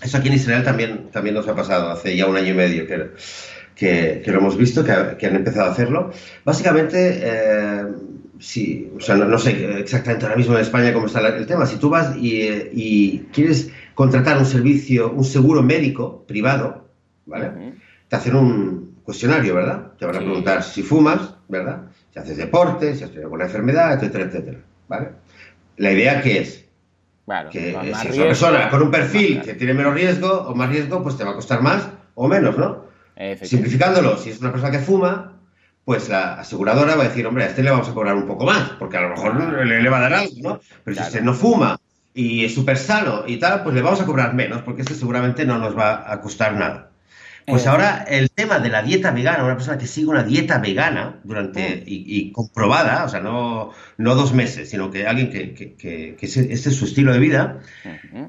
Eso 0.00 0.16
aquí 0.16 0.28
en 0.28 0.34
Israel 0.34 0.64
también, 0.64 1.10
también 1.12 1.34
nos 1.34 1.46
ha 1.46 1.54
pasado 1.54 1.90
hace 1.90 2.16
ya 2.16 2.26
un 2.26 2.36
año 2.36 2.52
y 2.52 2.54
medio 2.54 2.86
que, 2.86 4.22
que, 4.24 4.32
lo 4.32 4.38
hemos 4.38 4.56
visto, 4.56 4.82
que, 4.82 4.92
han 4.92 5.36
empezado 5.36 5.68
a 5.68 5.72
hacerlo. 5.72 6.10
Básicamente, 6.44 7.20
eh, 7.22 7.84
sí, 8.40 8.90
o 8.96 9.00
sea, 9.00 9.16
no, 9.16 9.38
sé 9.38 9.80
exactamente 9.80 10.24
ahora 10.24 10.36
mismo 10.36 10.54
en 10.54 10.62
España 10.62 10.92
cómo 10.92 11.06
está 11.06 11.20
el 11.20 11.46
tema. 11.46 11.66
Si 11.66 11.76
tú 11.76 11.90
vas 11.90 12.16
y, 12.16 13.20
quieres 13.32 13.70
contratar 13.94 14.38
un 14.38 14.46
servicio, 14.46 15.12
un 15.12 15.24
seguro 15.24 15.62
médico 15.62 16.24
privado, 16.26 16.88
¿vale? 17.26 17.74
Te 18.08 18.16
hacen 18.16 18.34
un 18.34 18.94
cuestionario, 19.04 19.54
¿verdad? 19.54 19.92
Te 19.98 20.06
van 20.06 20.16
a 20.16 20.20
preguntar 20.20 20.62
si 20.62 20.82
fumas, 20.82 21.34
¿verdad? 21.48 21.82
Si 22.12 22.18
haces 22.18 22.38
deporte, 22.38 22.94
si 22.96 23.04
has 23.04 23.10
tenido 23.10 23.26
alguna 23.26 23.44
enfermedad, 23.44 23.92
etcétera, 23.92 24.24
etcétera, 24.24 24.58
¿vale? 24.88 25.08
La 25.76 25.92
idea 25.92 26.22
que 26.22 26.40
es 26.40 26.63
que 27.50 27.94
si 28.00 28.08
es 28.08 28.16
una 28.16 28.26
persona 28.26 28.70
con 28.70 28.82
un 28.82 28.90
perfil 28.90 29.42
que 29.42 29.54
tiene 29.54 29.74
menos 29.74 29.94
riesgo 29.94 30.30
o 30.30 30.54
más 30.54 30.68
riesgo, 30.68 31.02
pues 31.02 31.16
te 31.16 31.24
va 31.24 31.30
a 31.30 31.34
costar 31.34 31.62
más 31.62 31.88
o 32.14 32.28
menos, 32.28 32.58
¿no? 32.58 32.84
Simplificándolo, 33.42 34.16
si 34.16 34.30
es 34.30 34.40
una 34.40 34.50
persona 34.50 34.70
que 34.70 34.80
fuma, 34.80 35.32
pues 35.84 36.08
la 36.08 36.34
aseguradora 36.34 36.96
va 36.96 37.04
a 37.04 37.08
decir, 37.08 37.26
hombre, 37.26 37.44
a 37.44 37.46
este 37.48 37.62
le 37.62 37.70
vamos 37.70 37.88
a 37.88 37.94
cobrar 37.94 38.14
un 38.14 38.26
poco 38.26 38.44
más, 38.44 38.70
porque 38.78 38.96
a 38.96 39.02
lo 39.02 39.10
mejor 39.10 39.66
le, 39.66 39.88
va 39.88 39.98
a 39.98 40.00
dar 40.00 40.14
algo, 40.14 40.34
¿no? 40.42 40.60
Pero 40.82 40.96
si 40.96 41.02
este 41.02 41.22
no 41.22 41.34
fuma 41.34 41.78
y 42.12 42.44
es 42.44 42.54
súper 42.54 42.76
sano 42.76 43.24
y 43.26 43.38
tal, 43.38 43.62
pues 43.62 43.74
le 43.74 43.82
vamos 43.82 44.00
a 44.00 44.06
cobrar 44.06 44.34
menos, 44.34 44.62
porque 44.62 44.82
este 44.82 44.94
seguramente 44.94 45.44
no 45.44 45.58
nos 45.58 45.76
va 45.76 46.10
a 46.10 46.20
costar 46.20 46.54
nada. 46.54 46.90
Pues 47.46 47.66
eh. 47.66 47.68
ahora 47.68 48.04
el 48.08 48.30
tema 48.30 48.58
de 48.58 48.70
la 48.70 48.82
dieta 48.82 49.10
vegana, 49.10 49.44
una 49.44 49.54
persona 49.54 49.76
que 49.76 49.86
sigue 49.86 50.06
una 50.06 50.22
dieta 50.22 50.58
vegana 50.58 51.20
durante 51.24 51.76
mm. 51.76 51.82
y, 51.86 52.32
comprobada, 52.32 53.04
o 53.04 53.08
sea, 53.08 53.20
no, 53.20 53.72
no, 53.98 54.14
dos 54.14 54.32
meses, 54.32 54.70
sino 54.70 54.90
que 54.90 55.06
alguien 55.06 55.30
que, 55.30 55.52
que, 55.52 55.74
que, 55.76 56.16
este 56.20 56.52
es 56.52 56.76
su 56.76 56.86
estilo 56.86 57.12
de 57.12 57.18
vida, 57.18 57.60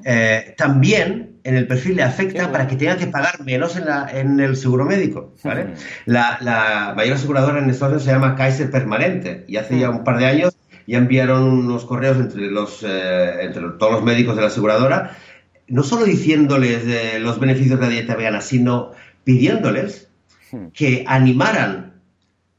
eh, 0.04 0.54
también 0.58 1.38
en 1.44 1.56
el 1.56 1.66
perfil 1.66 1.96
le 1.96 2.02
afecta 2.02 2.52
para 2.52 2.66
que 2.66 2.76
tenga 2.76 2.96
que 2.96 3.06
pagar 3.06 3.42
menos 3.42 3.76
en, 3.76 3.86
la, 3.86 4.08
en 4.12 4.38
el 4.38 4.56
seguro 4.56 4.84
médico. 4.84 5.34
¿vale? 5.42 5.74
la, 6.04 6.38
la, 6.42 6.92
mayor 6.94 7.16
aseguradora 7.16 7.58
en 7.58 7.70
Estados 7.70 7.92
Unidos 7.92 8.04
se 8.04 8.12
llama 8.12 8.36
Kaiser 8.36 8.70
Permanente 8.70 9.44
y 9.48 9.56
hace 9.56 9.78
ya 9.78 9.88
un 9.88 10.04
par 10.04 10.18
de 10.18 10.26
años 10.26 10.56
ya 10.86 10.98
enviaron 10.98 11.42
unos 11.42 11.84
correos 11.84 12.18
entre, 12.18 12.50
los, 12.50 12.84
eh, 12.86 13.42
entre 13.42 13.62
todos 13.78 13.92
los 13.92 14.02
médicos 14.04 14.36
de 14.36 14.42
la 14.42 14.48
aseguradora 14.48 15.16
no 15.68 15.82
solo 15.82 16.04
diciéndoles 16.04 17.20
los 17.20 17.40
beneficios 17.40 17.80
de 17.80 17.86
la 17.86 17.90
dieta 17.90 18.14
vegana, 18.14 18.40
sino 18.40 18.92
pidiéndoles 19.26 20.08
hmm. 20.52 20.68
que 20.68 21.04
animaran 21.08 22.00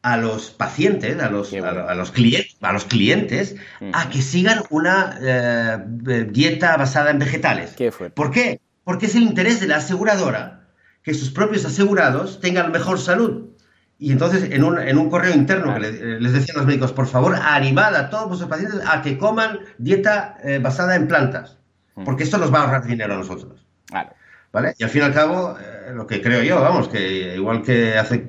a 0.02 0.18
los 0.18 0.52
pacientes, 0.52 1.20
a 1.20 1.30
los, 1.30 1.54
a, 1.54 1.96
los, 1.96 2.12
clientes, 2.12 2.56
a 2.62 2.72
los 2.72 2.86
clientes, 2.86 3.56
a 3.94 4.10
que 4.10 4.22
sigan 4.22 4.62
una 4.70 5.18
eh, 5.22 6.26
dieta 6.30 6.78
basada 6.78 7.12
en 7.12 7.20
vegetales. 7.20 7.76
¿Por 8.14 8.32
qué? 8.32 8.62
Porque 8.84 9.08
es 9.08 9.16
el 9.16 9.24
interés 9.24 9.60
de 9.60 9.68
la 9.68 9.78
aseguradora 9.78 10.68
que 11.04 11.14
sus 11.14 11.32
propios 11.32 11.66
asegurados 11.66 12.40
tengan 12.40 12.72
mejor 12.72 13.00
salud. 13.00 13.50
Y 13.98 14.12
entonces, 14.12 14.52
en 14.52 14.64
un, 14.64 14.78
en 14.78 14.98
un 14.98 15.10
correo 15.10 15.34
interno 15.34 15.74
que 15.74 15.88
eh, 15.88 16.20
les, 16.20 16.34
decían 16.34 16.58
los 16.58 16.68
médicos, 16.68 16.92
por 16.92 17.08
favor, 17.08 17.36
animad 17.36 17.96
a 17.96 18.10
todos 18.10 18.28
vuestros 18.28 18.50
pacientes 18.50 18.82
a 18.86 19.02
que 19.02 19.18
coman 19.18 19.60
dieta 19.78 20.38
eh, 20.44 20.60
basada 20.60 20.96
en 20.96 21.08
plantas, 21.08 21.58
hmm. 21.96 22.04
porque 22.04 22.24
esto 22.24 22.38
nos 22.38 22.54
va 22.54 22.60
a 22.60 22.64
ahorrar 22.64 22.86
dinero 22.86 23.16
a 23.16 23.18
nosotros. 23.18 23.66
Claro. 23.86 24.12
¿Vale? 24.52 24.74
Y 24.78 24.84
al 24.84 24.90
fin 24.90 25.02
y 25.02 25.06
al 25.06 25.14
cabo, 25.14 25.58
eh, 25.60 25.92
lo 25.94 26.08
que 26.08 26.22
creo 26.22 26.42
yo, 26.44 26.62
vamos, 26.62 26.88
que 26.88 27.36
igual 27.36 27.62
que 27.62 27.98
hace 27.98 28.26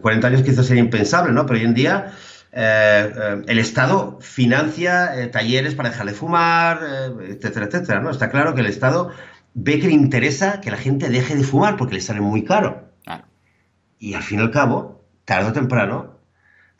40 0.00 0.26
años 0.26 0.42
quizás 0.42 0.66
sería 0.66 0.82
impensable, 0.82 1.32
¿no? 1.32 1.46
Pero 1.46 1.58
hoy 1.58 1.64
en 1.64 1.74
día 1.74 2.12
el 2.54 3.58
Estado 3.58 4.18
financia 4.20 5.30
talleres 5.30 5.74
para 5.74 5.88
dejar 5.88 6.06
de 6.06 6.12
fumar, 6.12 6.80
etcétera, 7.22 7.64
etcétera, 7.64 8.00
¿no? 8.00 8.10
Está 8.10 8.28
claro 8.28 8.54
que 8.54 8.60
el 8.60 8.66
Estado 8.66 9.10
ve 9.54 9.80
que 9.80 9.88
le 9.88 9.94
interesa 9.94 10.60
que 10.60 10.70
la 10.70 10.76
gente 10.76 11.08
deje 11.08 11.36
de 11.36 11.44
fumar 11.44 11.76
porque 11.76 11.94
le 11.94 12.00
sale 12.00 12.20
muy 12.20 12.44
caro. 12.44 12.90
Y 13.98 14.14
al 14.14 14.22
fin 14.22 14.40
y 14.40 14.42
al 14.42 14.50
cabo, 14.50 15.04
tarde 15.24 15.50
o 15.50 15.52
temprano, 15.52 16.18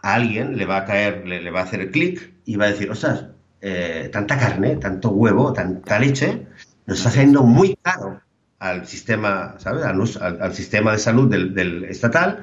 a 0.03 0.15
alguien 0.15 0.57
le 0.57 0.67
va 0.67 0.79
a 0.79 0.85
caer, 0.85 1.25
le, 1.27 1.51
va 1.51 1.61
a 1.61 1.63
hacer 1.63 1.81
el 1.81 1.91
clic 1.93 2.33
y 2.45 2.57
va 2.57 2.65
a 2.65 2.69
decir, 2.69 2.91
ostras, 2.91 3.27
eh, 3.61 4.09
tanta 4.13 4.37
carne, 4.37 4.77
tanto 4.77 5.11
huevo, 5.11 5.53
tanta 5.53 6.01
leche, 6.01 6.49
nos 6.87 6.99
está 6.99 7.11
saliendo 7.11 7.45
muy 7.45 7.77
caro 7.81 8.21
al 8.63 8.87
sistema, 8.87 9.57
¿sabes? 9.59 9.85
Al, 9.85 10.55
sistema 10.55 10.93
de 10.93 10.99
salud 10.99 11.29
del, 11.29 11.85
estatal 11.85 12.43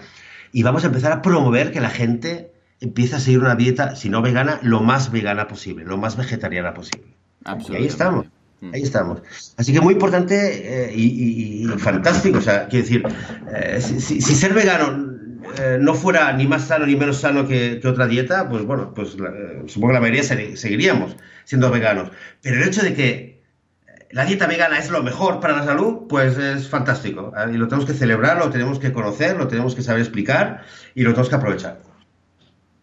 y 0.52 0.64
vamos 0.64 0.84
a 0.84 0.88
empezar 0.88 1.14
a 1.14 1.22
promover 1.22 1.72
que 1.72 1.80
la 1.80 1.90
gente 1.90 2.52
empiece 2.82 3.16
a 3.16 3.20
seguir 3.20 3.40
una 3.40 3.56
dieta, 3.56 3.96
si 3.96 4.10
no 4.10 4.22
vegana, 4.22 4.60
lo 4.62 4.82
más 4.82 5.12
vegana 5.14 5.48
posible, 5.48 5.86
lo 5.86 5.98
más 5.98 6.18
vegetariana 6.18 6.74
posible. 6.74 7.08
Y 7.70 7.76
ahí 7.76 7.86
estamos. 7.86 8.28
Mm. 8.60 8.74
Ahí 8.74 8.82
estamos. 8.82 9.22
Así 9.56 9.72
que 9.72 9.80
muy 9.80 9.94
importante 9.94 10.90
eh, 10.90 10.94
y, 10.94 11.66
fantástico. 11.78 12.40
O 12.40 12.42
sea, 12.42 12.68
quiero 12.68 12.84
decir, 12.84 13.04
eh, 13.54 13.80
si, 13.80 14.20
ser 14.22 14.54
vegano 14.54 15.16
eh, 15.58 15.78
no 15.80 15.94
fuera 15.94 16.34
ni 16.34 16.48
más 16.48 16.68
sano 16.68 16.86
ni 16.86 16.98
menos 16.98 17.22
sano 17.22 17.48
que, 17.48 17.80
otra 17.86 18.08
dieta, 18.08 18.50
pues 18.50 18.66
bueno, 18.66 18.94
pues 18.94 19.16
supongo 19.68 19.88
que 19.88 19.94
la 19.94 20.02
mayoría 20.02 20.24
seguiríamos 20.24 21.16
siendo 21.46 21.72
veganos. 21.72 22.12
Pero 22.42 22.58
el 22.58 22.68
hecho 22.68 22.82
de 22.84 22.94
que 22.94 23.39
la 24.12 24.26
dieta 24.26 24.48
vegana 24.48 24.80
es 24.80 24.90
lo 24.90 25.04
mejor 25.04 25.40
para 25.40 25.56
la 25.56 25.64
salud, 25.64 26.08
pues 26.08 26.38
es 26.38 26.68
fantástico. 26.68 27.32
Y 27.52 27.58
lo 27.58 27.68
tenemos 27.68 27.86
que 27.86 27.94
celebrar, 27.94 28.38
lo 28.38 28.50
tenemos 28.50 28.80
que 28.80 28.92
conocer, 28.92 29.38
lo 29.38 29.48
tenemos 29.48 29.76
que 29.76 29.84
saber 29.84 30.02
explicar 30.02 30.64
y 30.96 31.04
lo 31.04 31.12
tenemos 31.12 31.30
que 31.30 31.36
aprovechar. 31.36 31.89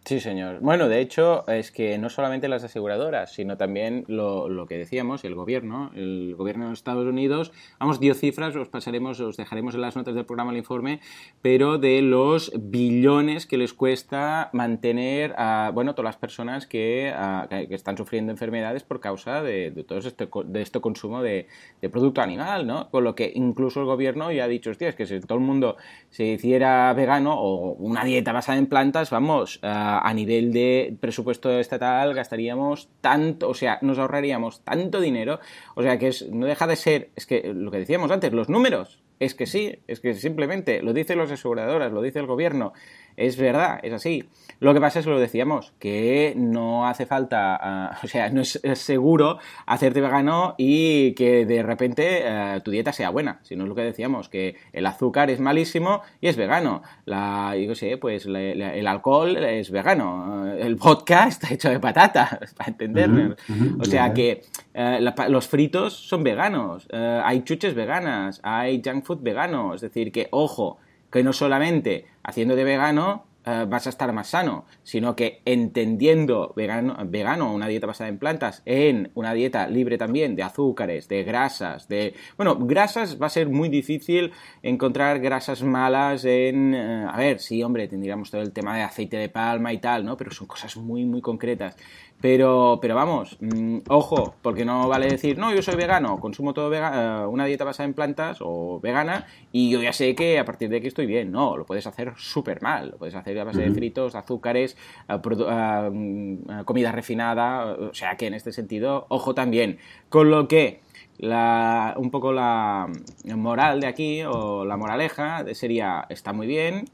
Sí, 0.07 0.21
señor. 0.21 0.59
Bueno, 0.61 0.87
de 0.87 1.01
hecho, 1.01 1.45
es 1.49 1.69
que 1.69 1.97
no 1.97 2.09
solamente 2.09 2.47
las 2.47 2.63
aseguradoras, 2.63 3.33
sino 3.33 3.57
también 3.57 4.05
lo, 4.07 4.47
lo, 4.47 4.65
que 4.65 4.77
decíamos, 4.77 5.25
el 5.25 5.35
gobierno, 5.35 5.91
el 5.95 6.33
gobierno 6.37 6.67
de 6.67 6.73
Estados 6.75 7.05
Unidos, 7.05 7.51
vamos, 7.77 7.99
dio 7.99 8.13
cifras, 8.13 8.55
os 8.55 8.69
pasaremos, 8.69 9.19
os 9.19 9.35
dejaremos 9.35 9.75
en 9.75 9.81
las 9.81 9.97
notas 9.97 10.15
del 10.15 10.23
programa 10.23 10.51
el 10.51 10.59
informe, 10.59 11.01
pero 11.41 11.77
de 11.77 12.01
los 12.01 12.53
billones 12.57 13.45
que 13.45 13.57
les 13.57 13.73
cuesta 13.73 14.49
mantener 14.53 15.35
a, 15.37 15.71
bueno, 15.73 15.93
todas 15.93 16.15
las 16.15 16.15
personas 16.15 16.67
que, 16.67 17.13
que 17.49 17.75
están 17.75 17.97
sufriendo 17.97 18.31
enfermedades 18.31 18.83
por 18.83 19.01
causa 19.01 19.43
de, 19.43 19.71
todo 19.85 19.99
este, 19.99 20.29
de 20.45 20.61
este 20.61 20.79
consumo 20.79 21.21
de, 21.21 21.47
de, 21.81 21.89
producto 21.89 22.21
animal, 22.21 22.65
¿no? 22.65 22.89
Con 22.91 23.03
lo 23.03 23.13
que 23.13 23.29
incluso 23.35 23.81
el 23.81 23.85
gobierno 23.87 24.31
ya 24.31 24.45
ha 24.45 24.47
dicho, 24.47 24.69
hostia, 24.69 24.87
es 24.87 24.95
que 24.95 25.05
si 25.05 25.19
todo 25.19 25.37
el 25.37 25.43
mundo 25.43 25.75
se 26.11 26.23
hiciera 26.27 26.93
vegano 26.93 27.33
o 27.37 27.73
una 27.73 28.05
dieta 28.05 28.31
basada 28.31 28.57
en 28.57 28.67
plantas, 28.67 29.09
vamos, 29.09 29.59
a 29.63 29.96
a 29.99 30.13
nivel 30.13 30.53
de 30.53 30.95
presupuesto 30.99 31.59
estatal 31.59 32.13
gastaríamos 32.13 32.89
tanto, 33.01 33.49
o 33.49 33.53
sea, 33.53 33.79
nos 33.81 33.99
ahorraríamos 33.99 34.61
tanto 34.61 34.99
dinero, 34.99 35.39
o 35.75 35.83
sea, 35.83 35.97
que 35.97 36.11
no 36.31 36.45
deja 36.45 36.67
de 36.67 36.75
ser, 36.75 37.09
es 37.15 37.25
que 37.25 37.53
lo 37.53 37.71
que 37.71 37.79
decíamos 37.79 38.11
antes, 38.11 38.33
los 38.33 38.49
números, 38.49 39.01
es 39.19 39.33
que 39.33 39.45
sí, 39.45 39.79
es 39.87 39.99
que 39.99 40.13
simplemente 40.13 40.81
lo 40.81 40.93
dicen 40.93 41.17
las 41.17 41.31
aseguradoras, 41.31 41.91
lo 41.91 42.01
dice 42.01 42.19
el 42.19 42.27
gobierno, 42.27 42.73
es 43.17 43.35
verdad, 43.35 43.79
es 43.83 43.93
así. 43.93 44.29
Lo 44.59 44.73
que 44.73 44.81
pasa 44.81 44.99
es 44.99 45.05
que 45.05 45.11
lo 45.11 45.19
decíamos, 45.19 45.73
que 45.79 46.33
no 46.35 46.87
hace 46.87 47.05
falta, 47.05 47.57
ah, 47.59 47.99
o 48.03 48.07
sea, 48.07 48.29
no 48.29 48.41
es, 48.41 48.59
seguro 48.73 49.39
hacerte 49.65 50.01
vegano 50.01 50.55
y 50.57 51.13
que 51.13 51.45
de 51.45 51.63
repente 51.63 52.21
eh, 52.23 52.61
tu 52.63 52.71
dieta 52.71 52.93
sea 52.93 53.09
buena, 53.09 53.39
sino 53.43 53.63
es 53.63 53.69
lo 53.69 53.75
que 53.75 53.81
decíamos, 53.81 54.29
que 54.29 54.55
el 54.73 54.85
azúcar 54.85 55.29
es 55.29 55.39
malísimo 55.39 56.01
y 56.21 56.27
es 56.27 56.37
vegano. 56.37 56.81
La, 57.05 57.55
yo 57.57 57.75
sé, 57.75 57.97
pues 57.97 58.25
el 58.25 58.87
alcohol 58.87 59.35
es 59.37 59.71
vegano, 59.71 60.51
el 60.55 60.75
vodka 60.75 61.27
está 61.27 61.53
hecho 61.53 61.69
de 61.69 61.79
patata, 61.79 62.39
para 62.57 62.69
entenderme. 62.69 63.35
o 63.79 63.85
sea 63.85 64.13
que 64.13 64.43
eh, 64.73 64.99
los 65.29 65.47
fritos 65.47 65.93
son 65.93 66.23
veganos, 66.23 66.87
eh, 66.91 67.21
hay 67.23 67.41
chuches 67.41 67.73
veganas, 67.73 68.39
hay 68.43 68.81
junk 68.83 69.05
food 69.05 69.21
vegano, 69.21 69.73
es 69.73 69.81
decir, 69.81 70.11
que 70.11 70.27
ojo, 70.31 70.77
que 71.11 71.23
no 71.23 71.33
solamente 71.33 72.05
haciendo 72.23 72.55
de 72.55 72.63
vegano 72.63 73.27
eh, 73.47 73.65
vas 73.65 73.87
a 73.87 73.91
estar 73.91 74.11
más 74.11 74.27
sano, 74.27 74.65
sino 74.83 75.15
que 75.15 75.41
entendiendo 75.45 76.53
vegano, 76.57 77.53
una 77.53 77.67
dieta 77.69 77.87
basada 77.87 78.09
en 78.09 78.17
plantas, 78.17 78.61
en 78.65 79.09
una 79.13 79.33
dieta 79.33 79.69
libre 79.69 79.97
también 79.97 80.35
de 80.35 80.43
azúcares, 80.43 81.07
de 81.07 81.23
grasas, 81.23 81.87
de... 81.87 82.13
Bueno, 82.35 82.57
grasas 82.57 83.21
va 83.21 83.27
a 83.27 83.29
ser 83.29 83.47
muy 83.47 83.69
difícil 83.69 84.33
encontrar 84.63 85.21
grasas 85.21 85.63
malas 85.63 86.25
en... 86.25 86.75
Eh, 86.75 87.05
a 87.09 87.15
ver, 87.15 87.39
sí, 87.39 87.63
hombre, 87.63 87.87
tendríamos 87.87 88.31
todo 88.31 88.41
el 88.41 88.51
tema 88.51 88.75
de 88.75 88.83
aceite 88.83 89.15
de 89.15 89.29
palma 89.29 89.71
y 89.71 89.77
tal, 89.77 90.03
¿no? 90.03 90.17
Pero 90.17 90.31
son 90.31 90.47
cosas 90.47 90.75
muy, 90.75 91.05
muy 91.05 91.21
concretas. 91.21 91.77
Pero, 92.19 92.79
pero 92.81 92.95
vamos, 92.95 93.37
mm, 93.39 93.79
ojo, 93.89 94.33
porque 94.41 94.65
no 94.65 94.87
vale 94.87 95.07
decir, 95.07 95.37
no, 95.37 95.53
yo 95.53 95.61
soy 95.61 95.75
vegano, 95.75 96.19
consumo 96.19 96.51
todo 96.53 96.67
vegano, 96.69 97.25
eh, 97.25 97.27
una 97.27 97.45
dieta 97.45 97.63
basada 97.63 97.87
en 97.87 97.93
plantas 97.93 98.39
o 98.41 98.79
vegana 98.79 99.27
y 99.51 99.69
yo 99.69 99.81
ya 99.83 99.93
sé 99.93 100.15
que 100.15 100.39
a 100.39 100.45
partir 100.45 100.69
de 100.69 100.77
aquí 100.77 100.87
estoy 100.87 101.05
bien. 101.05 101.31
No, 101.31 101.55
lo 101.55 101.65
puedes 101.65 101.85
hacer 101.85 102.13
súper 102.17 102.61
mal. 102.61 102.89
Lo 102.91 102.97
puedes 102.97 103.13
hacer 103.13 103.37
a 103.39 103.43
base 103.43 103.61
de 103.61 103.71
fritos, 103.71 104.15
azúcares, 104.15 104.75
eh, 105.07 105.15
eh, 105.15 105.89
mm, 105.91 106.63
comida 106.65 106.91
refinada. 106.91 107.65
O 107.73 107.93
sea 107.93 108.17
que 108.17 108.27
en 108.27 108.33
este 108.33 108.51
sentido, 108.51 109.05
ojo 109.09 109.35
también. 109.35 109.77
Con 110.09 110.31
lo 110.31 110.47
que 110.47 110.81
la, 111.17 111.95
un 111.97 112.11
poco 112.11 112.31
la 112.31 112.87
moral 113.35 113.81
de 113.81 113.87
aquí 113.87 114.23
o 114.23 114.65
la 114.65 114.77
moraleja 114.77 115.45
sería, 115.53 116.05
está 116.09 116.33
muy 116.33 116.47
bien, 116.47 116.85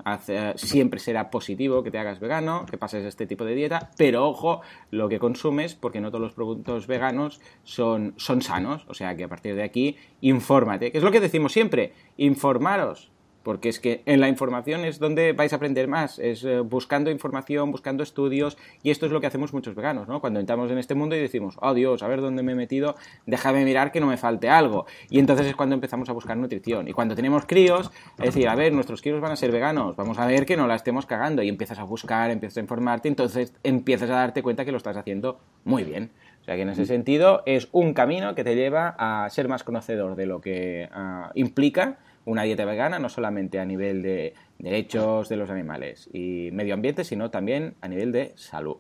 siempre 0.56 1.00
será 1.00 1.30
positivo 1.30 1.84
que 1.84 1.92
te 1.92 1.98
hagas 1.98 2.20
vegano, 2.20 2.66
que 2.70 2.78
pases 2.78 3.06
este 3.06 3.28
tipo 3.28 3.46
de 3.46 3.56
dieta, 3.56 3.92
pero 3.98 4.28
ojo 4.28 4.62
lo 4.92 5.10
que 5.10 5.20
consumes 5.20 5.76
porque 5.76 6.02
no 6.02 6.10
todos 6.10 6.22
los 6.22 6.34
productos 6.34 6.88
veganos 6.88 7.42
son, 7.64 8.14
son 8.18 8.42
sanos, 8.42 8.86
o 8.88 8.94
sea 8.94 9.16
que 9.16 9.26
a 9.26 9.30
partir 9.30 9.56
de 9.56 9.64
aquí 9.64 9.98
infórmate, 10.22 10.92
que 10.92 10.98
es 10.98 11.04
lo 11.04 11.12
que 11.12 11.20
decimos 11.20 11.52
siempre, 11.52 11.94
informaros, 12.18 13.13
porque 13.44 13.70
es 13.70 13.80
que 13.80 14.02
en 14.06 14.22
la 14.22 14.30
información 14.30 14.86
es 14.86 15.00
donde 15.00 15.34
vais 15.34 15.54
a 15.54 15.58
aprender 15.58 15.88
más, 15.88 16.18
es 16.20 16.44
eh, 16.44 16.62
buscando 16.62 17.12
información, 17.12 17.72
buscando 17.72 18.02
estudios, 18.02 18.58
y 18.82 18.90
esto 18.90 19.06
es 19.06 19.12
lo 19.12 19.22
que 19.22 19.28
hacemos 19.28 19.54
muchos 19.54 19.76
veganos, 19.76 20.08
¿no? 20.08 20.22
Cuando 20.22 20.40
entramos 20.40 20.72
en 20.72 20.78
este 20.78 20.96
mundo 20.96 21.16
y 21.16 21.20
decimos, 21.20 21.58
oh 21.62 21.74
Dios, 21.74 22.02
a 22.04 22.08
ver 22.08 22.22
dónde 22.22 22.42
me 22.42 22.54
he 22.54 22.56
metido, 22.56 22.96
déjame 23.26 23.66
mirar 23.66 23.92
que 23.92 24.00
no 24.00 24.08
me 24.08 24.18
falte 24.18 24.50
algo. 24.50 24.86
Y 25.10 25.20
entonces 25.20 25.48
es 25.48 25.56
cuando 25.56 25.76
empezamos 25.76 26.10
a 26.10 26.14
buscar 26.14 26.38
nutrición. 26.38 26.88
Y 26.88 26.94
cuando 26.94 27.16
tenemos 27.16 27.46
críos, 27.46 27.92
es 28.18 28.26
decir, 28.26 28.48
a 28.48 28.56
ver, 28.56 28.74
nuestros 28.74 29.02
críos 29.02 29.20
van 29.22 29.34
a 29.34 29.36
ser 29.36 29.52
veganos, 29.52 29.96
vamos 29.96 30.18
a 30.20 30.26
ver 30.26 30.46
que 30.46 30.56
no 30.56 30.66
la 30.66 30.76
estemos 30.76 31.06
cagando, 31.06 31.44
y 31.44 31.50
empiezas 31.50 31.80
a 31.80 31.84
buscar, 31.84 32.32
empiezas 32.32 32.58
a 32.58 32.62
informarte, 32.62 33.10
entonces 33.10 33.54
empiezas 33.64 34.10
a 34.10 34.16
darte 34.16 34.42
cuenta 34.42 34.64
que 34.64 34.72
lo 34.72 34.78
estás 34.78 34.96
haciendo 34.96 35.40
muy 35.66 35.84
bien. 35.84 36.12
O 36.42 36.46
sea 36.46 36.56
que 36.56 36.64
en 36.64 36.70
ese 36.70 36.86
sentido 36.86 37.42
es 37.46 37.70
un 37.72 37.94
camino 37.94 38.36
que 38.36 38.44
te 38.44 38.56
lleva 38.56 38.96
a 38.98 39.30
ser 39.30 39.48
más 39.48 39.64
conocedor 39.64 40.16
de 40.16 40.26
lo 40.26 40.42
que 40.42 40.90
ah, 40.92 41.32
implica 41.36 42.00
una 42.26 42.44
dieta 42.44 42.66
vegana, 42.66 43.00
no 43.00 43.10
solamente 43.10 43.60
a 43.60 43.66
nivel 43.66 44.02
de 44.02 44.34
derechos 44.60 45.30
de 45.30 45.38
los 45.38 45.50
animales 45.50 46.10
y 46.14 46.50
medio 46.52 46.74
ambiente, 46.74 47.04
sino 47.04 47.30
también 47.30 47.76
a 47.82 47.88
nivel 47.88 48.12
de 48.12 48.32
salud. 48.36 48.78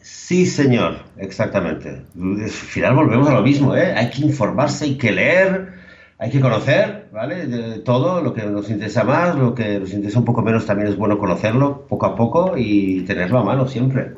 Sí, 0.00 0.46
señor, 0.46 0.98
exactamente. 1.16 2.02
Al 2.16 2.48
final 2.48 2.94
volvemos 2.94 3.28
a 3.28 3.34
lo 3.34 3.42
mismo, 3.42 3.74
¿eh? 3.76 3.92
Hay 3.96 4.10
que 4.10 4.22
informarse, 4.22 4.84
hay 4.84 4.98
que 4.98 5.12
leer, 5.12 5.74
hay 6.18 6.30
que 6.30 6.40
conocer, 6.40 7.08
¿vale? 7.12 7.78
Todo 7.80 8.22
lo 8.22 8.32
que 8.32 8.42
nos 8.44 8.70
interesa 8.70 9.04
más, 9.04 9.34
lo 9.36 9.54
que 9.54 9.80
nos 9.80 9.92
interesa 9.92 10.18
un 10.18 10.24
poco 10.24 10.42
menos 10.42 10.66
también 10.66 10.88
es 10.88 10.96
bueno 10.96 11.18
conocerlo 11.18 11.86
poco 11.88 12.06
a 12.06 12.14
poco 12.14 12.54
y 12.56 13.02
tenerlo 13.02 13.38
a 13.38 13.44
mano 13.44 13.66
siempre. 13.66 14.12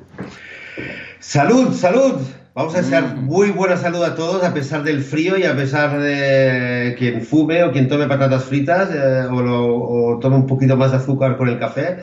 Salud, 1.18 1.72
salud. 1.72 2.20
Vamos 2.56 2.74
a 2.74 2.78
desear 2.78 3.16
mm. 3.16 3.26
muy 3.26 3.50
buena 3.50 3.76
salud 3.76 4.02
a 4.02 4.14
todos, 4.14 4.42
a 4.42 4.54
pesar 4.54 4.82
del 4.82 5.02
frío 5.02 5.36
y 5.36 5.44
a 5.44 5.54
pesar 5.54 6.00
de 6.00 6.94
quien 6.96 7.20
fume 7.20 7.62
o 7.64 7.70
quien 7.70 7.86
tome 7.86 8.06
patatas 8.06 8.44
fritas 8.44 8.88
eh, 8.94 9.28
o, 9.30 10.18
tome 10.22 10.36
un 10.36 10.46
poquito 10.46 10.74
más 10.74 10.92
de 10.92 10.96
azúcar 10.96 11.36
con 11.36 11.50
el 11.50 11.58
café. 11.58 11.98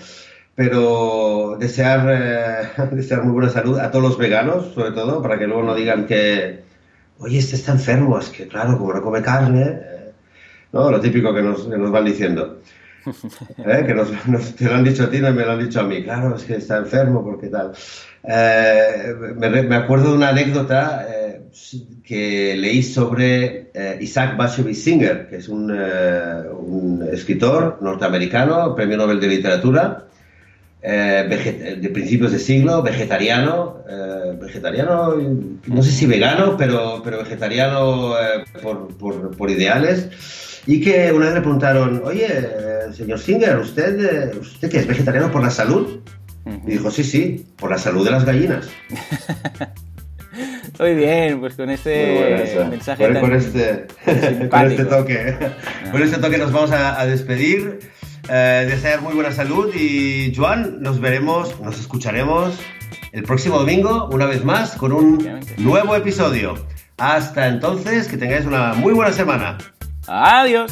Pero 0.53 1.57
desear, 1.59 2.07
eh, 2.07 2.85
desear 2.91 3.23
muy 3.23 3.33
buena 3.33 3.49
salud 3.49 3.79
a 3.79 3.89
todos 3.89 4.05
los 4.05 4.17
veganos, 4.19 4.75
sobre 4.75 4.91
todo, 4.91 5.23
para 5.23 5.39
que 5.39 5.47
luego 5.47 5.63
no 5.63 5.73
digan 5.73 6.05
que, 6.05 6.61
oye, 7.17 7.39
este 7.39 7.55
está 7.55 7.71
enfermo, 7.71 8.19
es 8.19 8.29
que 8.29 8.47
claro, 8.47 8.77
como 8.77 8.93
no 8.93 9.01
come 9.01 9.23
carne, 9.23 9.63
eh, 9.63 10.11
¿no? 10.71 10.91
Lo 10.91 10.99
típico 10.99 11.33
que 11.33 11.41
nos, 11.41 11.67
nos 11.67 11.89
van 11.89 12.05
diciendo. 12.05 12.59
Que 13.05 13.93
nos, 14.27 14.55
te 14.55 14.65
lo 14.65 14.75
han 14.75 14.83
dicho 14.83 15.03
a 15.03 15.09
ti, 15.09 15.19
no 15.19 15.31
me 15.33 15.43
lo 15.43 15.51
han 15.51 15.59
dicho 15.59 15.81
a 15.81 15.83
mí. 15.83 16.03
Claro, 16.03 16.35
es 16.35 16.43
que 16.43 16.55
está 16.55 16.77
enfermo, 16.77 17.23
porque 17.23 17.47
tal. 17.47 17.73
Eh, 18.25 19.13
me, 19.35 19.75
acuerdo 19.75 20.11
de 20.11 20.17
una 20.17 20.29
anécdota 20.29 21.05
eh, 21.09 21.41
que 22.05 22.55
leí 22.55 22.81
sobre 22.81 23.71
eh, 23.73 23.97
Isaac 23.99 24.37
Bashevis 24.37 24.81
Singer, 24.81 25.27
que 25.27 25.37
es 25.37 25.49
un, 25.49 25.71
un, 25.71 27.09
escritor 27.11 27.79
norteamericano, 27.81 28.73
premio 28.75 28.97
Nobel 28.97 29.19
de 29.19 29.27
Literatura, 29.27 30.05
de 30.81 31.89
principios 31.93 32.33
de 32.33 32.39
siglo, 32.39 32.81
vegetariano, 32.81 33.83
vegetariano, 34.37 35.15
no 35.67 35.81
sé 35.81 35.91
si 35.91 36.05
vegano, 36.05 36.57
pero, 36.57 37.01
pero 37.01 37.19
vegetariano 37.19 38.15
por, 38.61 38.97
por, 38.97 39.37
por, 39.37 39.49
ideales, 39.49 40.09
y 40.65 40.81
que 40.81 41.11
una 41.11 41.25
vez 41.25 41.35
le 41.35 41.41
preguntaron, 41.41 42.01
oye, 42.05 42.27
señor 42.93 43.19
Singer, 43.19 43.57
¿usted, 43.57 44.37
¿usted 44.37 44.69
que 44.69 44.79
es 44.79 44.87
vegetariano 44.87 45.31
por 45.31 45.41
la 45.41 45.49
salud? 45.49 45.99
Y 46.65 46.71
dijo, 46.71 46.91
sí, 46.91 47.03
sí, 47.03 47.45
por 47.57 47.71
la 47.71 47.77
salud 47.77 48.03
de 48.05 48.11
las 48.11 48.25
gallinas. 48.25 48.69
Muy 50.79 50.95
bien, 50.95 51.39
pues 51.39 51.55
con 51.55 51.69
este 51.69 52.65
mensaje 52.69 53.03
con, 53.11 53.21
con, 53.21 53.35
este, 53.35 53.85
con 54.49 54.71
este 54.71 54.85
toque, 54.85 55.35
con 55.91 56.01
este 56.01 56.17
toque 56.17 56.37
nos 56.39 56.51
vamos 56.51 56.71
a, 56.71 56.99
a 56.99 57.05
despedir. 57.05 57.79
Eh, 58.29 58.65
desear 58.69 59.01
muy 59.01 59.13
buena 59.13 59.33
salud 59.33 59.73
y 59.75 60.33
Joan, 60.33 60.81
nos 60.81 61.01
veremos, 61.01 61.59
nos 61.59 61.77
escucharemos 61.77 62.57
el 63.11 63.23
próximo 63.23 63.59
domingo, 63.59 64.07
una 64.11 64.25
vez 64.25 64.45
más, 64.45 64.75
con 64.77 64.93
un 64.93 65.41
nuevo 65.57 65.95
episodio. 65.95 66.55
Hasta 66.97 67.47
entonces, 67.47 68.07
que 68.07 68.17
tengáis 68.17 68.45
una 68.45 68.73
muy 68.75 68.93
buena 68.93 69.11
semana. 69.11 69.57
Adiós. 70.07 70.71